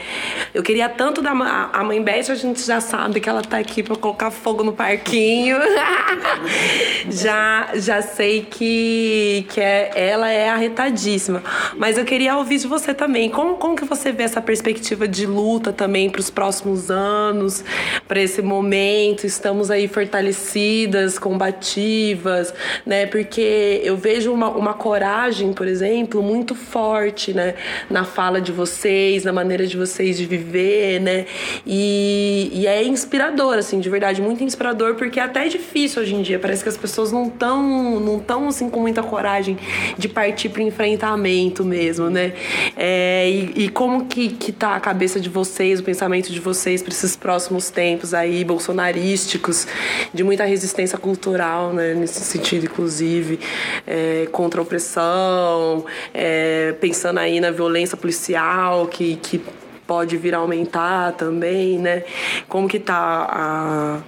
Eu 0.54 0.62
queria 0.62 0.90
tanto 0.90 1.22
da 1.22 1.32
a 1.32 1.84
mãe 1.86 2.02
Beth, 2.04 2.30
a 2.30 2.36
gente 2.36 2.62
já 2.62 2.82
sabe 2.82 3.22
que 3.22 3.30
ela 3.30 3.42
tá 3.42 3.60
aqui 3.60 3.82
pra 3.82 3.96
colocar 3.96 4.30
fogo 4.30 4.62
no 4.62 4.74
parquinho. 4.74 5.58
já, 7.10 7.70
já 7.76 8.02
sei 8.02 8.42
que, 8.50 9.46
que 9.50 9.62
é, 9.62 9.92
ela 9.96 10.30
é 10.30 10.50
arretadíssima. 10.50 11.42
Mas 11.78 11.98
eu 11.98 12.04
queria 12.06 12.36
ouvir 12.38 12.58
de 12.58 12.68
você 12.68 12.94
também. 12.94 13.30
Como, 13.30 13.56
como 13.56 13.76
que 13.76 13.86
você 13.86 14.12
vê 14.12 14.24
essa 14.24 14.42
perspectiva 14.42 15.08
de 15.08 15.26
luta 15.26 15.72
também 15.72 16.10
para 16.10 16.20
os 16.20 16.30
próximos 16.30 16.73
anos, 16.90 17.64
para 18.08 18.22
esse 18.22 18.42
momento? 18.42 19.26
Estamos 19.26 19.70
aí 19.70 19.88
fortalecidas, 19.88 21.20
combativas, 21.20 22.54
né? 22.86 23.06
Porque 23.06 23.82
eu 23.84 23.98
vejo 23.98 24.32
uma, 24.34 24.50
uma 24.50 24.74
coragem, 24.74 25.54
por 25.54 25.68
exemplo, 25.68 26.22
muito 26.22 26.56
forte, 26.56 27.34
né? 27.34 27.56
Na 27.90 28.04
fala 28.04 28.40
de 28.42 28.52
vocês, 28.52 29.24
na 29.24 29.34
maneira 29.34 29.66
de 29.66 29.78
vocês 29.78 30.18
de 30.18 30.26
viver, 30.26 31.00
né? 31.00 31.26
E, 31.66 32.52
e 32.54 32.68
é 32.68 32.84
inspirador, 32.84 33.58
assim, 33.58 33.80
de 33.80 33.90
verdade, 33.90 34.22
muito 34.22 34.44
inspirador, 34.44 34.96
porque 34.96 35.20
é 35.20 35.24
até 35.24 35.48
difícil 35.48 36.02
hoje 36.02 36.16
em 36.16 36.22
dia. 36.22 36.40
Parece 36.40 36.64
que 36.64 36.70
as 36.70 36.78
pessoas 36.78 37.12
não 37.12 37.28
estão 37.28 38.00
não 38.00 38.20
tão, 38.20 38.48
assim, 38.48 38.70
com 38.70 38.80
muita 38.80 39.04
coragem 39.04 39.58
de 39.98 40.08
partir 40.08 40.50
para 40.50 40.64
enfrentamento 40.64 41.64
mesmo, 41.64 42.10
né? 42.10 42.34
É, 42.76 43.30
e, 43.30 43.66
e 43.66 43.70
como 43.70 44.06
que, 44.06 44.30
que 44.30 44.52
tá 44.52 44.76
a 44.76 44.80
cabeça 44.80 45.20
de 45.20 45.30
vocês, 45.30 45.80
o 45.80 45.84
pensamento 45.84 46.32
de 46.32 46.40
vocês 46.40 46.63
para 46.64 46.94
esses 46.94 47.16
próximos 47.16 47.70
tempos 47.70 48.14
aí, 48.14 48.44
bolsonarísticos, 48.44 49.68
de 50.14 50.24
muita 50.24 50.46
resistência 50.46 50.98
cultural, 50.98 51.74
né? 51.74 51.94
Nesse 51.94 52.22
sentido, 52.22 52.66
inclusive, 52.66 53.40
é, 53.86 54.28
contra 54.32 54.62
a 54.62 54.64
opressão, 54.64 55.86
é, 56.14 56.74
pensando 56.80 57.20
aí 57.20 57.40
na 57.40 57.52
violência 57.52 57.98
policial 57.98 58.88
que, 58.88 59.18
que 59.18 59.42
pode 59.86 60.18
vir 60.18 60.34
a 60.34 60.38
aumentar 60.38 61.14
também, 61.14 61.78
né? 61.78 62.04
Como 62.48 62.68
que 62.68 62.80
tá 62.80 62.96
a, 63.30 64.00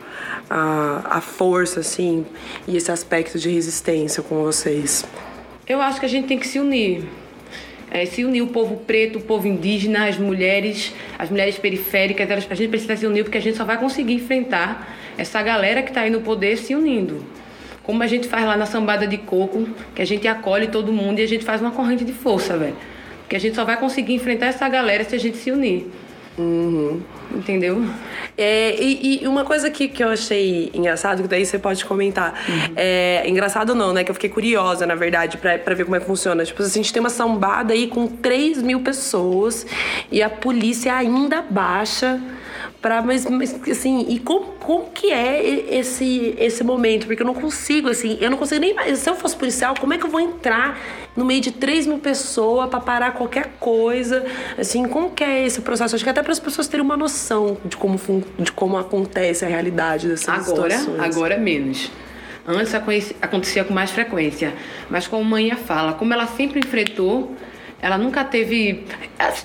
a, 0.50 1.18
a 1.18 1.22
força, 1.22 1.82
assim, 1.82 2.26
e 2.68 2.78
esse 2.78 2.92
aspecto 2.92 3.38
de 3.38 3.50
resistência 3.50 4.24
com 4.24 4.42
vocês? 4.42 5.06
Eu 5.68 5.82
acho 5.82 6.00
que 6.00 6.06
a 6.06 6.10
gente 6.10 6.28
tem 6.28 6.38
que 6.38 6.48
se 6.48 6.60
unir. 6.60 7.06
É, 7.92 8.06
se 8.06 8.26
unir 8.26 8.42
o 8.42 8.48
povo 8.48 8.78
preto, 8.78 9.20
o 9.20 9.22
povo 9.22 9.48
indígena, 9.48 10.08
as 10.08 10.18
mulheres, 10.18 10.94
as 11.18 11.30
mulheres 11.30 11.58
periféricas, 11.58 12.30
elas- 12.30 12.48
a 12.50 12.56
gente 12.56 12.70
precisa 12.70 12.96
se 12.98 13.06
unir 13.06 13.24
porque 13.24 13.38
a 13.38 13.42
gente 13.42 13.56
só 13.58 13.64
vai 13.64 13.78
conseguir 13.78 14.14
enfrentar 14.14 14.98
essa 15.18 15.42
galera 15.42 15.82
que 15.82 15.90
está 15.90 16.02
aí 16.02 16.10
no 16.10 16.22
poder 16.22 16.58
se 16.58 16.76
unindo. 16.76 17.24
Como 17.84 18.02
a 18.02 18.08
gente 18.08 18.28
faz 18.28 18.44
lá 18.46 18.58
na 18.58 18.66
sambada 18.66 19.06
de 19.08 19.18
coco, 19.18 19.70
que 19.94 20.02
a 20.02 20.06
gente 20.06 20.28
acolhe 20.28 20.68
todo 20.68 20.92
mundo 20.92 21.20
e 21.20 21.22
a 21.24 21.28
gente 21.28 21.46
faz 21.46 21.62
uma 21.62 21.72
corrente 21.72 22.04
de 22.04 22.12
força, 22.12 22.58
velho. 22.58 22.76
Porque 23.22 23.36
a 23.36 23.40
gente 23.40 23.56
só 23.56 23.64
vai 23.64 23.78
conseguir 23.78 24.14
enfrentar 24.16 24.48
essa 24.48 24.68
galera 24.68 25.04
se 25.04 25.16
a 25.16 25.20
gente 25.20 25.38
se 25.38 25.52
unir. 25.52 25.88
Entendeu? 27.36 27.84
É, 28.38 28.76
e, 28.82 29.24
e 29.24 29.28
uma 29.28 29.44
coisa 29.44 29.70
que, 29.70 29.88
que 29.90 30.04
eu 30.04 30.10
achei 30.10 30.72
engraçado, 30.74 31.22
que 31.22 31.28
daí 31.28 31.46
você 31.46 31.60
pode 31.60 31.84
comentar. 31.84 32.34
É, 32.76 33.28
engraçado 33.28 33.76
não, 33.76 33.94
né? 33.94 34.04
Que 34.04 34.12
eu 34.12 34.16
fiquei 34.16 34.30
curiosa, 34.30 34.86
na 34.86 34.96
verdade, 34.96 35.38
pra, 35.38 35.58
pra 35.58 35.76
ver 35.76 35.84
como 35.84 35.98
é 35.98 36.00
que 36.00 36.06
funciona. 36.06 36.46
Tipo, 36.46 36.64
a 36.64 36.68
gente 36.68 36.94
tem 36.94 37.00
uma 37.00 37.10
sambada 37.10 37.74
aí 37.74 37.88
com 37.88 38.08
3 38.08 38.62
mil 38.62 38.80
pessoas 38.80 39.66
e 40.12 40.24
a 40.24 40.30
polícia 40.30 40.96
ainda 40.96 41.42
baixa 41.42 42.22
pra. 42.86 43.02
Mas, 43.02 43.26
mas, 43.26 43.60
assim, 43.70 44.06
e 44.08 44.20
como, 44.20 44.54
como 44.60 44.92
que 44.92 45.12
é 45.12 45.44
esse, 45.76 46.36
esse 46.38 46.64
momento? 46.64 47.08
Porque 47.08 47.24
eu 47.24 47.26
não 47.26 47.34
consigo, 47.34 47.90
assim, 47.90 48.18
eu 48.22 48.30
não 48.30 48.38
consigo 48.38 48.62
nem. 48.62 48.96
Se 48.96 49.10
eu 49.10 49.16
fosse 49.16 49.36
policial, 49.36 49.74
como 49.80 49.94
é 49.94 49.98
que 49.98 50.06
eu 50.06 50.10
vou 50.10 50.20
entrar 50.20 50.80
no 51.16 51.26
meio 51.26 51.42
de 51.42 51.52
3 51.52 51.88
mil 51.88 51.98
pessoas 51.98 52.70
pra 52.70 52.80
parar 52.80 53.14
qualquer 53.14 53.54
coisa? 53.60 54.24
Assim, 54.58 54.88
como 54.88 55.10
que 55.10 55.24
é 55.24 55.46
esse 55.46 55.62
processo? 55.62 55.96
Acho 55.96 56.04
que 56.04 56.10
até 56.10 56.22
para 56.22 56.32
as 56.32 56.40
pessoas 56.40 56.68
terem 56.68 56.86
uma 56.86 56.96
noção 56.96 57.25
de 57.66 57.78
como, 57.78 58.00
de 58.38 58.52
como 58.52 58.78
acontece 58.78 59.46
a 59.46 59.48
realidade 59.48 60.08
dessas 60.08 60.50
Agora, 60.50 60.78
situações. 60.78 61.00
agora 61.00 61.38
menos. 61.38 61.92
Antes 62.48 62.76
acontecia 63.22 63.64
com 63.64 63.74
mais 63.74 63.90
frequência, 63.90 64.54
mas 64.90 65.08
como 65.08 65.24
Manhã 65.24 65.56
fala, 65.56 65.94
como 65.94 66.14
ela 66.14 66.28
sempre 66.28 66.60
enfrentou, 66.60 67.36
ela 67.82 67.98
nunca 67.98 68.24
teve, 68.24 68.86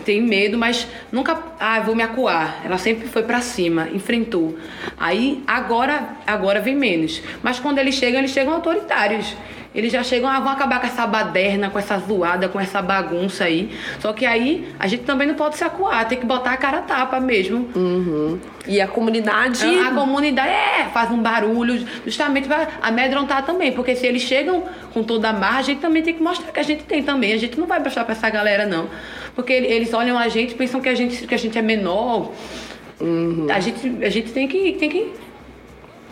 tem 0.04 0.22
medo, 0.22 0.56
mas 0.56 0.86
nunca, 1.10 1.38
ah, 1.58 1.80
vou 1.80 1.94
me 1.94 2.02
acuar. 2.02 2.62
Ela 2.64 2.78
sempre 2.78 3.08
foi 3.08 3.22
para 3.22 3.40
cima, 3.40 3.88
enfrentou. 3.92 4.56
Aí 4.98 5.42
agora, 5.46 6.16
agora 6.26 6.60
vem 6.60 6.74
menos. 6.74 7.22
Mas 7.42 7.58
quando 7.58 7.78
eles 7.78 7.94
chegam, 7.94 8.18
eles 8.18 8.30
chegam 8.30 8.54
autoritários. 8.54 9.34
Eles 9.72 9.92
já 9.92 10.02
chegam, 10.02 10.28
ah, 10.28 10.40
vão 10.40 10.50
acabar 10.50 10.80
com 10.80 10.86
essa 10.86 11.06
baderna, 11.06 11.70
com 11.70 11.78
essa 11.78 11.96
zoada, 11.98 12.48
com 12.48 12.58
essa 12.58 12.82
bagunça 12.82 13.44
aí. 13.44 13.70
Só 14.00 14.12
que 14.12 14.26
aí 14.26 14.68
a 14.78 14.88
gente 14.88 15.04
também 15.04 15.28
não 15.28 15.36
pode 15.36 15.56
se 15.56 15.62
acuar, 15.62 16.08
tem 16.08 16.18
que 16.18 16.26
botar 16.26 16.52
a 16.52 16.56
cara 16.56 16.78
a 16.78 16.82
tapa 16.82 17.20
mesmo. 17.20 17.68
Uhum. 17.76 18.38
E 18.66 18.80
a 18.80 18.88
comunidade. 18.88 19.64
A, 19.64 19.88
a, 19.88 19.94
comunidade 19.94 20.48
é, 20.48 20.88
faz 20.92 21.12
um 21.12 21.22
barulho, 21.22 21.86
justamente 22.04 22.48
para 22.48 22.66
amedrontar 22.82 23.46
também. 23.46 23.70
Porque 23.70 23.94
se 23.94 24.06
eles 24.06 24.22
chegam 24.22 24.64
com 24.92 25.04
toda 25.04 25.28
a 25.28 25.32
marra, 25.32 25.60
a 25.60 25.62
gente 25.62 25.80
também 25.80 26.02
tem 26.02 26.14
que 26.14 26.22
mostrar 26.22 26.50
que 26.50 26.58
a 26.58 26.64
gente 26.64 26.82
tem 26.82 27.02
também. 27.04 27.32
A 27.32 27.38
gente 27.38 27.58
não 27.58 27.68
vai 27.68 27.78
mostrar 27.78 28.04
pra 28.04 28.12
essa 28.12 28.28
galera, 28.28 28.66
não. 28.66 28.88
Porque 29.36 29.52
eles 29.52 29.94
olham 29.94 30.18
a 30.18 30.26
gente 30.26 30.54
pensam 30.54 30.80
que 30.80 30.88
a 30.88 30.94
gente, 30.96 31.26
que 31.28 31.34
a 31.34 31.38
gente 31.38 31.56
é 31.56 31.62
menor. 31.62 32.32
Uhum. 33.00 33.46
A, 33.48 33.60
gente, 33.60 34.04
a 34.04 34.10
gente 34.10 34.32
tem 34.32 34.48
que, 34.48 34.72
tem 34.72 34.90
que 34.90 35.12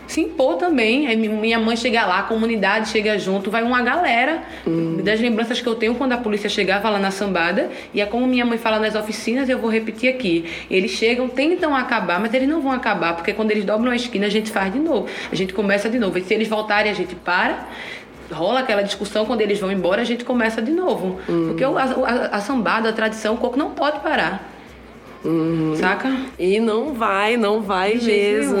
se 0.09 0.21
impor 0.21 0.55
também. 0.55 1.07
Aí 1.07 1.15
minha 1.15 1.59
mãe 1.59 1.77
chega 1.77 2.03
lá, 2.03 2.19
a 2.19 2.23
comunidade 2.23 2.89
chega 2.89 3.17
junto, 3.19 3.51
vai 3.51 3.61
uma 3.61 3.81
galera. 3.81 4.41
Hum. 4.65 4.97
Das 5.03 5.21
lembranças 5.21 5.61
que 5.61 5.67
eu 5.67 5.75
tenho 5.75 5.93
quando 5.93 6.13
a 6.13 6.17
polícia 6.17 6.49
chegava 6.49 6.89
lá 6.89 6.97
na 6.97 7.11
sambada, 7.11 7.69
e 7.93 8.01
é 8.01 8.05
como 8.07 8.25
minha 8.25 8.43
mãe 8.43 8.57
fala 8.57 8.79
nas 8.79 8.95
oficinas, 8.95 9.47
eu 9.47 9.59
vou 9.59 9.69
repetir 9.69 10.09
aqui. 10.09 10.45
Eles 10.69 10.91
chegam, 10.91 11.29
tentam 11.29 11.75
acabar, 11.75 12.19
mas 12.19 12.33
eles 12.33 12.49
não 12.49 12.59
vão 12.59 12.71
acabar, 12.71 13.15
porque 13.15 13.33
quando 13.33 13.51
eles 13.51 13.63
dobram 13.63 13.91
a 13.91 13.95
esquina, 13.95 14.25
a 14.25 14.29
gente 14.29 14.49
faz 14.49 14.73
de 14.73 14.79
novo. 14.79 15.07
A 15.31 15.35
gente 15.35 15.53
começa 15.53 15.87
de 15.87 15.99
novo. 15.99 16.17
E 16.17 16.23
se 16.23 16.33
eles 16.33 16.47
voltarem, 16.47 16.91
a 16.91 16.95
gente 16.95 17.13
para 17.13 17.67
rola 18.31 18.59
aquela 18.59 18.83
discussão, 18.83 19.25
quando 19.25 19.41
eles 19.41 19.59
vão 19.59 19.71
embora, 19.71 20.01
a 20.01 20.05
gente 20.05 20.23
começa 20.23 20.61
de 20.61 20.71
novo. 20.71 21.19
Hum. 21.27 21.47
Porque 21.47 21.63
a, 21.63 21.69
a, 21.69 22.37
a, 22.37 22.41
sambada, 22.41 22.89
a 22.89 22.93
tradição, 22.93 23.35
o 23.35 23.37
coco 23.37 23.57
não 23.57 23.71
pode 23.71 23.99
parar. 23.99 24.48
Uhum. 25.23 25.75
Saca? 25.75 26.15
E 26.37 26.59
não 26.59 26.93
vai, 26.93 27.35
não 27.35 27.61
vai 27.61 27.97
De 27.97 28.05
mesmo. 28.05 28.57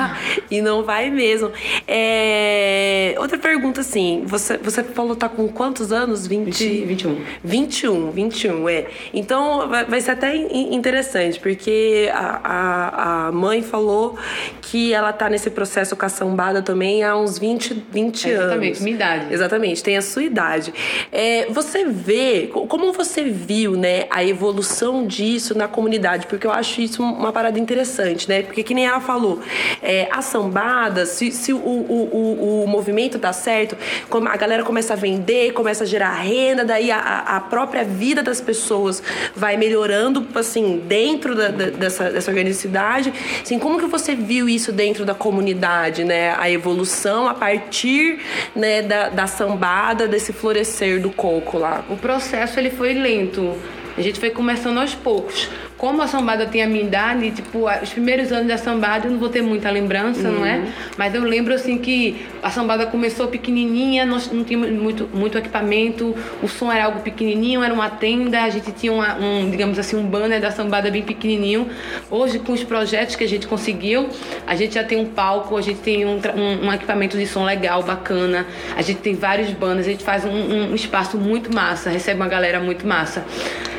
e 0.50 0.62
não 0.62 0.82
vai 0.82 1.10
mesmo. 1.10 1.52
É... 1.86 3.14
Outra 3.18 3.36
pergunta, 3.36 3.82
assim, 3.82 4.22
você, 4.26 4.56
você 4.56 4.82
falou 4.82 5.14
tá 5.14 5.28
com 5.28 5.46
quantos 5.48 5.92
anos? 5.92 6.26
20... 6.26 6.86
20 6.86 6.86
21. 6.86 7.20
21, 7.44 8.10
21, 8.10 8.68
é. 8.68 8.86
Então 9.12 9.68
vai, 9.68 9.84
vai 9.84 10.00
ser 10.00 10.12
até 10.12 10.34
interessante, 10.34 11.38
porque 11.38 12.10
a, 12.12 12.40
a, 12.42 13.26
a, 13.26 13.32
mãe 13.32 13.62
falou 13.62 14.16
que 14.62 14.92
ela 14.94 15.12
tá 15.12 15.28
nesse 15.28 15.50
processo 15.50 15.94
com 15.94 16.06
a 16.06 16.08
sambada 16.08 16.62
também 16.62 17.04
há 17.04 17.16
uns 17.16 17.38
20, 17.38 17.84
20 17.92 18.30
é 18.30 18.32
anos. 18.32 18.44
Exatamente, 18.44 18.82
minha 18.82 18.96
idade. 18.96 19.34
Exatamente, 19.34 19.82
tem 19.82 19.96
a 19.96 20.02
sua 20.02 20.22
idade. 20.22 20.72
É, 21.12 21.46
você 21.50 21.84
vê, 21.84 22.50
como 22.52 22.92
você 22.92 23.24
viu, 23.24 23.76
né, 23.76 24.06
a 24.10 24.24
evolução 24.24 25.06
disso 25.06 25.56
na 25.56 25.68
comunidade 25.68 25.97
comunidade, 25.98 26.26
porque 26.26 26.46
eu 26.46 26.52
acho 26.52 26.80
isso 26.80 27.02
uma 27.02 27.32
parada 27.32 27.58
interessante, 27.58 28.28
né? 28.28 28.42
Porque 28.42 28.62
que 28.62 28.72
nem 28.72 28.86
ela 28.86 29.00
falou, 29.00 29.40
é, 29.82 30.08
a 30.10 30.22
sambada, 30.22 31.04
se, 31.04 31.30
se 31.32 31.52
o, 31.52 31.56
o, 31.56 32.08
o, 32.12 32.64
o 32.64 32.68
movimento 32.68 33.18
dá 33.18 33.32
certo, 33.32 33.76
a 34.10 34.36
galera 34.36 34.62
começa 34.62 34.94
a 34.94 34.96
vender, 34.96 35.52
começa 35.52 35.84
a 35.84 35.86
gerar 35.86 36.14
renda, 36.14 36.64
daí 36.64 36.90
a, 36.90 36.98
a 36.98 37.40
própria 37.40 37.84
vida 37.84 38.22
das 38.22 38.40
pessoas 38.40 39.02
vai 39.34 39.56
melhorando, 39.56 40.26
assim, 40.34 40.82
dentro 40.86 41.34
da, 41.34 41.48
da, 41.48 41.66
dessa, 41.66 42.10
dessa 42.10 42.30
organicidade. 42.30 43.12
Assim, 43.42 43.58
como 43.58 43.78
que 43.78 43.86
você 43.86 44.14
viu 44.14 44.48
isso 44.48 44.72
dentro 44.72 45.04
da 45.04 45.14
comunidade, 45.14 46.04
né? 46.04 46.34
A 46.38 46.50
evolução 46.50 47.28
a 47.28 47.34
partir 47.34 48.20
né, 48.54 48.82
da, 48.82 49.08
da 49.08 49.26
sambada, 49.26 50.06
desse 50.06 50.32
florescer 50.32 51.00
do 51.00 51.10
coco 51.10 51.58
lá. 51.58 51.84
O 51.88 51.96
processo 51.96 52.58
ele 52.58 52.70
foi 52.70 52.94
lento. 52.94 53.56
A 53.96 54.00
gente 54.00 54.20
foi 54.20 54.30
começando 54.30 54.78
aos 54.78 54.94
poucos 54.94 55.48
como 55.78 56.02
a 56.02 56.08
sambada 56.08 56.44
tem 56.44 56.60
a 56.60 56.66
minha 56.66 56.82
idade, 56.82 57.30
tipo, 57.30 57.66
os 57.80 57.90
primeiros 57.90 58.32
anos 58.32 58.48
da 58.48 58.58
sambada 58.58 59.06
eu 59.06 59.12
não 59.12 59.18
vou 59.18 59.28
ter 59.28 59.42
muita 59.42 59.70
lembrança, 59.70 60.28
uhum. 60.28 60.40
não 60.40 60.44
é? 60.44 60.56
Uhum. 60.56 60.66
Mas 60.96 61.14
eu 61.14 61.22
lembro 61.22 61.54
assim 61.54 61.78
que 61.78 62.26
a 62.42 62.50
sambada 62.50 62.84
começou 62.84 63.28
pequenininha, 63.28 64.04
nós 64.04 64.30
não 64.32 64.42
tínhamos 64.42 64.70
muito, 64.70 65.08
muito 65.14 65.38
equipamento, 65.38 66.16
o 66.42 66.48
som 66.48 66.70
era 66.72 66.86
algo 66.86 67.00
pequenininho, 67.00 67.62
era 67.62 67.72
uma 67.72 67.88
tenda, 67.88 68.42
a 68.42 68.50
gente 68.50 68.72
tinha 68.72 68.92
uma, 68.92 69.14
um, 69.18 69.48
digamos 69.48 69.78
assim, 69.78 69.96
um 69.96 70.04
banner 70.04 70.40
da 70.40 70.50
sambada 70.50 70.90
bem 70.90 71.02
pequenininho. 71.02 71.68
Hoje, 72.10 72.40
com 72.40 72.52
os 72.52 72.64
projetos 72.64 73.14
que 73.14 73.22
a 73.22 73.28
gente 73.28 73.46
conseguiu, 73.46 74.08
a 74.48 74.56
gente 74.56 74.74
já 74.74 74.82
tem 74.82 74.98
um 74.98 75.06
palco, 75.06 75.56
a 75.56 75.62
gente 75.62 75.78
tem 75.78 76.04
um, 76.04 76.16
um, 76.16 76.66
um 76.66 76.72
equipamento 76.72 77.16
de 77.16 77.26
som 77.26 77.44
legal, 77.44 77.84
bacana, 77.84 78.44
a 78.76 78.82
gente 78.82 78.98
tem 78.98 79.14
vários 79.14 79.50
banners, 79.50 79.86
a 79.86 79.90
gente 79.90 80.02
faz 80.02 80.24
um, 80.24 80.72
um 80.72 80.74
espaço 80.74 81.16
muito 81.16 81.54
massa, 81.54 81.88
recebe 81.88 82.20
uma 82.20 82.28
galera 82.28 82.58
muito 82.58 82.84
massa. 82.84 83.24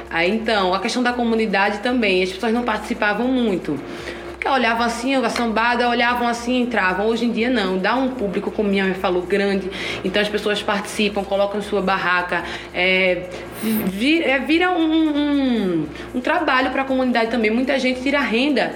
Aí 0.10 0.32
então, 0.32 0.74
a 0.74 0.80
questão 0.80 1.04
da 1.04 1.14
comunidade 1.14 1.80
também, 1.80 1.89
as 2.24 2.32
pessoas 2.32 2.54
não 2.54 2.64
participavam 2.64 3.28
muito. 3.28 3.80
Porque 4.40 4.48
olhavam 4.48 4.86
assim, 4.86 5.16
a 5.16 5.30
sambada, 5.30 5.90
olhavam 5.90 6.26
assim 6.26 6.62
entravam. 6.62 7.08
Hoje 7.08 7.26
em 7.26 7.32
dia 7.32 7.50
não, 7.50 7.78
dá 7.78 7.94
um 7.96 8.12
público, 8.12 8.50
como 8.50 8.70
minha 8.70 8.86
mãe 8.86 8.94
falou, 8.94 9.22
grande. 9.24 9.70
Então 10.02 10.22
as 10.22 10.30
pessoas 10.30 10.64
participam, 10.64 11.26
colocam 11.26 11.62
sua 11.62 11.82
barraca. 11.82 12.46
É, 12.74 13.24
é 14.24 14.40
vira 14.40 14.72
um, 14.72 14.80
um, 14.80 15.88
um 16.16 16.22
trabalho 16.22 16.72
para 16.72 16.84
a 16.84 16.86
comunidade 16.86 17.30
também. 17.30 17.52
Muita 17.52 17.78
gente 17.78 18.02
tira 18.02 18.22
renda. 18.22 18.72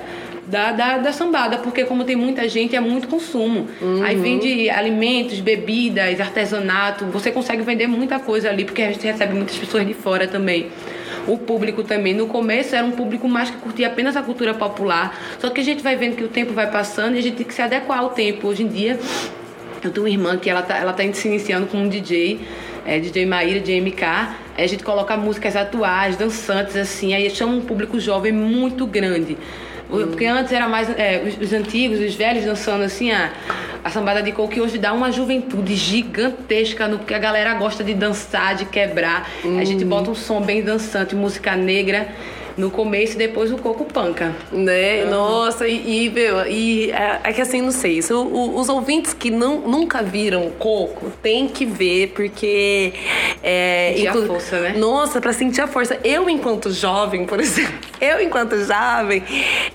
Da, 0.46 0.74
da, 0.74 0.98
da, 0.98 1.14
sambada, 1.14 1.60
porque 1.60 1.86
como 1.86 2.04
tem 2.04 2.18
muita 2.18 2.48
gente, 2.50 2.76
é 2.76 2.80
muito 2.80 3.08
consumo. 3.08 3.66
Uhum. 3.82 4.04
Aí 4.04 4.18
vende 4.18 4.70
alimentos, 4.70 5.40
bebidas, 5.40 6.20
artesanato, 6.20 7.06
você 7.06 7.32
consegue 7.32 7.64
vender 7.64 7.88
muita 7.88 8.20
coisa 8.20 8.50
ali, 8.50 8.66
porque 8.66 8.82
a 8.82 8.92
gente 8.92 9.08
recebe 9.08 9.34
muitas 9.34 9.56
pessoas 9.56 9.88
de 9.88 9.94
fora 9.94 10.28
também 10.28 10.68
o 11.28 11.38
público 11.38 11.84
também. 11.84 12.14
No 12.14 12.28
começo 12.28 12.76
era 12.76 12.86
um 12.86 12.92
público 12.92 13.28
mais 13.28 13.50
que 13.50 13.58
curtia 13.58 13.88
apenas 13.88 14.16
a 14.16 14.22
cultura 14.22 14.54
popular, 14.54 15.18
só 15.40 15.50
que 15.50 15.62
a 15.62 15.64
gente 15.64 15.84
vai 15.84 15.96
vendo 15.96 16.16
que 16.16 16.24
o 16.24 16.28
tempo 16.28 16.54
vai 16.54 16.70
passando 16.70 17.16
e 17.16 17.20
a 17.20 17.22
gente 17.22 17.36
tem 17.36 17.46
que 17.46 17.54
se 17.54 17.62
adequar 17.62 18.00
ao 18.00 18.10
tempo. 18.10 18.48
Hoje 18.48 18.64
em 18.64 18.68
dia, 18.68 19.00
eu 19.84 19.92
tenho 19.92 20.06
uma 20.06 20.10
irmã 20.10 20.38
que 20.38 20.50
ela 20.50 20.62
tá, 20.62 20.78
ela 20.78 20.94
tá 20.94 21.04
se 21.14 21.28
iniciando 21.28 21.68
como 21.68 21.84
um 21.84 21.90
DJ, 21.90 22.40
é, 22.86 23.00
DJ 23.00 23.26
Maíra, 23.26 23.60
de 23.60 23.80
MK. 23.80 24.04
A 24.58 24.68
gente 24.68 24.84
coloca 24.84 25.18
músicas 25.18 25.56
atuais, 25.56 26.16
dançantes, 26.16 26.76
assim, 26.76 27.14
aí 27.14 27.30
chama 27.30 27.54
um 27.54 27.62
público 27.62 28.00
jovem 28.00 28.32
muito 28.32 28.86
grande. 28.86 29.38
Porque 29.90 30.26
antes 30.26 30.52
era 30.52 30.68
mais 30.68 30.90
é, 30.98 31.22
os, 31.24 31.38
os, 31.38 31.54
antigos, 31.54 32.00
os 32.00 32.16
velhos 32.16 32.46
dançando 32.46 32.84
assim, 32.84 33.12
a, 33.12 33.32
a 33.84 33.90
sambada 33.90 34.22
de 34.22 34.32
coco, 34.32 34.54
que 34.54 34.62
hoje 34.62 34.78
dá 34.78 34.94
uma 34.94 35.12
juventude 35.12 35.76
gigantesca, 35.76 36.88
no, 36.88 37.00
porque 37.00 37.14
a 37.14 37.20
galera 37.20 37.54
gosta 37.56 37.84
de 37.84 37.94
dançar, 37.94 38.56
de 38.56 38.66
quebrar. 38.66 39.30
Hum. 39.44 39.60
A 39.60 39.64
gente 39.64 39.84
bota 39.84 40.10
um 40.10 40.16
som 40.16 40.42
bem 40.42 40.64
dançante, 40.64 41.16
música 41.16 41.56
negra 41.56 42.08
no 42.58 42.70
começo 42.70 43.14
e 43.14 43.18
depois 43.18 43.52
o 43.52 43.58
coco 43.58 43.86
panca. 43.86 44.34
Né? 44.52 45.04
Uhum. 45.04 45.10
Nossa, 45.10 45.68
e, 45.68 46.06
e, 46.06 46.10
meu, 46.10 46.46
e 46.48 46.92
é, 46.92 47.20
é, 47.24 47.34
que 47.34 47.42
assim, 47.42 47.62
não 47.62 47.72
sei, 47.72 48.00
o, 48.12 48.14
o, 48.14 48.60
os 48.60 48.70
ouvintes 48.70 49.14
que 49.14 49.32
não, 49.32 49.62
nunca 49.62 50.02
viram 50.02 50.50
coco 50.52 51.12
tem 51.22 51.48
que 51.48 51.66
ver, 51.66 52.10
porque. 52.16 52.94
É, 53.42 53.94
sentir 53.96 54.08
inclu... 54.08 54.24
a 54.24 54.28
força, 54.28 54.60
né? 54.60 54.74
Nossa, 54.78 55.22
pra 55.22 55.34
sentir 55.34 55.62
a 55.62 55.68
força. 55.68 56.00
Eu, 56.04 56.30
enquanto 56.30 56.72
jovem, 56.72 57.26
por 57.26 57.40
exemplo, 57.42 57.74
eu, 58.04 58.22
enquanto 58.22 58.58
jovem, 58.58 59.24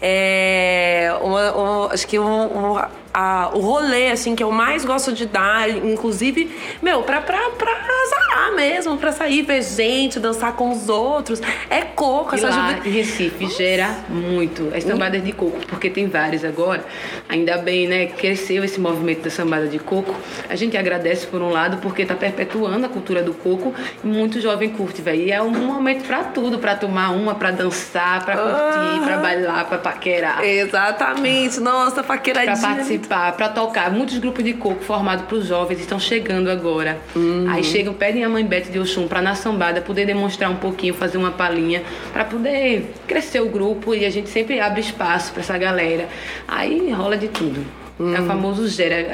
é, 0.00 1.10
uma, 1.22 1.52
uma, 1.52 1.92
acho 1.92 2.06
que 2.06 2.18
um, 2.18 2.74
um 2.74 2.78
a, 3.12 3.50
o 3.52 3.58
rolê, 3.58 4.10
assim, 4.10 4.36
que 4.36 4.42
eu 4.42 4.52
mais 4.52 4.84
gosto 4.84 5.12
de 5.12 5.26
dar, 5.26 5.68
inclusive, 5.68 6.54
meu, 6.80 7.02
pra, 7.02 7.20
pra, 7.20 7.50
pra 7.50 7.72
azarar 7.72 8.54
mesmo, 8.54 8.96
pra 8.96 9.10
sair, 9.12 9.42
ver 9.42 9.62
gente, 9.62 10.20
dançar 10.20 10.52
com 10.52 10.70
os 10.70 10.88
outros. 10.88 11.40
É 11.68 11.80
coco, 11.80 12.34
e 12.34 12.38
essa 12.38 12.48
lá, 12.48 12.78
em 12.84 12.90
Recife 12.90 13.46
gera 13.48 13.88
muito 14.08 14.70
as 14.74 14.84
sambadas 14.84 15.22
de 15.24 15.32
coco, 15.32 15.58
porque 15.66 15.90
tem 15.90 16.06
várias 16.06 16.44
agora. 16.44 16.84
Ainda 17.28 17.58
bem, 17.58 17.88
né? 17.88 18.06
Cresceu 18.06 18.62
esse 18.62 18.78
movimento 18.78 19.22
da 19.22 19.30
sambada 19.30 19.66
de 19.66 19.78
coco. 19.78 20.14
A 20.48 20.54
gente 20.54 20.76
agradece 20.76 21.26
por 21.26 21.42
um 21.42 21.50
lado, 21.50 21.78
porque 21.78 22.04
tá 22.04 22.14
perpetuando 22.14 22.86
a 22.86 22.88
cultura 22.88 23.22
do 23.22 23.34
coco 23.34 23.74
e 24.04 24.06
muito 24.06 24.40
jovem 24.40 24.70
curte, 24.70 25.02
velho. 25.02 25.22
E 25.22 25.32
é 25.32 25.42
um 25.42 25.50
momento 25.50 26.06
pra 26.06 26.24
tudo, 26.24 26.58
pra 26.58 26.76
tomar 26.76 27.10
uma, 27.10 27.34
pra 27.34 27.50
dançar, 27.50 28.17
pra 28.24 28.36
curtir, 28.36 29.04
pra 29.04 29.16
bailar, 29.18 29.64
pra 29.66 29.78
paquerar. 29.78 30.44
Exatamente, 30.44 31.60
nossa, 31.60 32.02
paqueradinha. 32.02 32.56
Pra 32.56 32.68
participar 32.68 33.32
para 33.32 33.48
tocar. 33.48 33.90
Muitos 33.90 34.18
grupos 34.18 34.44
de 34.44 34.54
coco 34.54 34.82
formados 34.82 35.24
para 35.24 35.36
os 35.36 35.46
jovens 35.46 35.80
estão 35.80 35.98
chegando 35.98 36.50
agora. 36.50 36.98
Uhum. 37.14 37.46
Aí 37.48 37.64
chegam, 37.64 37.94
pedem 37.94 38.24
a 38.24 38.28
mãe 38.28 38.44
Bete 38.44 38.70
de 38.70 38.78
Oxum 38.78 39.08
para 39.08 39.22
na 39.22 39.34
sambada 39.34 39.80
poder 39.80 40.06
demonstrar 40.06 40.50
um 40.50 40.56
pouquinho, 40.56 40.94
fazer 40.94 41.18
uma 41.18 41.30
palhinha, 41.30 41.82
para 42.12 42.24
poder 42.24 42.94
crescer 43.06 43.40
o 43.40 43.48
grupo 43.48 43.94
e 43.94 44.04
a 44.04 44.10
gente 44.10 44.28
sempre 44.28 44.60
abre 44.60 44.80
espaço 44.80 45.32
para 45.32 45.42
essa 45.42 45.56
galera. 45.58 46.08
Aí 46.46 46.90
rola 46.90 47.16
de 47.16 47.28
tudo. 47.28 47.87
É 48.00 48.20
o 48.20 48.26
famoso 48.26 48.68
gera. 48.68 49.06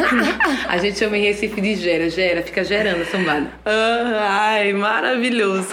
a 0.68 0.78
gente 0.78 0.98
chama 0.98 1.18
em 1.18 1.22
Recife 1.24 1.60
de 1.60 1.74
gera. 1.76 2.08
Gera, 2.08 2.42
fica 2.42 2.64
gerando 2.64 3.04
sambada. 3.04 3.50
Ah, 3.64 4.48
Ai, 4.54 4.72
maravilhoso. 4.72 5.68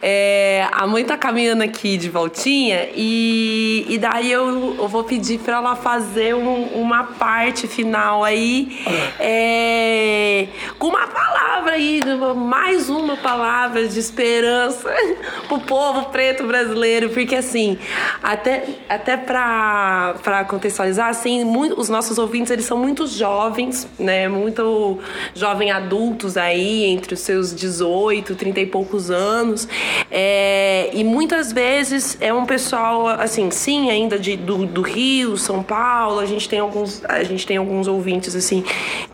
É, 0.00 0.66
a 0.72 0.86
mãe 0.86 1.04
tá 1.04 1.16
caminhando 1.16 1.62
aqui 1.62 1.96
de 1.96 2.08
voltinha 2.08 2.88
e, 2.94 3.84
e 3.88 3.98
daí 3.98 4.30
eu, 4.30 4.76
eu 4.78 4.86
vou 4.88 5.02
pedir 5.04 5.38
pra 5.40 5.56
ela 5.56 5.74
fazer 5.74 6.34
um- 6.34 6.66
uma 6.80 7.02
parte 7.04 7.66
final 7.66 8.22
aí 8.22 8.78
é, 9.18 10.46
com 10.78 10.88
uma 10.88 11.06
palavra 11.08 11.72
aí, 11.72 12.00
mais 12.36 12.88
uma 12.88 13.16
palavra 13.16 13.86
de 13.88 13.98
esperança 13.98 14.88
pro 15.48 15.58
povo 15.60 16.06
preto 16.10 16.44
brasileiro, 16.44 17.08
porque 17.10 17.34
assim, 17.34 17.78
até, 18.22 18.64
até 18.88 19.16
pra, 19.16 20.14
pra 20.22 20.44
contextualizar, 20.44 21.08
assim, 21.08 21.44
muito, 21.44 21.78
os 21.80 21.88
nossos 21.96 22.18
ouvintes, 22.18 22.50
eles 22.50 22.66
são 22.66 22.76
muito 22.76 23.06
jovens, 23.06 23.88
né, 23.98 24.28
muito 24.28 24.98
jovem 25.34 25.70
adultos 25.70 26.36
aí, 26.36 26.84
entre 26.84 27.14
os 27.14 27.20
seus 27.20 27.54
18, 27.54 28.34
30 28.34 28.60
e 28.60 28.66
poucos 28.66 29.10
anos, 29.10 29.66
é, 30.10 30.90
e 30.92 31.02
muitas 31.02 31.52
vezes 31.52 32.18
é 32.20 32.32
um 32.34 32.44
pessoal, 32.44 33.08
assim, 33.08 33.50
sim, 33.50 33.90
ainda 33.90 34.18
de, 34.18 34.36
do, 34.36 34.66
do 34.66 34.82
Rio, 34.82 35.38
São 35.38 35.62
Paulo, 35.62 36.20
a 36.20 36.26
gente 36.26 36.46
tem 36.46 36.58
alguns, 36.58 37.02
a 37.06 37.24
gente 37.24 37.46
tem 37.46 37.56
alguns 37.56 37.88
ouvintes, 37.88 38.36
assim, 38.36 38.62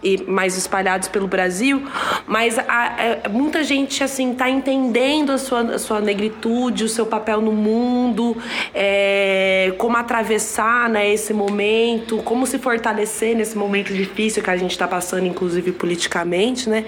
e 0.03 0.23
mais 0.27 0.57
espalhados 0.57 1.09
pelo 1.09 1.27
Brasil, 1.29 1.83
mas 2.27 2.59
a- 2.59 2.95
é, 2.99 3.29
muita 3.29 3.63
gente, 3.63 4.03
assim, 4.03 4.35
tá 4.35 4.49
entendendo 4.51 5.31
a 5.33 5.39
sua, 5.39 5.61
a 5.61 5.79
sua 5.79 6.01
negritude, 6.01 6.85
o 6.85 6.89
seu 6.89 7.07
papel 7.07 7.41
no 7.41 7.53
mundo, 7.53 8.37
é, 8.75 9.73
como 9.79 9.97
atravessar, 9.97 10.89
né, 10.89 11.13
esse 11.13 11.33
momento, 11.33 12.19
como 12.25 12.47
se 12.47 12.59
fortalecer 12.59 13.37
nesse 13.37 13.57
momento 13.57 13.93
difícil 13.93 14.43
que 14.43 14.51
a 14.51 14.57
gente 14.57 14.73
está 14.73 14.89
passando, 14.89 15.27
inclusive 15.27 15.73
politicamente, 15.73 16.69
né? 16.69 16.85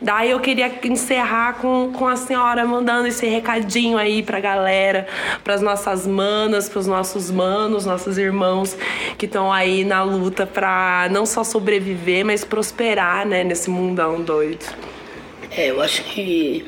Daí 0.00 0.30
eu 0.30 0.40
queria 0.40 0.70
encerrar 0.84 1.54
com, 1.54 1.90
com 1.92 2.06
a 2.06 2.16
senhora 2.16 2.64
mandando 2.66 3.06
esse 3.06 3.26
recadinho 3.26 3.96
aí 3.96 4.22
pra 4.22 4.40
galera, 4.40 5.06
pras 5.42 5.60
nossas 5.62 6.06
manas, 6.06 6.68
pros 6.68 6.86
nossos 6.86 7.30
manos, 7.30 7.86
nossos 7.86 8.18
irmãos 8.18 8.76
que 9.16 9.26
estão 9.26 9.52
aí 9.52 9.84
na 9.84 10.02
luta 10.02 10.46
pra 10.46 11.08
não 11.10 11.24
só 11.24 11.42
sobreviver, 11.44 12.24
mas 12.24 12.44
prosperar, 12.50 13.26
né, 13.26 13.42
nesse 13.44 13.70
mundão 13.70 14.20
doido. 14.20 14.66
É, 15.50 15.70
eu 15.70 15.80
acho 15.80 16.02
que. 16.04 16.66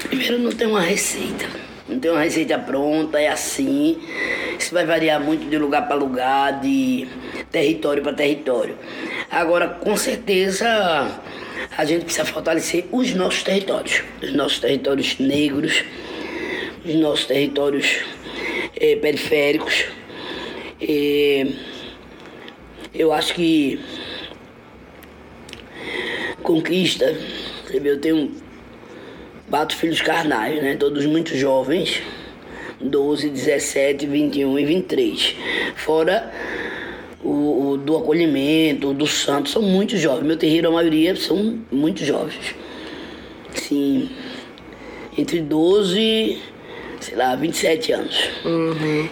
Primeiro, 0.00 0.38
não 0.38 0.52
tem 0.52 0.66
uma 0.66 0.80
receita. 0.80 1.46
Não 1.88 1.98
tem 1.98 2.10
uma 2.10 2.20
receita 2.20 2.58
pronta, 2.58 3.18
é 3.18 3.28
assim. 3.28 3.98
Isso 4.58 4.74
vai 4.74 4.84
variar 4.84 5.20
muito 5.20 5.48
de 5.48 5.56
lugar 5.56 5.86
para 5.88 5.96
lugar, 5.96 6.60
de 6.60 7.08
território 7.50 8.02
para 8.02 8.12
território. 8.12 8.76
Agora, 9.30 9.68
com 9.68 9.96
certeza, 9.96 10.66
a 11.76 11.84
gente 11.84 12.04
precisa 12.04 12.26
fortalecer 12.26 12.84
os 12.92 13.14
nossos 13.14 13.42
territórios. 13.42 14.02
Os 14.22 14.32
nossos 14.34 14.58
territórios 14.58 15.18
negros, 15.18 15.82
os 16.84 16.94
nossos 16.96 17.24
territórios 17.24 18.04
eh, 18.76 18.96
periféricos. 18.96 19.86
Eh, 20.80 21.46
eu 22.94 23.12
acho 23.12 23.34
que 23.34 23.80
conquista, 26.42 27.14
eu 27.72 28.00
tenho 28.00 28.32
quatro 29.50 29.76
filhos 29.76 30.00
carnais, 30.00 30.62
né? 30.62 30.76
Todos 30.76 31.04
muito 31.06 31.36
jovens, 31.36 32.02
12, 32.80 33.30
17, 33.30 34.06
21 34.06 34.58
e 34.58 34.64
23. 34.64 35.36
Fora 35.76 36.32
o, 37.22 37.70
o 37.70 37.76
do 37.76 37.96
acolhimento, 37.96 38.92
do 38.92 39.06
santo, 39.06 39.48
são 39.48 39.62
muito 39.62 39.96
jovens. 39.96 40.26
Meu 40.26 40.36
terreiro, 40.36 40.68
a 40.68 40.72
maioria 40.72 41.16
são 41.16 41.58
muito 41.70 42.04
jovens. 42.04 42.54
Sim, 43.54 44.08
entre 45.16 45.40
12, 45.40 46.38
sei 47.00 47.16
lá, 47.16 47.34
27 47.34 47.92
anos. 47.92 48.30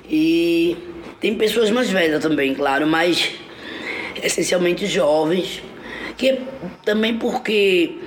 E 0.09 0.77
tem 1.21 1.35
pessoas 1.35 1.71
mais 1.71 1.91
velhas 1.91 2.23
também, 2.23 2.55
claro, 2.55 2.87
mas 2.87 3.33
essencialmente 4.23 4.87
jovens, 4.87 5.63
que 6.17 6.41
também 6.85 7.19
porque, 7.19 7.99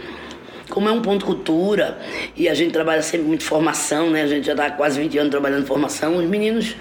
como 0.70 0.89
é 0.89 0.91
um 0.91 1.01
ponto 1.01 1.26
cultura 1.26 1.99
e 2.36 2.49
a 2.49 2.53
gente 2.53 2.72
trabalha 2.72 3.01
sempre 3.01 3.28
muito 3.28 3.43
formação, 3.43 4.10
né? 4.10 4.24
A 4.24 4.28
gente 4.28 4.45
já 4.45 4.53
está 4.53 4.72
quase 4.72 4.99
20 4.99 5.18
anos 5.18 5.32
trabalhando 5.32 5.66
formação, 5.66 6.18
os 6.18 6.26
meninos 6.26 6.76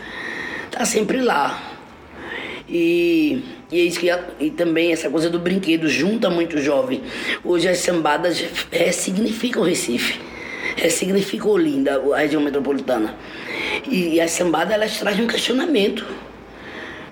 tá 0.70 0.84
sempre 0.84 1.20
lá. 1.20 1.76
E, 2.68 3.42
e 3.72 3.80
é 3.80 3.82
isso 3.82 3.98
que 3.98 4.10
e 4.40 4.50
também 4.50 4.92
essa 4.92 5.08
coisa 5.08 5.30
do 5.30 5.38
brinquedo 5.38 5.88
junta 5.88 6.28
muito 6.28 6.58
jovem. 6.60 7.02
Hoje 7.44 7.68
as 7.68 7.78
sambadas 7.78 8.44
ressignificam 8.70 9.62
Recife, 9.62 10.20
ressignificam 10.76 11.50
Olinda, 11.50 12.02
a 12.14 12.18
região 12.18 12.42
metropolitana. 12.42 13.14
E, 13.86 14.14
e 14.14 14.20
as 14.20 14.30
sambadas 14.32 14.74
elas 14.74 14.98
trazem 14.98 15.24
um 15.24 15.28
questionamento 15.28 16.06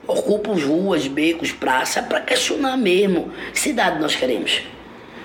ocupam 0.07 0.55
ruas, 0.55 1.07
becos, 1.07 1.53
praça 1.53 2.03
para 2.03 2.21
questionar 2.21 2.77
mesmo 2.77 3.33
que 3.53 3.59
cidade 3.59 4.01
nós 4.01 4.15
queremos. 4.15 4.63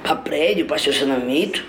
Para 0.04 0.16
prédio, 0.16 0.66
para 0.66 0.78
estacionamento, 0.78 1.64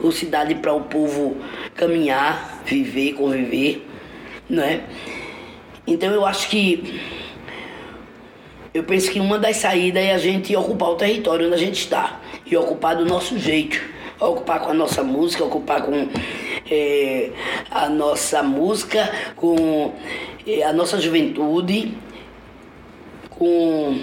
ou 0.00 0.10
cidade 0.10 0.54
para 0.56 0.72
o 0.72 0.82
povo 0.82 1.36
caminhar, 1.74 2.62
viver, 2.64 3.14
conviver, 3.14 3.86
não 4.48 4.62
é? 4.62 4.80
Então 5.86 6.10
eu 6.12 6.24
acho 6.24 6.48
que 6.48 7.00
eu 8.74 8.84
penso 8.84 9.10
que 9.10 9.20
uma 9.20 9.38
das 9.38 9.56
saídas 9.58 10.02
é 10.02 10.14
a 10.14 10.18
gente 10.18 10.54
ocupar 10.56 10.90
o 10.90 10.94
território 10.94 11.46
onde 11.46 11.54
a 11.54 11.58
gente 11.58 11.78
está 11.78 12.20
e 12.46 12.56
ocupar 12.56 12.96
do 12.96 13.04
nosso 13.04 13.38
jeito, 13.38 13.80
ocupar 14.18 14.60
com 14.60 14.70
a 14.70 14.74
nossa 14.74 15.02
música, 15.02 15.44
ocupar 15.44 15.82
com 15.82 16.08
eh, 16.70 17.30
a 17.70 17.88
nossa 17.88 18.42
música, 18.42 19.10
com 19.36 19.92
eh, 20.46 20.62
a 20.62 20.72
nossa 20.72 21.00
juventude, 21.00 21.92
com 23.42 23.98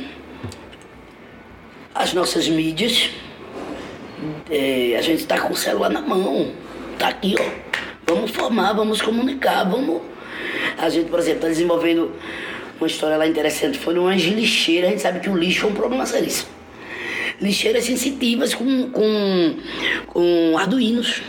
as 1.96 2.14
nossas 2.14 2.50
mídias. 2.50 3.10
Eh, 4.52 4.98
a 4.98 5.02
gente 5.02 5.22
está 5.22 5.40
com 5.40 5.54
o 5.54 5.56
celular 5.56 5.90
na 5.90 6.02
mão, 6.02 6.52
tá 6.98 7.08
aqui, 7.08 7.36
ó. 7.40 7.46
Vamos 8.06 8.32
formar, 8.32 8.74
vamos 8.74 9.02
comunicar, 9.02 9.64
vamos. 9.64 10.02
A 10.78 10.90
gente, 10.90 11.10
por 11.10 11.20
exemplo, 11.20 11.38
está 11.38 11.48
desenvolvendo 11.48 12.12
uma 12.78 12.88
história 12.88 13.16
lá 13.16 13.26
interessante. 13.26 13.78
Foram 13.78 14.04
umas 14.04 14.22
lixeiras, 14.22 14.90
a 14.90 14.92
gente 14.92 15.02
sabe 15.02 15.22
que 15.22 15.30
o 15.30 15.38
lixo 15.38 15.68
é 15.68 15.70
um 15.70 15.74
problema 15.74 16.06
seríssimo. 16.06 16.50
Lixeiras 17.40 17.86
sensitivas 17.86 18.54
com, 18.54 18.90
com, 18.90 19.56
com 20.08 20.58
arduinos. 20.58 21.22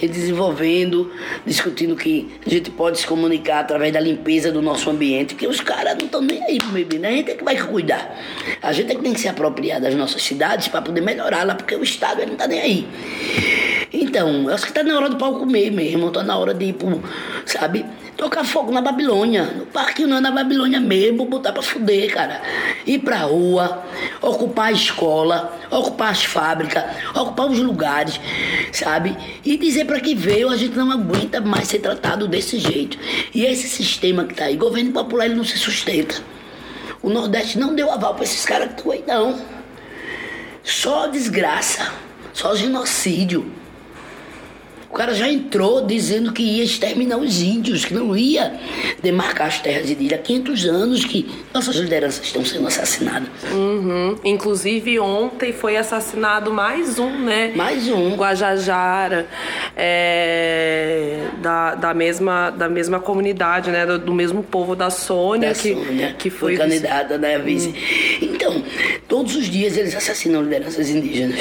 E 0.00 0.06
desenvolvendo, 0.06 1.10
discutindo 1.44 1.96
que 1.96 2.28
a 2.46 2.48
gente 2.48 2.70
pode 2.70 2.98
se 2.98 3.06
comunicar 3.06 3.60
através 3.60 3.92
da 3.92 4.00
limpeza 4.00 4.52
do 4.52 4.62
nosso 4.62 4.88
ambiente, 4.90 5.34
porque 5.34 5.46
os 5.46 5.60
caras 5.60 5.96
não 5.98 6.06
estão 6.06 6.20
nem 6.20 6.42
aí 6.44 6.58
pro 6.58 6.68
meio 6.68 6.86
ambiente, 6.86 7.06
a 7.06 7.10
gente 7.10 7.30
é 7.30 7.34
que 7.34 7.44
vai 7.44 7.56
cuidar. 7.56 8.16
A 8.62 8.72
gente 8.72 8.92
é 8.92 8.94
que 8.94 9.02
tem 9.02 9.12
que 9.12 9.20
se 9.20 9.28
apropriar 9.28 9.80
das 9.80 9.94
nossas 9.94 10.22
cidades 10.22 10.68
para 10.68 10.82
poder 10.82 11.00
melhorá-la, 11.00 11.54
porque 11.54 11.74
o 11.74 11.82
Estado 11.82 12.24
não 12.24 12.34
está 12.34 12.46
nem 12.46 12.60
aí. 12.60 12.88
Então, 13.92 14.44
eu 14.44 14.54
acho 14.54 14.66
que 14.66 14.72
tá 14.72 14.82
na 14.82 14.96
hora 14.96 15.08
do 15.08 15.16
pau 15.16 15.38
comer 15.38 15.70
mesmo, 15.70 16.10
tá 16.10 16.22
na 16.22 16.36
hora 16.36 16.54
de 16.54 16.66
ir 16.66 16.72
pro, 16.74 17.02
sabe, 17.46 17.84
tocar 18.18 18.44
fogo 18.44 18.72
na 18.72 18.82
Babilônia. 18.82 19.44
No 19.44 19.64
parque 19.64 20.04
não 20.04 20.16
é 20.16 20.20
na 20.20 20.32
Babilônia 20.32 20.80
mesmo, 20.80 21.24
botar 21.24 21.52
pra 21.52 21.62
fuder, 21.62 22.12
cara. 22.12 22.42
Ir 22.84 22.98
pra 22.98 23.18
rua, 23.18 23.84
ocupar 24.20 24.66
a 24.66 24.72
escola, 24.72 25.56
ocupar 25.70 26.10
as 26.10 26.24
fábricas, 26.24 26.84
ocupar 27.14 27.46
os 27.46 27.60
lugares, 27.60 28.20
sabe? 28.72 29.16
E 29.44 29.56
dizer 29.56 29.86
pra 29.86 30.00
que 30.00 30.14
veio, 30.14 30.50
a 30.50 30.56
gente 30.56 30.76
não 30.76 30.90
aguenta 30.90 31.40
mais 31.40 31.68
ser 31.68 31.78
tratado 31.78 32.26
desse 32.26 32.58
jeito. 32.58 32.98
E 33.32 33.44
esse 33.44 33.68
sistema 33.68 34.24
que 34.24 34.34
tá 34.34 34.46
aí, 34.46 34.56
governo 34.56 34.92
popular, 34.92 35.26
ele 35.26 35.36
não 35.36 35.44
se 35.44 35.56
sustenta. 35.56 36.16
O 37.00 37.08
Nordeste 37.08 37.56
não 37.56 37.74
deu 37.74 37.90
aval 37.90 38.14
pra 38.16 38.24
esses 38.24 38.44
caras 38.44 38.68
que 38.68 38.80
estão 38.80 38.90
aí, 38.90 39.04
não. 39.06 39.40
Só 40.64 41.06
desgraça, 41.06 41.92
só 42.34 42.56
genocídio. 42.56 43.50
O 44.90 44.94
cara 44.94 45.14
já 45.14 45.28
entrou 45.28 45.84
dizendo 45.84 46.32
que 46.32 46.42
ia 46.42 46.64
exterminar 46.64 47.18
os 47.18 47.42
índios, 47.42 47.84
que 47.84 47.92
não 47.92 48.16
ia 48.16 48.58
demarcar 49.02 49.48
as 49.48 49.60
terras 49.60 49.90
indígenas. 49.90 50.20
Há 50.20 50.22
500 50.22 50.64
anos 50.64 51.04
que 51.04 51.28
nossas 51.52 51.76
lideranças 51.76 52.24
estão 52.24 52.42
sendo 52.44 52.66
assassinadas. 52.66 53.28
Uhum. 53.52 54.16
Inclusive 54.24 54.98
ontem 54.98 55.52
foi 55.52 55.76
assassinado 55.76 56.50
mais 56.50 56.98
um, 56.98 57.10
né? 57.10 57.52
Mais 57.54 57.86
um. 57.88 58.16
Guajajara, 58.16 59.26
é, 59.76 61.26
da, 61.42 61.74
da, 61.74 61.94
mesma, 61.94 62.50
da 62.50 62.68
mesma 62.68 62.98
comunidade, 62.98 63.70
né? 63.70 63.84
Do, 63.84 63.98
do 63.98 64.14
mesmo 64.14 64.42
povo 64.42 64.74
da 64.74 64.88
Sônia, 64.88 65.50
da 65.50 65.54
que, 65.54 65.74
Sônia, 65.74 66.14
que 66.18 66.30
foi, 66.30 66.56
candidata 66.56 67.18
da 67.18 67.36
vice. 67.36 67.74
Então, 68.22 68.64
todos 69.06 69.36
os 69.36 69.46
dias 69.46 69.76
eles 69.76 69.94
assassinam 69.94 70.42
lideranças 70.42 70.88
indígenas. 70.88 71.38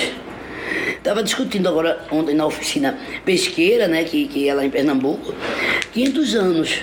Estava 1.08 1.24
discutindo 1.24 1.70
agora 1.70 2.06
ontem 2.12 2.36
na 2.36 2.46
oficina 2.46 3.00
pesqueira, 3.24 3.88
né, 3.88 4.04
que, 4.04 4.28
que 4.28 4.50
é 4.50 4.54
lá 4.54 4.66
em 4.66 4.70
Pernambuco, 4.70 5.34
500 5.94 6.36
anos. 6.36 6.80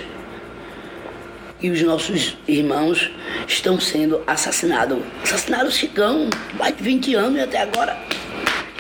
E 1.61 1.69
os 1.69 1.83
nossos 1.83 2.35
irmãos 2.49 3.11
estão 3.47 3.79
sendo 3.79 4.23
assassinados. 4.27 4.97
Assassinaram 5.23 5.69
o 5.69 5.71
Chicão, 5.71 6.31
mais 6.55 6.75
de 6.75 6.83
20 6.83 7.15
anos 7.17 7.37
e 7.37 7.41
até 7.43 7.61
agora. 7.61 7.99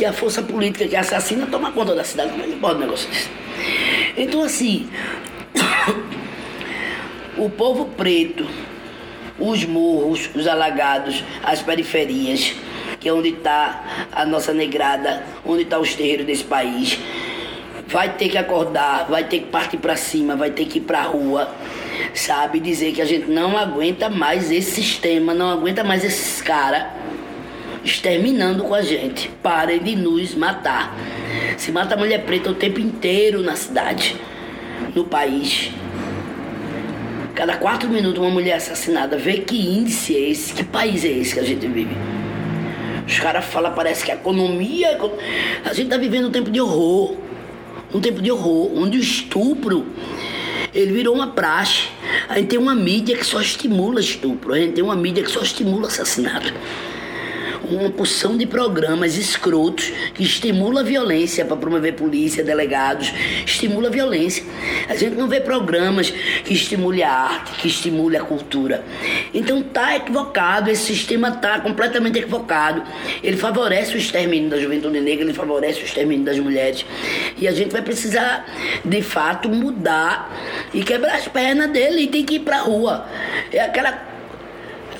E 0.01 0.05
a 0.07 0.15
força 0.15 0.43
política 0.43 0.89
que 0.89 0.97
assassina 0.97 1.45
toma 1.45 1.73
conta 1.73 1.95
da 1.95 2.05
cidade. 2.05 2.31
Como 2.31 2.43
é 2.43 2.47
que 2.47 2.57
pode 2.57 2.77
um 2.77 2.81
negócio 2.81 3.07
desse? 3.11 3.29
Então, 4.17 4.43
assim, 4.43 4.89
o 7.37 7.51
povo 7.51 7.91
preto, 7.95 8.49
os 9.39 9.63
morros, 9.67 10.31
os 10.35 10.47
alagados, 10.47 11.23
as 11.43 11.61
periferias, 11.61 12.55
que 13.05 13.09
é 13.11 13.13
onde 13.13 13.29
está 13.29 14.09
a 14.11 14.25
nossa 14.25 14.55
negrada, 14.55 15.23
onde 15.45 15.65
está 15.65 15.79
os 15.79 15.95
terreiros 15.95 16.25
desse 16.25 16.43
país, 16.43 16.99
vai 17.87 18.15
ter 18.15 18.31
que 18.31 18.39
acordar, 18.39 19.05
vai 19.11 19.25
ter 19.25 19.41
que 19.41 19.45
partir 19.49 19.77
para 19.77 19.95
cima, 19.95 20.35
vai 20.35 20.51
ter 20.51 20.65
que 20.65 20.79
ir 20.79 20.81
para 20.81 21.01
a 21.01 21.03
rua, 21.03 21.55
sabe? 22.15 22.59
Dizer 22.61 22.95
que 22.95 23.03
a 23.03 23.05
gente 23.05 23.31
não 23.31 23.59
aguenta 23.59 24.09
mais 24.09 24.51
esse 24.51 24.71
sistema, 24.71 25.35
não 25.35 25.51
aguenta 25.51 25.85
mais 25.85 26.03
esses 26.03 26.41
caras 26.41 26.87
exterminando 27.85 28.65
com 28.65 28.75
a 28.75 28.81
gente. 28.81 29.29
Parem 29.43 29.81
de 29.81 29.95
nos 29.97 30.35
matar. 30.35 30.97
Se 31.59 31.71
mata 31.71 31.97
a 31.97 31.99
mulher 31.99 32.25
preta 32.25 32.49
o 32.49 32.55
tempo 32.55 32.81
inteiro 32.81 33.43
na 33.43 33.55
cidade, 33.55 34.17
no 34.95 35.05
país. 35.05 35.71
Cada 37.35 37.59
quatro 37.59 37.87
minutos 37.91 38.19
uma 38.19 38.31
mulher 38.31 38.55
assassinada. 38.55 39.19
Vê 39.19 39.41
que 39.41 39.61
índice 39.61 40.17
é 40.17 40.31
esse, 40.31 40.55
que 40.55 40.65
país 40.65 41.05
é 41.05 41.09
esse 41.09 41.35
que 41.35 41.41
a 41.41 41.45
gente 41.45 41.67
vive. 41.67 41.95
Os 43.07 43.19
caras 43.19 43.45
falam, 43.45 43.73
parece 43.75 44.05
que 44.05 44.11
a 44.11 44.15
economia. 44.15 44.99
A 45.65 45.73
gente 45.73 45.91
tá 45.91 45.97
vivendo 45.97 46.29
um 46.29 46.31
tempo 46.31 46.51
de 46.51 46.61
horror. 46.61 47.17
Um 47.93 48.01
tempo 48.01 48.21
de 48.21 48.31
horror, 48.33 48.73
onde 48.77 48.99
o 48.99 49.01
estupro 49.01 49.87
ele 50.75 50.93
virou 50.93 51.15
uma 51.15 51.29
praxe. 51.29 51.89
A 52.29 52.39
gente 52.39 52.49
tem 52.49 52.59
uma 52.59 52.75
mídia 52.75 53.17
que 53.17 53.25
só 53.25 53.41
estimula 53.41 54.01
estupro, 54.01 54.53
a 54.53 54.59
gente 54.59 54.73
tem 54.73 54.83
uma 54.83 54.97
mídia 54.97 55.23
que 55.23 55.31
só 55.31 55.41
estimula 55.41 55.87
assassinato 55.87 56.53
uma 57.75 57.91
porção 57.91 58.37
de 58.37 58.47
programas 58.47 59.17
escrotos 59.17 59.93
que 60.15 60.23
estimula 60.23 60.81
a 60.81 60.85
violência 60.85 61.45
para 61.45 61.57
promover 61.57 61.95
polícia, 61.95 62.43
delegados, 62.43 63.13
estimula 63.45 63.89
a 63.89 63.91
violência. 63.91 64.45
A 64.89 64.95
gente 64.95 65.17
não 65.17 65.29
vê 65.29 65.41
programas 65.41 66.11
que 66.11 66.55
estimule 66.55 67.03
a 67.03 67.11
arte, 67.11 67.53
que 67.53 67.69
estimule 67.69 68.17
a 68.17 68.23
cultura. 68.23 68.85
Então 69.33 69.63
tá 69.63 69.97
equivocado, 69.97 70.71
esse 70.71 70.85
sistema 70.85 71.31
tá 71.33 71.61
completamente 71.61 72.19
equivocado. 72.19 72.83
Ele 73.23 73.37
favorece 73.37 73.95
o 73.95 73.99
extermínio 73.99 74.51
da 74.51 74.59
juventude 74.59 75.01
negra, 75.01 75.25
ele 75.25 75.35
favorece 75.35 75.81
o 75.81 75.85
extermínio 75.85 76.25
das 76.25 76.39
mulheres. 76.39 76.85
E 77.37 77.49
a 77.49 77.53
gente 77.53 77.73
vai 77.73 77.83
precisar, 77.83 78.47
de 78.85 79.03
fato, 79.03 79.49
mudar 79.49 80.31
e 80.73 80.83
quebrar 80.83 81.17
as 81.17 81.29
pernas 81.29 81.71
dele 81.71 82.03
e 82.03 82.07
tem 82.07 82.25
que 82.25 82.37
ir 82.37 82.41
pra 82.41 82.59
rua. 82.59 83.07
É 83.53 83.61
aquela 83.61 84.14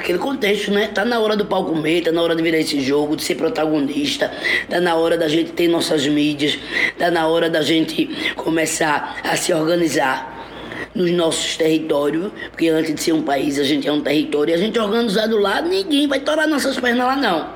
aquele 0.05 0.19
contexto, 0.19 0.71
né? 0.71 0.89
Tá 0.89 1.03
na 1.03 1.19
hora 1.19 1.35
do 1.35 1.47
pau 1.47 1.65
comer, 1.65 2.03
tá 2.03 2.13
na 2.13 2.21
hora 2.21 2.37
de 2.37 2.43
virar 2.43 2.59
esse 2.59 2.79
jogo, 2.79 3.17
de 3.17 3.25
ser 3.25 3.37
protagonista, 3.37 4.31
tá 4.69 4.79
na 4.79 4.95
hora 4.95 5.17
da 5.17 5.29
gente 5.29 5.53
ter 5.53 5.67
nossas 5.67 6.07
mídias, 6.07 6.59
tá 6.99 7.11
na 7.11 7.27
hora 7.27 7.49
da 7.49 7.63
gente 7.63 8.11
começar 8.37 9.17
a 9.25 9.35
se 9.35 9.51
organizar 9.55 10.47
nos 10.95 11.11
nossos 11.11 11.57
territórios, 11.57 12.31
porque 12.51 12.69
antes 12.69 12.95
de 12.95 13.01
ser 13.01 13.13
um 13.13 13.23
país, 13.23 13.59
a 13.59 13.65
gente 13.65 13.89
é 13.89 13.93
um 13.93 14.03
território, 14.03 14.53
e 14.53 14.55
a 14.55 14.59
gente 14.59 14.79
organizado 14.79 15.39
lá, 15.39 15.63
ninguém 15.63 16.07
vai 16.07 16.21
torar 16.21 16.47
nossas 16.47 16.79
pernas 16.79 17.07
lá 17.07 17.17
não. 17.17 17.49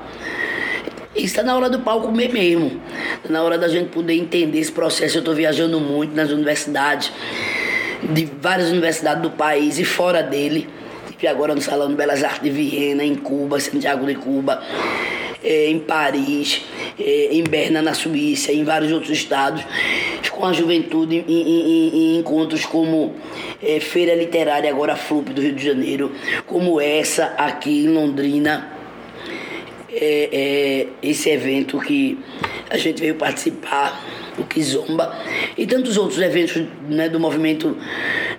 Isso 1.15 1.25
está 1.25 1.43
na 1.43 1.55
hora 1.55 1.69
do 1.69 1.79
pau 1.79 2.01
comer 2.01 2.33
mesmo. 2.33 2.81
Está 3.15 3.31
na 3.31 3.43
hora 3.43 3.57
da 3.57 3.67
gente 3.67 3.89
poder 3.89 4.13
entender 4.13 4.59
esse 4.59 4.71
processo. 4.71 5.17
Eu 5.17 5.19
estou 5.19 5.35
viajando 5.35 5.79
muito 5.79 6.15
nas 6.15 6.31
universidades, 6.31 7.11
de 8.01 8.25
várias 8.41 8.69
universidades 8.69 9.21
do 9.21 9.29
país 9.29 9.77
e 9.77 9.85
fora 9.85 10.23
dele 10.23 10.67
Estive 11.19 11.33
agora 11.35 11.53
no 11.53 11.61
Salão 11.61 11.89
de 11.89 11.95
Belas 11.95 12.23
Artes 12.23 12.41
de 12.41 12.49
Viena, 12.49 13.03
em 13.03 13.13
Cuba, 13.13 13.59
Santiago 13.59 14.05
de 14.05 14.15
Cuba, 14.15 14.63
é, 15.43 15.69
em 15.69 15.77
Paris, 15.77 16.61
é, 16.97 17.27
em 17.33 17.43
Berna, 17.43 17.81
na 17.81 17.93
Suíça, 17.93 18.53
em 18.53 18.63
vários 18.63 18.89
outros 18.93 19.11
estados, 19.11 19.61
com 20.31 20.45
a 20.45 20.53
juventude 20.53 21.17
em, 21.27 21.41
em, 21.41 21.89
em 22.15 22.19
encontros 22.19 22.65
como 22.65 23.17
é, 23.61 23.81
Feira 23.81 24.15
Literária, 24.15 24.69
agora 24.69 24.95
FLUP 24.95 25.33
do 25.33 25.41
Rio 25.41 25.51
de 25.51 25.65
Janeiro, 25.65 26.09
como 26.47 26.79
essa 26.79 27.33
aqui 27.37 27.83
em 27.83 27.89
Londrina. 27.89 28.71
É, 29.91 30.29
é, 30.31 30.87
esse 31.03 31.29
evento 31.29 31.81
que 31.81 32.17
a 32.69 32.77
gente 32.77 33.01
veio 33.01 33.15
participar, 33.15 34.01
o 34.39 34.45
Kizomba, 34.45 35.15
e 35.57 35.67
tantos 35.67 35.97
outros 35.97 36.19
eventos 36.21 36.63
né, 36.87 37.09
do 37.09 37.19
movimento 37.19 37.77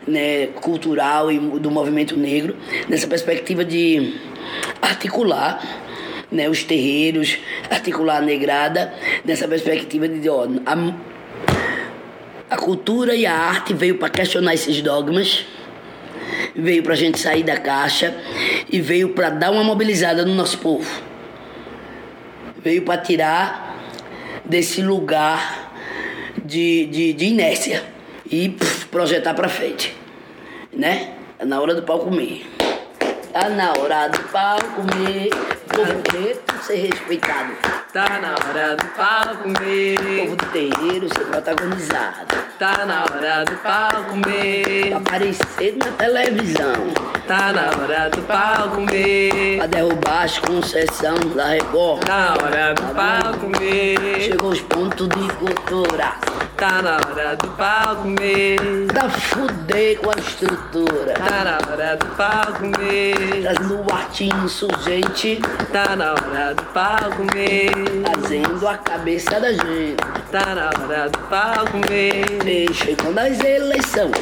né, 0.07 0.49
cultural 0.49 1.31
e 1.31 1.39
do 1.39 1.71
movimento 1.71 2.17
negro, 2.17 2.57
nessa 2.89 3.07
perspectiva 3.07 3.65
de 3.65 4.15
articular 4.81 5.61
né, 6.31 6.49
os 6.49 6.63
terreiros, 6.63 7.39
articular 7.71 8.19
a 8.19 8.21
negrada, 8.21 8.93
nessa 9.25 9.49
perspectiva 9.49 10.09
de 10.09 10.29
ó, 10.29 10.47
a, 10.67 10.95
a 12.55 12.57
cultura 12.57 13.15
e 13.15 13.27
a 13.27 13.35
arte 13.35 13.75
veio 13.75 13.99
para 13.99 14.09
questionar 14.09 14.55
esses 14.55 14.81
dogmas, 14.81 15.45
veio 16.55 16.83
para 16.83 16.95
a 16.95 16.97
gente 16.97 17.19
sair 17.19 17.43
da 17.43 17.57
caixa 17.57 18.17
e 18.71 18.81
veio 18.81 19.11
para 19.11 19.31
dar 19.31 19.51
uma 19.51 19.65
mobilizada 19.65 20.25
no 20.25 20.35
nosso 20.35 20.59
povo. 20.59 20.89
Veio 22.63 22.83
para 22.83 23.01
tirar 23.01 23.77
desse 24.45 24.83
lugar 24.83 25.70
de, 26.51 26.87
de, 26.87 27.13
de 27.13 27.25
inércia 27.25 27.83
e 28.31 28.49
pff, 28.49 28.87
projetar 28.87 29.35
para 29.35 29.49
frente 29.49 30.01
né? 30.73 31.15
É 31.39 31.45
na 31.45 31.61
hora 31.61 31.75
do 31.75 31.83
pau 31.83 32.01
comer. 32.01 32.47
Tá 33.33 33.49
na 33.49 33.73
hora 33.73 34.09
do 34.09 34.21
pau 34.31 34.59
comer, 34.75 35.31
povo 35.71 36.03
preto 36.03 36.65
ser 36.65 36.87
respeitado. 36.87 37.53
Tá 37.93 38.21
na 38.21 38.33
hora 38.33 38.77
do 38.77 38.87
pau 38.97 39.37
comer, 39.43 39.99
povo 40.21 40.37
do 40.37 40.47
terreiro 40.47 41.09
ser 41.09 41.25
protagonizado. 41.27 42.37
Tá 42.59 42.85
na 42.85 43.03
hora 43.03 43.45
do 43.45 43.57
pau 43.57 44.05
comer, 44.11 44.89
pra 44.89 44.99
aparecer 44.99 45.77
na 45.77 45.91
televisão. 45.93 46.75
Tá 47.27 47.53
na 47.53 47.83
hora 47.83 48.11
do 48.11 48.23
pau 48.23 48.69
comer, 48.71 49.57
pra 49.59 49.67
derrubar 49.67 50.25
as 50.25 50.39
concessões 50.39 51.35
da 51.35 51.49
Record. 51.49 52.05
Tá 52.05 52.37
na 52.37 52.45
hora 52.45 52.75
do 52.75 52.95
pau 52.95 53.35
comer, 53.41 54.21
chegou 54.21 54.51
os 54.51 54.61
pontos 54.61 55.09
de 55.09 55.33
cultura. 55.35 56.15
Tá 56.61 56.83
na 56.83 56.97
hora 56.97 57.37
do 57.37 57.49
pau 57.57 57.97
comer. 57.97 58.59
Tá 58.93 59.09
fuder 59.09 59.99
com 59.99 60.11
a 60.11 60.15
estrutura. 60.21 61.15
Tá 61.15 61.43
na 61.43 61.73
hora 61.73 61.97
do 61.97 62.07
pau 62.17 62.53
comer. 62.53 63.15
Trazendo 63.41 63.81
o 63.81 63.95
arte 63.95 64.25
insurgente. 64.25 65.41
Tá 65.67 65.95
na 65.95 66.13
hora 66.13 66.55
do 66.55 66.63
pau 66.73 67.11
comer. 67.17 67.71
Fazendo 68.05 68.67
a 68.67 68.77
cabeça 68.79 69.39
da 69.39 69.53
gente. 69.53 69.97
Tá 70.33 70.55
na 70.55 70.67
hora 70.67 71.09
do 71.09 71.19
pau 71.29 71.67
comer. 71.71 72.25
E 72.47 72.75
chegando 72.75 73.19
as 73.19 73.39
eleições. 73.41 74.13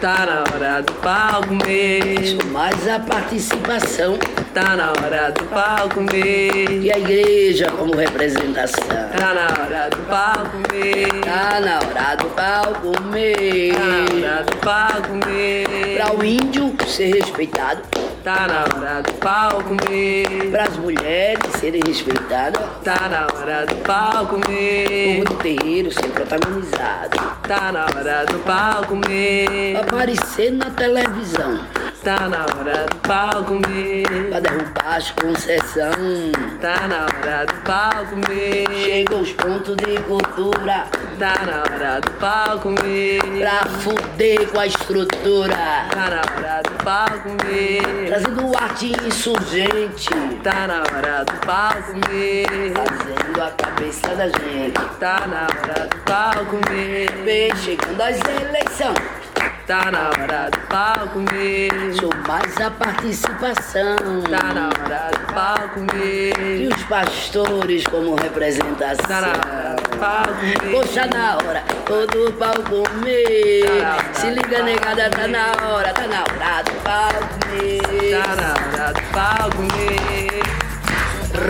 Tá 0.00 0.24
na 0.24 0.40
hora 0.40 0.82
do 0.82 0.92
pau 0.94 1.42
comer. 1.46 2.38
Mais 2.50 2.88
a 2.88 3.00
participação. 3.00 4.18
Tá 4.54 4.76
na 4.76 4.90
hora 4.90 5.30
do 5.32 5.44
pau 5.44 5.88
comer. 5.90 6.82
E 6.82 6.90
a 6.90 6.98
igreja 6.98 7.70
como 7.70 7.94
representação. 7.94 8.86
Tá 9.16 9.34
na 9.34 9.46
hora 9.46 9.90
do 9.90 9.98
pau 10.08 10.46
comer. 10.50 11.08
Tá 11.20 11.60
na 11.60 11.76
hora 11.76 12.16
do 12.16 12.26
pau 12.30 12.74
comer. 12.80 13.74
Tá 13.74 13.86
na 13.86 14.28
hora 14.30 14.44
do 14.44 14.56
pau 14.56 15.02
comer. 15.02 15.96
Pra 15.96 16.14
o 16.14 16.24
índio 16.24 16.74
ser 16.86 17.14
respeitado. 17.14 17.82
Tá 18.24 18.46
na 18.48 18.60
hora 18.62 19.02
do 19.02 19.12
pau 19.14 19.62
comer. 19.62 20.50
Para 20.50 20.64
as 20.64 20.76
mulheres 20.76 21.52
serem 21.60 21.82
respeitadas. 21.86 22.62
Tá 22.82 23.08
na 23.08 23.26
hora 23.38 23.66
do 23.66 23.76
pau 23.76 24.26
comer. 24.26 25.20
O 25.20 25.24
povo 25.24 25.36
do 25.36 25.42
terreiro 25.42 25.92
ser 25.92 26.08
protagonizado. 26.08 27.18
Tá 27.46 27.72
na 27.72 27.84
hora 27.84 28.24
do 28.26 28.38
pau 28.40 28.84
comer. 28.86 29.76
Aparecer 29.76 30.52
na 30.52 30.70
televisão. 30.70 31.60
Tá 32.02 32.28
na 32.28 32.42
hora 32.42 32.86
do 32.86 32.96
pau 32.96 33.44
comer. 33.44 34.32
Pra 34.38 34.50
derrubar 34.50 34.96
as 34.96 35.10
concessões. 35.10 36.32
Tá 36.60 36.86
na 36.86 37.06
hora 37.06 37.44
do 37.44 37.54
pau 37.64 38.06
comer. 38.06 38.66
Chega 38.84 39.16
os 39.16 39.32
pontos 39.32 39.76
de 39.76 40.00
cultura. 40.02 40.86
Tá 41.18 41.34
na 41.44 41.62
hora 41.62 42.00
do 42.00 42.10
pau 42.12 42.58
comer. 42.60 43.20
Pra 43.20 43.66
fuder 43.80 44.48
com 44.48 44.60
a 44.60 44.66
estrutura. 44.66 45.56
Tá 45.90 46.10
na 46.10 46.20
hora 46.20 46.62
do 46.62 46.84
pau 46.84 47.18
comer. 47.24 48.06
Trazendo 48.06 48.56
arte 48.56 48.92
insurgente. 49.06 50.08
Tá 50.44 50.68
na 50.68 50.82
hora 50.82 51.24
do 51.24 51.46
pau 51.46 51.82
comer. 51.82 52.46
Fazendo 52.74 53.42
a 53.42 53.50
cabeça 53.50 54.08
da 54.14 54.28
gente. 54.28 54.80
Tá 55.00 55.26
na 55.26 55.42
hora 55.42 55.88
do 55.88 55.96
pau 56.04 56.46
comer. 56.46 57.10
Vem 57.24 57.56
chegando 57.56 58.00
as 58.00 58.20
eleições. 58.20 59.27
Tá 59.68 59.90
na 59.90 60.08
hora 60.08 60.48
do 60.50 60.58
pau 60.60 61.08
comer. 61.08 61.70
Sou 62.00 62.10
mais 62.26 62.58
a 62.58 62.70
participação. 62.70 64.22
Tá 64.30 64.54
na 64.54 64.68
hora 64.68 65.10
do 65.10 65.34
pau 65.34 65.68
comer. 65.74 66.62
E 66.62 66.68
os 66.68 66.82
pastores 66.84 67.84
como 67.84 68.14
representação. 68.14 69.06
Tá 69.06 69.20
na 69.20 69.28
hora 69.28 69.76
do 69.76 69.98
pau 69.98 70.24
comer. 70.24 70.72
Poxa, 70.72 71.06
na 71.08 71.36
hora, 71.36 71.62
todo 71.84 72.32
pau 72.38 72.54
comer. 72.62 73.66
Se 74.14 74.30
liga, 74.30 74.62
negada, 74.62 75.10
tá 75.10 75.28
na 75.28 75.52
hora, 75.68 75.92
tá 75.92 76.06
na 76.06 76.20
hora 76.22 76.62
do 76.62 76.72
pau 76.82 77.12
comer. 77.28 78.22
Tá 78.22 78.36
na 78.36 78.54
hora 78.54 78.92
do 78.94 79.02
pau 79.12 79.50
comer. 79.50 80.40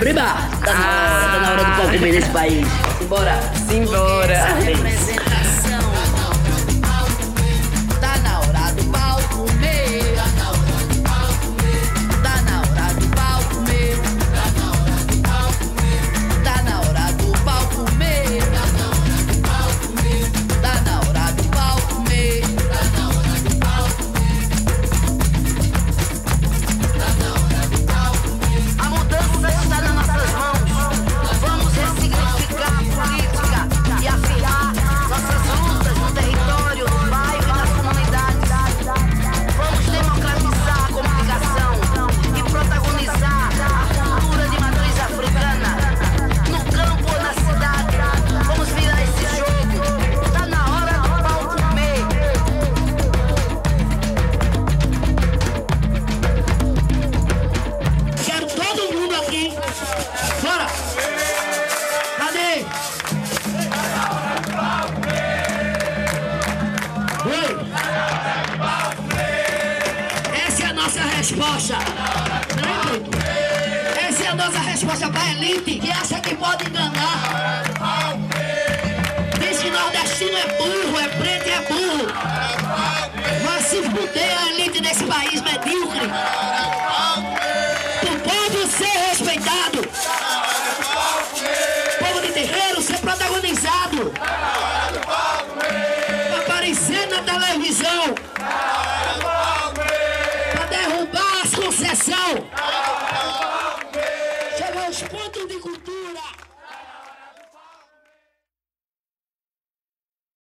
Riba! 0.05 0.35
Tá 0.65 0.75
na 0.75 0.89
hora, 0.91 1.29
tá 1.31 1.39
na 1.39 1.51
hora 1.53 1.65
do 1.65 1.77
pau 1.77 1.87
comer 1.87 2.13
nesse 2.15 2.31
país. 2.31 2.67
Bora! 3.09 3.41
Simbora. 3.69 4.45
Representação. 4.57 5.28